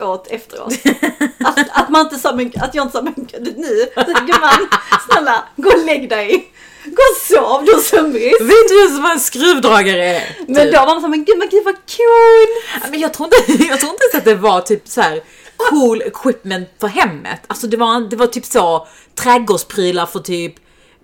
åt 0.00 0.26
efteråt. 0.26 0.72
Att, 1.44 1.58
att 1.72 1.88
man 1.88 2.00
inte 2.00 2.18
sa, 2.18 2.32
men, 2.34 2.52
att 2.60 2.74
jag 2.74 2.84
inte 2.84 2.92
sa, 2.98 3.02
men 3.02 3.14
nu, 3.56 3.86
gumman, 4.26 4.68
snälla, 5.08 5.44
gå 5.56 5.70
och 5.70 5.84
lägg 5.84 6.08
dig. 6.08 6.52
Gå 6.84 6.92
och 6.92 7.16
sov, 7.16 7.64
du 7.64 7.72
har 7.72 7.80
sömnbrist. 7.80 8.40
Vet 8.40 8.68
du 8.68 9.00
var 9.00 9.10
en 9.10 9.20
skruvdragare 9.20 10.04
är? 10.04 10.36
Men 10.46 10.64
Typ. 10.64 10.74
då 10.74 10.78
var 10.78 10.86
man 10.86 11.00
så, 11.00 11.08
men 11.08 11.24
gud, 11.24 11.38
men 11.38 11.48
gud 11.48 11.64
vad 11.64 11.74
cool. 11.74 12.90
Men 12.90 13.00
jag 13.00 13.14
tror 13.14 13.26
inte, 13.48 13.64
jag 13.64 13.80
tror 13.80 13.92
inte 13.92 14.04
ens 14.04 14.14
att 14.14 14.24
det 14.24 14.34
var 14.34 14.60
typ 14.60 14.88
så 14.88 15.00
här 15.00 15.22
cool 15.56 16.02
equipment 16.02 16.68
för 16.80 16.88
hemmet. 16.88 17.40
Alltså 17.46 17.66
det 17.66 17.76
var, 17.76 18.10
det 18.10 18.16
var 18.16 18.26
typ 18.26 18.44
så 18.44 18.86
trädgårdsprylar 19.14 20.06
för 20.06 20.18
typ 20.20 20.54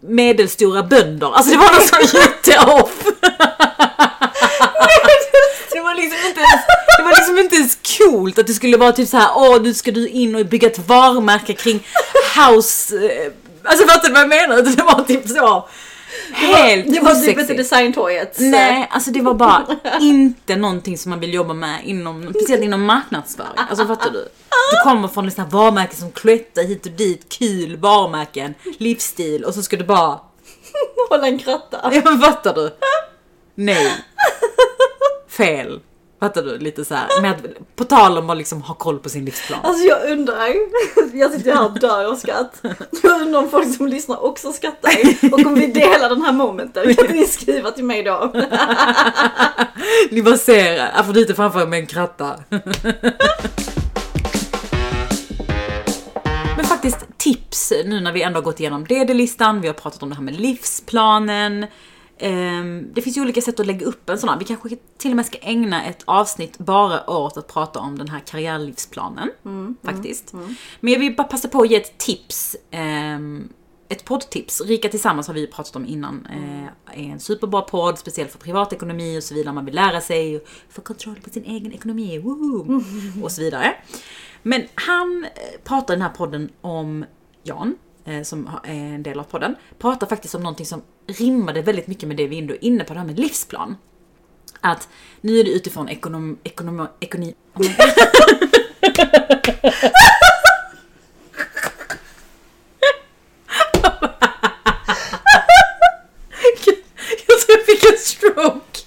medelstora 0.01 0.83
bönder. 0.83 1.33
Alltså 1.35 1.51
det 1.53 1.59
var 1.59 1.75
något 1.75 2.09
så 2.11 2.17
jätte-off. 2.19 2.91
Det 5.73 5.81
var 5.81 5.95
liksom 5.95 6.19
inte 6.29 6.41
ens, 6.41 6.61
det 6.99 7.03
var 7.03 7.11
liksom 7.11 7.39
inte 7.39 7.57
ens 7.57 7.79
coolt 7.99 8.39
att 8.39 8.47
det 8.47 8.53
skulle 8.55 8.77
vara 8.77 8.93
typ 8.93 9.09
så 9.09 9.17
här, 9.17 9.29
åh 9.35 9.63
nu 9.63 9.75
ska 9.75 9.91
du 9.91 10.09
in 10.09 10.35
och 10.35 10.47
bygga 10.47 10.69
ett 10.69 10.79
varumärke 10.89 11.53
kring 11.53 11.87
house... 12.37 12.97
eh, 12.97 13.33
Alltså 13.69 13.87
fattar 13.87 14.09
du 14.09 14.15
vad 14.15 14.23
jag 14.23 14.29
menar? 14.29 14.57
Det 14.63 14.83
var 14.83 15.05
typ 15.05 15.29
så. 15.29 15.69
Helt 16.33 16.93
Det 16.95 17.01
var 17.01 17.15
typ 17.15 17.39
inte 17.39 17.55
designtorget. 17.55 18.37
Nej, 18.39 18.89
alltså 18.91 19.11
det 19.11 19.21
var 19.21 19.35
bara 19.35 19.67
inte 20.01 20.57
någonting 20.57 20.99
som 20.99 21.11
man 21.11 21.21
vill 21.21 21.35
jobba 21.35 21.55
med 21.55 21.81
inom, 21.85 22.33
speciellt 22.35 22.62
inom 22.62 22.85
marknadsföring. 22.85 23.51
Alltså 23.57 23.87
fattar 23.87 24.11
du? 24.11 24.29
Du 24.71 24.91
kommer 24.91 25.09
från 25.09 25.25
här 25.29 25.51
varumärken 25.51 25.97
som 25.97 26.12
Cloetta 26.12 26.61
hit 26.61 26.87
och 26.87 26.93
dit, 26.93 27.29
kul 27.39 27.77
varumärken, 27.77 28.55
livsstil 28.79 29.45
och 29.45 29.55
så 29.55 29.62
ska 29.62 29.77
du 29.77 29.85
bara, 29.85 30.21
Hålla 31.11 31.27
en 31.27 31.39
kratta. 31.39 31.91
ja 31.93 32.03
men 32.05 32.21
fattar 32.21 32.55
du? 32.55 32.77
Nej. 33.55 33.93
Fel. 35.29 35.81
Fattar 36.21 36.43
du? 36.43 36.59
Lite 36.59 36.85
så 36.85 36.95
här. 36.95 37.23
Med, 37.23 37.37
på 37.77 37.85
tal 37.85 38.19
om 38.19 38.31
att 38.31 38.37
liksom 38.37 38.63
ha 38.63 38.75
koll 38.75 38.99
på 38.99 39.09
sin 39.09 39.25
livsplan. 39.25 39.61
Alltså 39.63 39.85
jag 39.85 40.11
undrar, 40.11 40.49
jag 41.15 41.33
sitter 41.33 41.55
här 41.55 41.65
och 41.65 41.81
dör 41.81 42.05
av 42.05 42.17
skratt. 42.17 42.63
Jag 43.03 43.21
undrar 43.21 43.41
om 43.41 43.51
folk 43.51 43.77
som 43.77 43.87
lyssnar 43.87 44.25
också 44.25 44.53
skrattar. 44.53 44.91
Och 45.33 45.47
om 45.47 45.55
vi 45.55 45.67
delar 45.67 46.09
den 46.09 46.23
här 46.23 46.33
momenten, 46.33 46.95
kan 46.95 47.07
ni 47.07 47.27
skriva 47.27 47.71
till 47.71 47.85
mig 47.85 48.03
då? 48.03 48.33
Ni 50.11 50.23
bara 50.23 50.37
ser 50.37 50.99
Afrodite 51.01 51.35
framför 51.35 51.63
er 51.63 51.67
med 51.67 51.79
en 51.79 51.87
kratta. 51.87 52.37
Men 56.57 56.65
faktiskt 56.65 56.99
tips 57.17 57.73
nu 57.85 58.01
när 58.01 58.13
vi 58.13 58.23
ändå 58.23 58.37
har 58.37 58.45
gått 58.45 58.61
igenom 58.61 58.85
DD-listan, 58.85 59.61
vi 59.61 59.67
har 59.67 59.75
pratat 59.75 60.03
om 60.03 60.09
det 60.09 60.15
här 60.15 60.23
med 60.23 60.41
livsplanen. 60.41 61.67
Ehm, 62.19 62.91
det 62.95 63.03
finns 63.03 63.17
ju 63.17 63.21
olika 63.21 63.41
sätt 63.41 63.61
att 63.61 63.67
lägga 63.67 63.87
upp 63.87 64.11
en 64.11 64.19
sån 64.19 64.29
här. 64.29 64.39
Vi 64.39 64.45
kanske 64.45 64.77
till 64.99 65.11
och 65.11 65.17
med 65.17 65.27
ska 65.27 65.39
ägna 65.39 65.85
ett 65.85 66.03
avsnitt 66.05 66.59
bara 66.59 67.11
åt 67.11 67.37
att 67.37 67.47
prata 67.49 67.81
om 67.81 67.99
den 67.99 68.09
här 68.09 68.21
karriärlivsplanen. 68.21 69.31
faktiskt. 69.83 70.33
Men 70.81 70.93
jag 70.93 71.01
vill 71.01 71.17
bara 71.17 71.27
passa 71.27 71.49
på 71.49 71.61
att 71.61 71.71
ge 71.71 71.77
ett 71.77 71.99
tips. 71.99 72.57
ehm, 72.71 73.49
ett 73.89 74.05
poddtips. 74.05 74.61
Rika 74.61 74.89
Tillsammans 74.89 75.27
har 75.27 75.35
vi 75.35 75.47
pratat 75.47 75.77
om 75.77 75.87
innan. 75.87 76.27
Eh, 76.27 77.01
är 77.01 77.13
en 77.13 77.21
superbra 77.21 77.61
podd, 77.61 77.99
speciellt 77.99 78.33
för 78.33 78.39
privatekonomi 78.39 79.19
och 79.19 79.23
så 79.23 79.35
vidare. 79.35 79.55
Man 79.55 79.65
vill 79.65 79.75
lära 79.75 80.01
sig 80.01 80.37
och 80.37 80.43
få 80.71 80.81
kontroll 80.81 81.17
på 81.25 81.31
sin 81.31 81.45
egen 81.45 81.73
ekonomi. 81.73 82.19
Woho! 82.19 82.83
Och 83.23 83.33
så 83.33 83.41
vidare. 83.41 83.75
Men 84.43 84.63
han 84.75 85.25
eh, 85.25 85.61
pratar 85.65 85.95
i 85.95 85.97
den 85.97 86.03
här 86.03 86.15
podden 86.17 86.51
om 86.61 87.05
Jan, 87.43 87.75
Eh, 88.07 88.23
som 88.23 88.51
är 88.64 88.75
en 88.75 89.03
del 89.03 89.21
av 89.21 89.25
podden, 89.25 89.57
pratar 89.79 90.07
faktiskt 90.07 90.35
om 90.35 90.42
någonting 90.42 90.66
som 90.66 90.83
rimmade 91.07 91.62
väldigt 91.62 91.87
mycket 91.87 92.09
med 92.09 92.16
det 92.16 92.27
vi 92.27 92.38
ändå 92.38 92.55
är 92.55 92.64
inne 92.64 92.85
på, 92.85 92.92
det 92.92 92.99
här 93.01 93.07
med 93.07 93.19
livsplan. 93.19 93.77
Att 94.61 94.88
nu 95.21 95.38
är 95.38 95.45
det 95.45 95.51
utifrån 95.51 95.88
ekonom, 95.88 96.38
ekonom, 96.45 96.88
ekonomi... 97.01 97.35
Oh 97.55 97.62
my 97.62 97.69
God. 97.73 97.87
Jag 107.29 107.40
tror 107.40 107.59
jag 107.59 107.66
fick 107.66 107.92
en 107.92 107.99
stroke. 107.99 108.81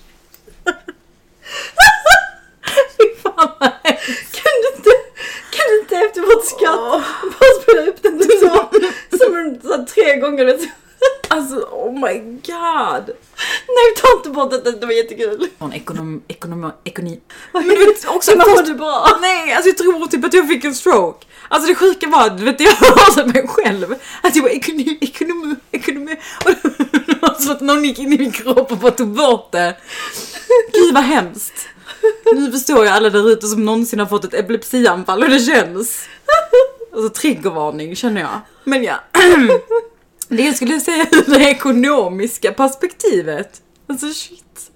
Fy 2.98 3.16
fan 3.22 3.50
vad 3.60 3.72
hemskt. 3.84 4.42
Kan 4.42 4.54
du 4.62 4.78
inte, 4.78 4.92
kan 5.52 5.66
du 5.70 5.80
inte 5.80 5.96
efter 5.96 6.22
vårt 6.22 6.46
skratt 6.46 7.04
bara 7.40 7.62
spela 7.62 7.82
upp 7.82 8.04
den 8.04 8.20
typ 8.20 8.40
så, 8.40 8.70
som 9.18 9.36
en, 9.36 9.62
så 9.62 9.74
här, 9.74 9.86
tre 10.40 10.46
gånger? 10.46 10.46
vet 10.46 10.62
du? 10.62 10.70
Alltså 11.28 11.56
oh 11.56 11.94
my 11.94 12.20
god. 12.20 13.16
Nej 13.68 13.96
ta 13.98 14.18
inte 14.18 14.30
bort 14.30 14.52
det, 14.52 14.72
det 14.72 14.86
var 14.86 14.94
jättekul. 14.94 15.48
Från 15.58 15.74
ekonom, 15.74 16.22
ekonom, 16.28 16.72
ekonomi. 16.84 17.20
Men 17.54 17.64
du 17.64 17.86
vet, 17.86 18.08
också 18.08 18.38
man 18.38 18.66
du 18.66 18.74
bra? 18.74 19.08
Nej, 19.22 19.54
alltså 19.54 19.70
jag 19.70 19.78
tror 19.78 20.08
typ 20.08 20.26
att 20.26 20.34
jag 20.34 20.48
fick 20.48 20.66
en 20.66 20.76
stroke. 20.76 21.26
Alltså 21.50 21.70
det 21.70 21.76
sjuka 21.76 22.08
var 22.08 22.26
att, 22.26 22.38
du 22.38 22.46
vet 22.46 22.60
jag 22.60 22.72
hörde 23.16 23.34
mig 23.34 23.48
själv. 23.48 23.96
Att 24.22 24.36
jag 24.36 24.44
var 24.44 24.50
ekonomi, 24.50 24.98
ekonomi, 25.02 25.56
ekonomi. 25.72 26.16
Och 26.46 26.52
det 27.06 27.22
var 27.22 27.34
så 27.40 27.52
att 27.52 27.62
någon 27.62 27.86
gick 27.86 28.00
in 28.00 28.14
i 28.14 28.18
min 28.18 28.32
kropp 28.32 28.72
och 28.72 28.78
bara 28.78 28.92
tog 28.92 29.08
bort 29.08 29.52
det. 29.52 29.78
Gud 30.74 30.94
vad 30.94 31.04
hemskt. 31.04 31.68
Nu 32.34 32.52
förstår 32.52 32.86
jag 32.86 32.96
alla 32.96 33.10
där 33.10 33.30
ute 33.30 33.48
som 33.48 33.66
någonsin 33.66 34.00
har 34.00 34.06
fått 34.06 34.26
ett 34.26 34.34
epilepsianfall 34.34 35.24
hur 35.24 35.30
det 35.30 35.40
känns. 35.40 36.08
Alltså 36.96 37.10
triggervarning 37.10 37.96
känner 37.96 38.22
jag. 38.22 38.42
Men 38.64 38.84
ja. 38.84 38.96
Det 40.30 40.44
jag 40.44 40.56
skulle 40.56 40.80
säga 40.80 41.06
ur 41.12 41.40
det 41.40 41.50
ekonomiska 41.50 42.52
perspektivet. 42.52 43.62
Alltså 43.88 44.14
shit. 44.14 44.72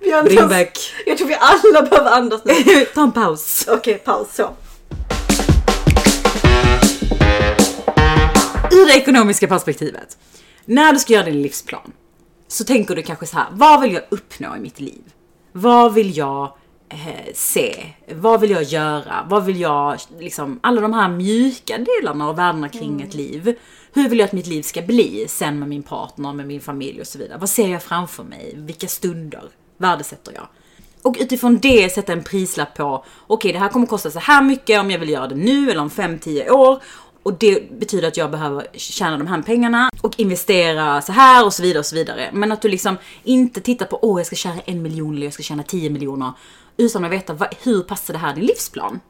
Bring 0.00 0.38
ens- 0.38 0.48
back. 0.50 0.78
Jag 1.06 1.18
tror 1.18 1.28
vi 1.28 1.36
alla 1.40 1.82
behöver 1.82 2.10
andas 2.10 2.44
nu. 2.44 2.54
Ta 2.94 3.02
en 3.02 3.12
paus. 3.12 3.68
Okej, 3.68 3.94
paus 3.98 4.34
så. 4.34 4.50
Ur 8.72 8.86
det 8.86 8.92
ekonomiska 8.96 9.48
perspektivet. 9.48 10.16
När 10.64 10.92
du 10.92 10.98
ska 10.98 11.12
göra 11.12 11.24
din 11.24 11.42
livsplan 11.42 11.92
så 12.48 12.64
tänker 12.64 12.94
du 12.96 13.02
kanske 13.02 13.26
så 13.26 13.36
här. 13.36 13.46
Vad 13.52 13.80
vill 13.80 13.92
jag 13.92 14.02
uppnå 14.08 14.56
i 14.56 14.60
mitt 14.60 14.80
liv? 14.80 15.02
Vad 15.52 15.94
vill 15.94 16.16
jag 16.16 16.56
eh, 16.92 17.32
se? 17.34 17.86
Vad 18.14 18.40
vill 18.40 18.50
jag 18.50 18.62
göra? 18.62 19.26
Vad 19.28 19.44
vill 19.44 19.60
jag, 19.60 19.98
liksom 20.18 20.60
alla 20.62 20.80
de 20.80 20.92
här 20.92 21.08
mjuka 21.08 21.78
delarna 21.78 22.28
och 22.28 22.38
värdena 22.38 22.68
kring 22.68 23.02
ett 23.02 23.14
liv. 23.14 23.54
Hur 23.92 24.08
vill 24.08 24.18
jag 24.18 24.26
att 24.26 24.32
mitt 24.32 24.46
liv 24.46 24.62
ska 24.62 24.82
bli 24.82 25.26
sen 25.28 25.58
med 25.58 25.68
min 25.68 25.82
partner, 25.82 26.32
med 26.32 26.46
min 26.46 26.60
familj 26.60 27.00
och 27.00 27.06
så 27.06 27.18
vidare? 27.18 27.38
Vad 27.38 27.48
ser 27.48 27.68
jag 27.68 27.82
framför 27.82 28.24
mig? 28.24 28.54
Vilka 28.56 28.88
stunder 28.88 29.42
värdesätter 29.76 30.32
jag? 30.32 30.46
Och 31.02 31.16
utifrån 31.20 31.58
det 31.58 31.92
sätta 31.92 32.12
en 32.12 32.22
prislapp 32.22 32.74
på, 32.74 33.04
okej 33.26 33.52
det 33.52 33.58
här 33.58 33.68
kommer 33.68 33.86
kosta 33.86 34.10
så 34.10 34.18
här 34.18 34.42
mycket 34.42 34.80
om 34.80 34.90
jag 34.90 34.98
vill 34.98 35.08
göra 35.08 35.26
det 35.26 35.34
nu 35.34 35.70
eller 35.70 35.80
om 35.80 35.90
5-10 35.90 36.50
år. 36.50 36.82
Och 37.22 37.38
det 37.38 37.70
betyder 37.70 38.08
att 38.08 38.16
jag 38.16 38.30
behöver 38.30 38.66
tjäna 38.72 39.18
de 39.18 39.26
här 39.26 39.42
pengarna 39.42 39.90
och 40.00 40.20
investera 40.20 41.02
så 41.02 41.12
här 41.12 41.46
och 41.46 41.52
så 41.52 41.62
vidare 41.62 41.78
och 41.78 41.86
så 41.86 41.94
vidare. 41.94 42.30
Men 42.32 42.52
att 42.52 42.62
du 42.62 42.68
liksom 42.68 42.96
inte 43.24 43.60
tittar 43.60 43.86
på, 43.86 43.98
åh 44.02 44.20
jag 44.20 44.26
ska 44.26 44.36
tjäna 44.36 44.60
en 44.64 44.82
miljon 44.82 45.14
eller 45.14 45.26
jag 45.26 45.32
ska 45.32 45.42
tjäna 45.42 45.62
10 45.62 45.90
miljoner. 45.90 46.32
Utan 46.82 47.04
att 47.04 47.12
veta 47.12 47.32
vad, 47.32 47.54
hur 47.62 47.82
passar 47.82 48.14
det 48.14 48.18
här 48.18 48.34
din 48.34 48.44
livsplan? 48.44 49.00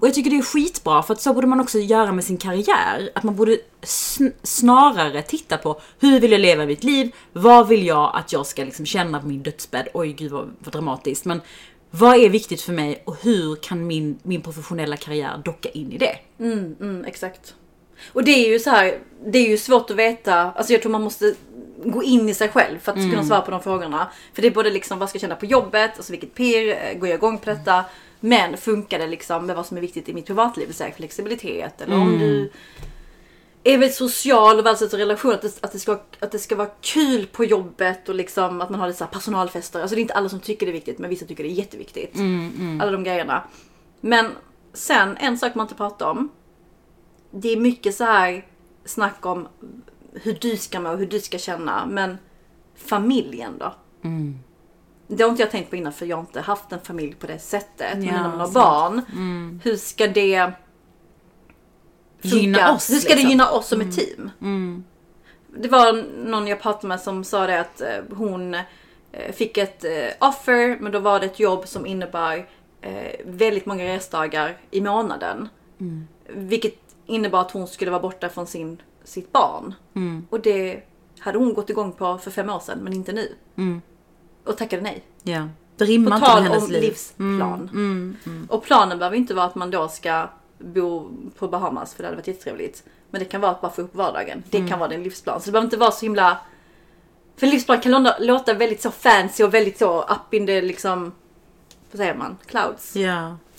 Och 0.00 0.06
jag 0.06 0.14
tycker 0.14 0.30
det 0.30 0.38
är 0.38 0.42
skitbra 0.42 1.02
för 1.02 1.14
att 1.14 1.20
så 1.20 1.34
borde 1.34 1.46
man 1.46 1.60
också 1.60 1.78
göra 1.78 2.12
med 2.12 2.24
sin 2.24 2.36
karriär. 2.36 3.10
Att 3.14 3.22
man 3.22 3.36
borde 3.36 3.58
sn- 3.82 4.32
snarare 4.42 5.22
titta 5.22 5.56
på 5.56 5.80
hur 5.98 6.20
vill 6.20 6.32
jag 6.32 6.40
leva 6.40 6.66
mitt 6.66 6.84
liv? 6.84 7.14
Vad 7.32 7.68
vill 7.68 7.86
jag 7.86 8.10
att 8.14 8.32
jag 8.32 8.46
ska 8.46 8.64
liksom 8.64 8.86
känna 8.86 9.20
på 9.20 9.26
min 9.26 9.42
dödsbädd? 9.42 9.88
Oj 9.94 10.12
gud 10.12 10.32
vad, 10.32 10.50
vad 10.58 10.72
dramatiskt. 10.72 11.24
Men 11.24 11.40
vad 11.90 12.16
är 12.16 12.28
viktigt 12.28 12.60
för 12.60 12.72
mig 12.72 13.02
och 13.04 13.16
hur 13.22 13.56
kan 13.56 13.86
min, 13.86 14.18
min 14.22 14.42
professionella 14.42 14.96
karriär 14.96 15.42
docka 15.44 15.68
in 15.68 15.92
i 15.92 15.98
det? 15.98 16.16
Mm, 16.38 16.76
mm 16.80 17.04
exakt. 17.04 17.54
Och 18.12 18.24
det 18.24 18.30
är 18.30 18.52
ju 18.52 18.58
så 18.58 18.70
här, 18.70 18.98
det 19.26 19.38
är 19.38 19.48
ju 19.48 19.58
svårt 19.58 19.90
att 19.90 19.96
veta, 19.96 20.34
alltså 20.34 20.72
jag 20.72 20.82
tror 20.82 20.92
man 20.92 21.02
måste 21.02 21.34
gå 21.84 22.02
in 22.02 22.28
i 22.28 22.34
sig 22.34 22.48
själv 22.48 22.78
för 22.78 22.92
att 22.92 22.98
kunna 22.98 23.24
svara 23.24 23.40
på 23.40 23.50
de 23.50 23.62
frågorna. 23.62 24.08
För 24.32 24.42
det 24.42 24.48
är 24.48 24.52
både 24.52 24.70
liksom 24.70 24.98
vad 24.98 25.08
ska 25.08 25.16
jag 25.16 25.20
känna 25.20 25.36
på 25.36 25.46
jobbet, 25.46 25.90
alltså 25.96 26.12
vilket 26.12 26.34
peer, 26.34 26.90
eh, 26.90 26.98
går 26.98 27.08
jag 27.08 27.16
igång 27.16 27.38
på 27.38 27.50
detta? 27.50 27.84
Men 28.20 28.56
funkar 28.56 28.98
det 28.98 29.06
liksom 29.06 29.46
med 29.46 29.56
vad 29.56 29.66
som 29.66 29.76
är 29.76 29.80
viktigt 29.80 30.08
i 30.08 30.14
mitt 30.14 30.26
privatliv, 30.26 30.72
så 30.72 30.84
här 30.84 30.90
flexibilitet 30.90 31.80
eller 31.80 31.96
om 31.96 32.18
du 32.18 32.50
är 33.64 33.78
väldigt 33.78 33.96
social 33.96 34.58
och 34.58 34.66
värdesätter 34.66 34.98
relation, 34.98 35.32
att 35.32 35.42
det, 35.42 35.58
att, 35.60 35.72
det 35.72 35.78
ska, 35.78 35.98
att 36.20 36.32
det 36.32 36.38
ska 36.38 36.56
vara 36.56 36.70
kul 36.80 37.26
på 37.26 37.44
jobbet 37.44 38.08
och 38.08 38.14
liksom 38.14 38.60
att 38.60 38.70
man 38.70 38.80
har 38.80 38.86
lite 38.86 38.98
så 38.98 39.04
här 39.04 39.10
personalfester. 39.10 39.80
Alltså 39.80 39.94
det 39.94 39.98
är 39.98 40.02
inte 40.02 40.14
alla 40.14 40.28
som 40.28 40.40
tycker 40.40 40.66
det 40.66 40.70
är 40.70 40.74
viktigt 40.74 40.98
men 40.98 41.10
vissa 41.10 41.26
tycker 41.26 41.44
det 41.44 41.50
är 41.50 41.54
jätteviktigt. 41.54 42.14
Alla 42.82 42.92
de 42.92 43.04
grejerna. 43.04 43.42
Men 44.00 44.30
sen 44.72 45.16
en 45.16 45.38
sak 45.38 45.54
man 45.54 45.64
inte 45.64 45.74
pratar 45.74 46.10
om. 46.10 46.28
Det 47.30 47.52
är 47.52 47.56
mycket 47.56 47.94
så 47.94 48.04
här 48.04 48.46
snack 48.84 49.26
om 49.26 49.48
hur 50.14 50.38
du 50.40 50.56
ska 50.56 50.80
må 50.80 50.90
och 50.90 50.98
hur 50.98 51.06
du 51.06 51.20
ska 51.20 51.38
känna. 51.38 51.86
Men 51.86 52.18
familjen 52.76 53.58
då? 53.58 53.74
Det 55.06 55.22
har 55.22 55.30
inte 55.30 55.42
jag 55.42 55.50
tänkt 55.50 55.70
på 55.70 55.76
innan 55.76 55.92
för 55.92 56.06
jag 56.06 56.16
har 56.16 56.20
inte 56.20 56.40
haft 56.40 56.72
en 56.72 56.80
familj 56.80 57.14
på 57.14 57.26
det 57.26 57.38
sättet. 57.38 57.96
Men 57.96 58.04
Ja, 58.04 58.12
när 58.12 58.28
man 58.28 58.38
har 58.40 58.46
sant. 58.46 58.54
barn, 58.54 59.60
hur 59.64 59.76
ska 59.76 60.06
det 60.06 60.52
funka? 62.22 62.36
Gynna 62.36 62.72
oss, 62.74 62.90
Hur 62.90 62.96
ska 62.98 63.08
det 63.08 63.14
liksom. 63.14 63.30
gynna 63.30 63.50
oss 63.50 63.66
som 63.68 63.80
ett 63.80 63.96
team? 63.96 64.30
Det 65.58 65.68
var 65.68 66.04
någon 66.26 66.46
jag 66.46 66.60
pratade 66.62 66.86
med 66.86 67.00
som 67.00 67.24
sa 67.24 67.46
det 67.46 67.60
att 67.60 67.80
eh, 67.80 67.88
hon 68.16 68.54
eh, 68.54 69.32
fick 69.32 69.58
ett 69.58 69.84
eh, 69.84 70.28
offer 70.28 70.78
men 70.80 70.92
då 70.92 70.98
var 70.98 71.20
det 71.20 71.26
ett 71.26 71.40
jobb 71.40 71.68
som 71.68 71.86
innebar 71.86 72.46
väldigt 73.24 73.66
många 73.66 73.84
resdagar 73.84 74.56
i 74.70 74.80
månaden. 74.80 75.48
Vilket 76.28 76.74
innebar 77.06 77.40
att 77.40 77.50
hon 77.50 77.68
skulle 77.68 77.90
vara 77.90 78.00
borta 78.02 78.28
från 78.28 78.46
sin, 78.46 78.82
sitt 79.04 79.32
barn. 79.32 79.74
Och 80.30 80.40
det 80.40 80.82
hade 81.18 81.38
hon 81.38 81.54
gått 81.54 81.70
igång 81.70 81.92
på 81.92 82.18
för 82.18 82.30
fem 82.30 82.50
år 82.50 82.60
sedan, 82.60 82.78
men 82.82 82.92
inte 82.92 83.12
nu. 83.12 83.34
Och 84.44 84.56
tackade 84.58 84.82
nej. 84.82 85.04
Ja. 85.22 85.48
Det 85.76 85.84
rimmar 85.84 86.16
inte 86.16 86.34
med 86.34 86.42
hennes 86.42 86.64
om 86.64 86.70
liv. 86.70 86.82
livsplan. 86.82 87.68
Mm, 87.72 88.16
Och 88.50 88.62
planen 88.64 88.98
behöver 88.98 89.16
inte 89.16 89.34
vara 89.34 89.46
att 89.46 89.54
man 89.54 89.70
då 89.70 89.88
ska 89.88 90.28
bo 90.58 91.10
på 91.38 91.48
Bahamas, 91.48 91.94
för 91.94 92.02
det 92.02 92.06
hade 92.06 92.16
varit 92.16 92.26
jättetrevligt. 92.26 92.84
Men 93.10 93.18
det 93.18 93.24
kan 93.24 93.40
vara 93.40 93.52
att 93.52 93.60
bara 93.60 93.72
få 93.72 93.82
upp 93.82 93.94
vardagen. 93.94 94.42
Det 94.50 94.56
Mm. 94.58 94.70
kan 94.70 94.78
vara 94.78 94.88
din 94.88 95.02
livsplan. 95.02 95.40
Så 95.40 95.46
det 95.46 95.52
behöver 95.52 95.66
inte 95.66 95.76
vara 95.76 95.90
så 95.90 96.06
himla... 96.06 96.38
För 97.36 97.46
livsplan 97.46 97.80
kan 97.80 98.08
låta, 98.20 98.54
väldigt 98.54 98.82
så 98.82 98.90
fancy 98.90 99.44
och 99.44 99.54
väldigt 99.54 99.78
så 99.78 100.02
up 100.02 100.34
in 100.34 100.46
the 100.46 100.60
liksom... 100.62 101.12
Vad 101.90 101.98
säger 101.98 102.14
man? 102.14 102.36
Clouds. 102.46 102.96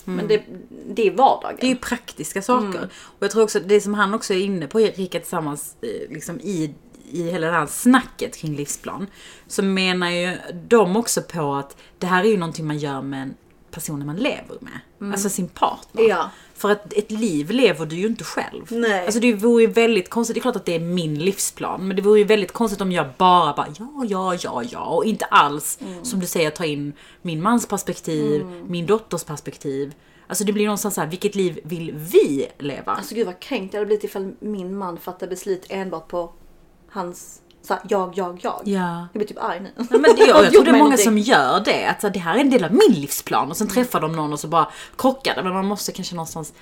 Ja. 0.06 0.12
Men 0.12 0.28
det, 0.28 0.42
det 0.88 1.06
är 1.06 1.10
vardagen. 1.10 1.56
Det 1.60 1.66
är 1.66 1.70
ju 1.70 1.76
praktiska 1.76 2.42
saker. 2.42 2.88
Och 3.02 3.22
jag 3.22 3.30
tror 3.30 3.42
också 3.42 3.60
det 3.60 3.80
som 3.80 3.94
han 3.94 4.14
också 4.14 4.34
är 4.34 4.38
inne 4.38 4.66
på, 4.66 4.78
Rika, 4.78 5.18
tillsammans 5.18 5.76
eh, 5.82 6.12
liksom 6.14 6.40
i, 6.40 6.74
i 7.10 7.30
hela 7.30 7.46
det 7.46 7.52
här 7.52 7.66
snacket 7.66 8.36
kring 8.36 8.56
livsplan. 8.56 9.06
Så 9.46 9.62
menar 9.62 10.10
ju 10.10 10.36
de 10.68 10.96
också 10.96 11.22
på 11.22 11.54
att 11.54 11.76
det 11.98 12.06
här 12.06 12.24
är 12.24 12.28
ju 12.28 12.36
någonting 12.36 12.66
man 12.66 12.78
gör 12.78 13.02
med 13.02 13.22
en 13.22 13.34
person 13.76 14.06
man 14.06 14.16
lever 14.16 14.58
med. 14.60 15.12
Alltså 15.12 15.28
sin 15.28 15.48
partner. 15.48 16.02
Ja. 16.02 16.30
För 16.54 16.70
att 16.70 16.92
ett 16.92 17.10
liv 17.10 17.50
lever 17.50 17.86
du 17.86 17.96
ju 17.96 18.06
inte 18.06 18.24
själv. 18.24 18.66
Nej. 18.70 19.04
Alltså 19.04 19.20
det 19.20 19.32
vore 19.32 19.62
ju 19.62 19.68
väldigt 19.68 20.10
konstigt, 20.10 20.34
det 20.34 20.38
är 20.38 20.42
klart 20.42 20.56
att 20.56 20.64
det 20.64 20.74
är 20.74 20.80
min 20.80 21.18
livsplan. 21.18 21.86
Men 21.86 21.96
det 21.96 22.02
vore 22.02 22.18
ju 22.18 22.24
väldigt 22.24 22.52
konstigt 22.52 22.80
om 22.80 22.92
jag 22.92 23.06
bara 23.18 23.52
bara 23.52 23.66
ja, 23.78 24.04
ja, 24.08 24.34
ja, 24.34 24.62
ja. 24.70 24.84
Och 24.84 25.04
inte 25.04 25.24
alls, 25.24 25.78
som 26.02 26.20
du 26.20 26.26
säger, 26.26 26.50
ta 26.50 26.64
in 26.64 26.92
min 27.22 27.42
mans 27.42 27.66
perspektiv, 27.66 28.46
min 28.68 28.86
dotters 28.86 29.24
perspektiv. 29.24 29.94
Alltså 30.26 30.44
det 30.44 30.52
blir 30.52 30.64
någonstans 30.64 30.94
så 30.94 31.00
här, 31.00 31.08
vilket 31.08 31.34
liv 31.34 31.60
vill 31.64 31.92
vi 31.92 32.46
leva? 32.58 32.92
Alltså 32.92 33.14
gud 33.14 33.26
vad 33.26 33.40
kränkt 33.40 33.74
jag 33.74 33.80
hade 33.80 33.86
blivit 33.86 34.04
ifall 34.04 34.32
min 34.40 34.76
man 34.76 34.98
fattade 34.98 35.30
beslut 35.30 35.66
enbart 35.68 36.08
på 36.08 36.32
hans... 36.90 37.42
Så 37.66 37.74
här, 37.74 37.82
jag, 37.88 38.12
jag, 38.16 38.38
jag. 38.42 38.60
Ja. 38.64 39.08
Jag 39.12 39.18
blir 39.20 39.26
typ 39.26 39.42
arg 39.42 39.60
nu. 39.60 39.70
Ja, 39.76 39.84
men 39.90 40.02
det, 40.02 40.26
jag, 40.26 40.28
jag 40.44 40.52
tror 40.52 40.64
det 40.64 40.70
är 40.70 40.78
många 40.78 40.96
som 40.96 41.18
gör 41.18 41.60
det. 41.64 41.86
Att 41.86 42.00
så 42.00 42.06
här, 42.06 42.14
det 42.14 42.18
här 42.20 42.36
är 42.36 42.40
en 42.40 42.50
del 42.50 42.64
av 42.64 42.72
min 42.72 42.92
livsplan 43.00 43.50
och 43.50 43.56
sen 43.56 43.68
träffar 43.68 44.00
de 44.00 44.12
någon 44.12 44.32
och 44.32 44.40
så 44.40 44.48
bara 44.48 44.68
krockar 44.98 45.34
det. 45.34 45.42
Men 45.42 45.52
man 45.52 45.66
måste 45.66 45.92
kanske 45.92 46.14
någonstans 46.14 46.52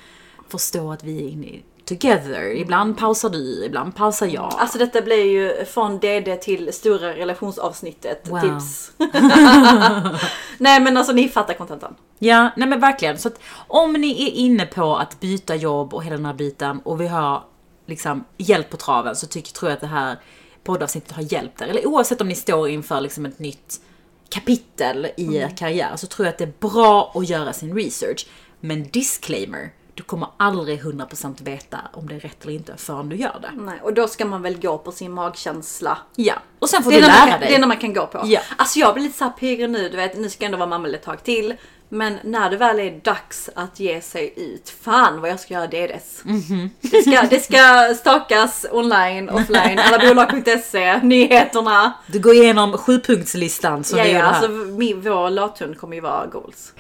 förstå 0.49 0.93
att 0.93 1.05
vi 1.05 1.25
är 1.25 1.29
inne 1.29 1.47
i 1.47 1.65
together. 1.85 2.57
Ibland 2.57 2.99
pausar 2.99 3.31
du, 3.31 3.65
ibland 3.65 3.95
pausar 3.95 4.27
jag. 4.27 4.55
Alltså 4.59 4.79
detta 4.79 5.03
blir 5.03 5.25
ju 5.25 5.65
från 5.65 5.99
DD 5.99 6.37
till 6.37 6.73
stora 6.73 7.15
relationsavsnittet 7.15 8.29
Wow. 8.29 8.41
tips. 8.41 8.93
Nej 10.59 10.81
men 10.81 10.97
alltså 10.97 11.13
ni 11.13 11.29
fattar 11.29 11.55
kontentan. 11.55 11.95
Ja, 12.19 12.51
nej 12.57 12.69
men 12.69 12.81
verkligen. 12.81 13.19
Så 13.19 13.29
att 13.29 13.41
om 13.55 13.93
ni 13.93 14.27
är 14.29 14.31
inne 14.31 14.67
på 14.67 14.97
att 14.97 15.21
byta 15.21 15.55
jobb 15.55 15.95
och 15.95 16.05
hela 16.05 16.17
den 16.17 16.27
här 16.27 16.35
biten 16.35 16.81
och 16.81 17.01
vi 17.01 17.07
har 17.09 17.43
liksom 17.87 18.25
hjälp 18.37 18.71
på 18.71 18.77
traven 18.77 19.17
så 19.17 19.27
tycker, 19.27 19.53
tror 19.53 19.71
jag 19.71 19.75
att 19.77 19.81
det 19.81 19.87
här 19.87 20.17
poddavsnittet 20.65 21.13
har 21.13 21.23
hjälpt 21.23 21.61
er. 21.61 21.67
Eller 21.67 21.87
oavsett 21.87 22.21
om 22.21 22.29
ni 22.29 22.35
står 22.35 22.69
inför 22.69 23.01
liksom 23.01 23.27
ett 23.27 23.39
nytt 23.39 23.81
kapitel 24.29 25.09
i 25.17 25.37
er 25.37 25.57
karriär 25.57 25.97
så 25.97 26.07
tror 26.07 26.27
jag 26.27 26.33
att 26.33 26.39
det 26.39 26.45
är 26.45 26.69
bra 26.69 27.13
att 27.15 27.29
göra 27.29 27.53
sin 27.53 27.75
research. 27.75 28.27
Men 28.61 28.89
disclaimer, 28.89 29.71
du 29.95 30.03
kommer 30.03 30.29
aldrig 30.37 30.83
100% 30.83 31.45
veta 31.45 31.79
om 31.93 32.09
det 32.09 32.15
är 32.15 32.21
rätt 32.21 32.45
eller 32.45 32.55
inte 32.55 32.77
förrän 32.77 33.09
du 33.09 33.17
gör 33.17 33.39
det. 33.43 33.51
Nej, 33.63 33.81
och 33.83 33.95
då 33.95 34.09
ska 34.09 34.25
man 34.25 34.43
väl 34.43 34.61
gå 34.61 34.79
på 34.79 34.93
sin 34.93 35.13
magkänsla. 35.13 35.99
Ja, 36.17 36.35
och 36.59 36.69
sen 36.69 36.83
får 36.83 36.91
Det 36.91 36.97
du 36.97 37.03
lära 37.03 37.13
kan, 37.13 37.41
dig. 37.41 37.49
det 37.49 37.55
är 37.55 37.61
det 37.61 37.67
man 37.67 37.77
kan 37.77 37.95
gå 37.95 38.07
på. 38.07 38.23
Ja. 38.25 38.41
Alltså 38.57 38.79
jag 38.79 38.95
blir 38.95 39.05
lite 39.05 39.19
såhär 39.19 39.31
pirrig 39.33 39.71
nu, 39.71 39.89
du 39.89 39.97
vet, 39.97 40.17
nu 40.17 40.31
ska 40.31 40.45
jag 40.45 40.47
ändå 40.47 40.59
vara 40.59 40.69
mamma 40.69 40.89
ett 40.89 41.03
tag 41.03 41.25
till. 41.25 41.55
Men 41.95 42.19
när 42.25 42.51
det 42.51 42.57
väl 42.57 42.81
är 42.81 42.91
dags 42.91 43.51
att 43.55 43.81
ge 43.81 44.01
sig 44.01 44.33
ut, 44.37 44.71
fan 44.81 45.21
vad 45.21 45.31
jag 45.31 45.41
ska 45.41 45.55
göra 45.55 45.67
DDs. 45.67 46.25
Mhm. 46.25 46.71
Det, 46.81 47.03
ska, 47.03 47.23
det 47.31 47.41
ska 47.41 47.95
stakas 48.01 48.67
online, 48.73 49.29
offline, 49.29 49.79
allabolag.se, 49.93 51.01
nyheterna. 51.03 51.93
Du 52.07 52.19
går 52.21 52.35
igenom 52.35 52.73
sjupunktslistan 52.79 53.85
som 53.85 53.99
Ja, 53.99 54.05
vi 54.05 54.11
ja, 54.13 54.17
gjorde 54.17 54.29
här. 54.29 54.35
alltså 54.35 54.51
min, 54.51 55.01
vår 55.01 55.31
lathund 55.31 55.79
kommer 55.79 55.95
ju 55.95 56.01
vara 56.01 56.27
goals. 56.27 56.73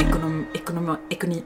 Ekonom, 0.00 0.46
ekonom, 0.54 0.96
ekoni, 1.10 1.42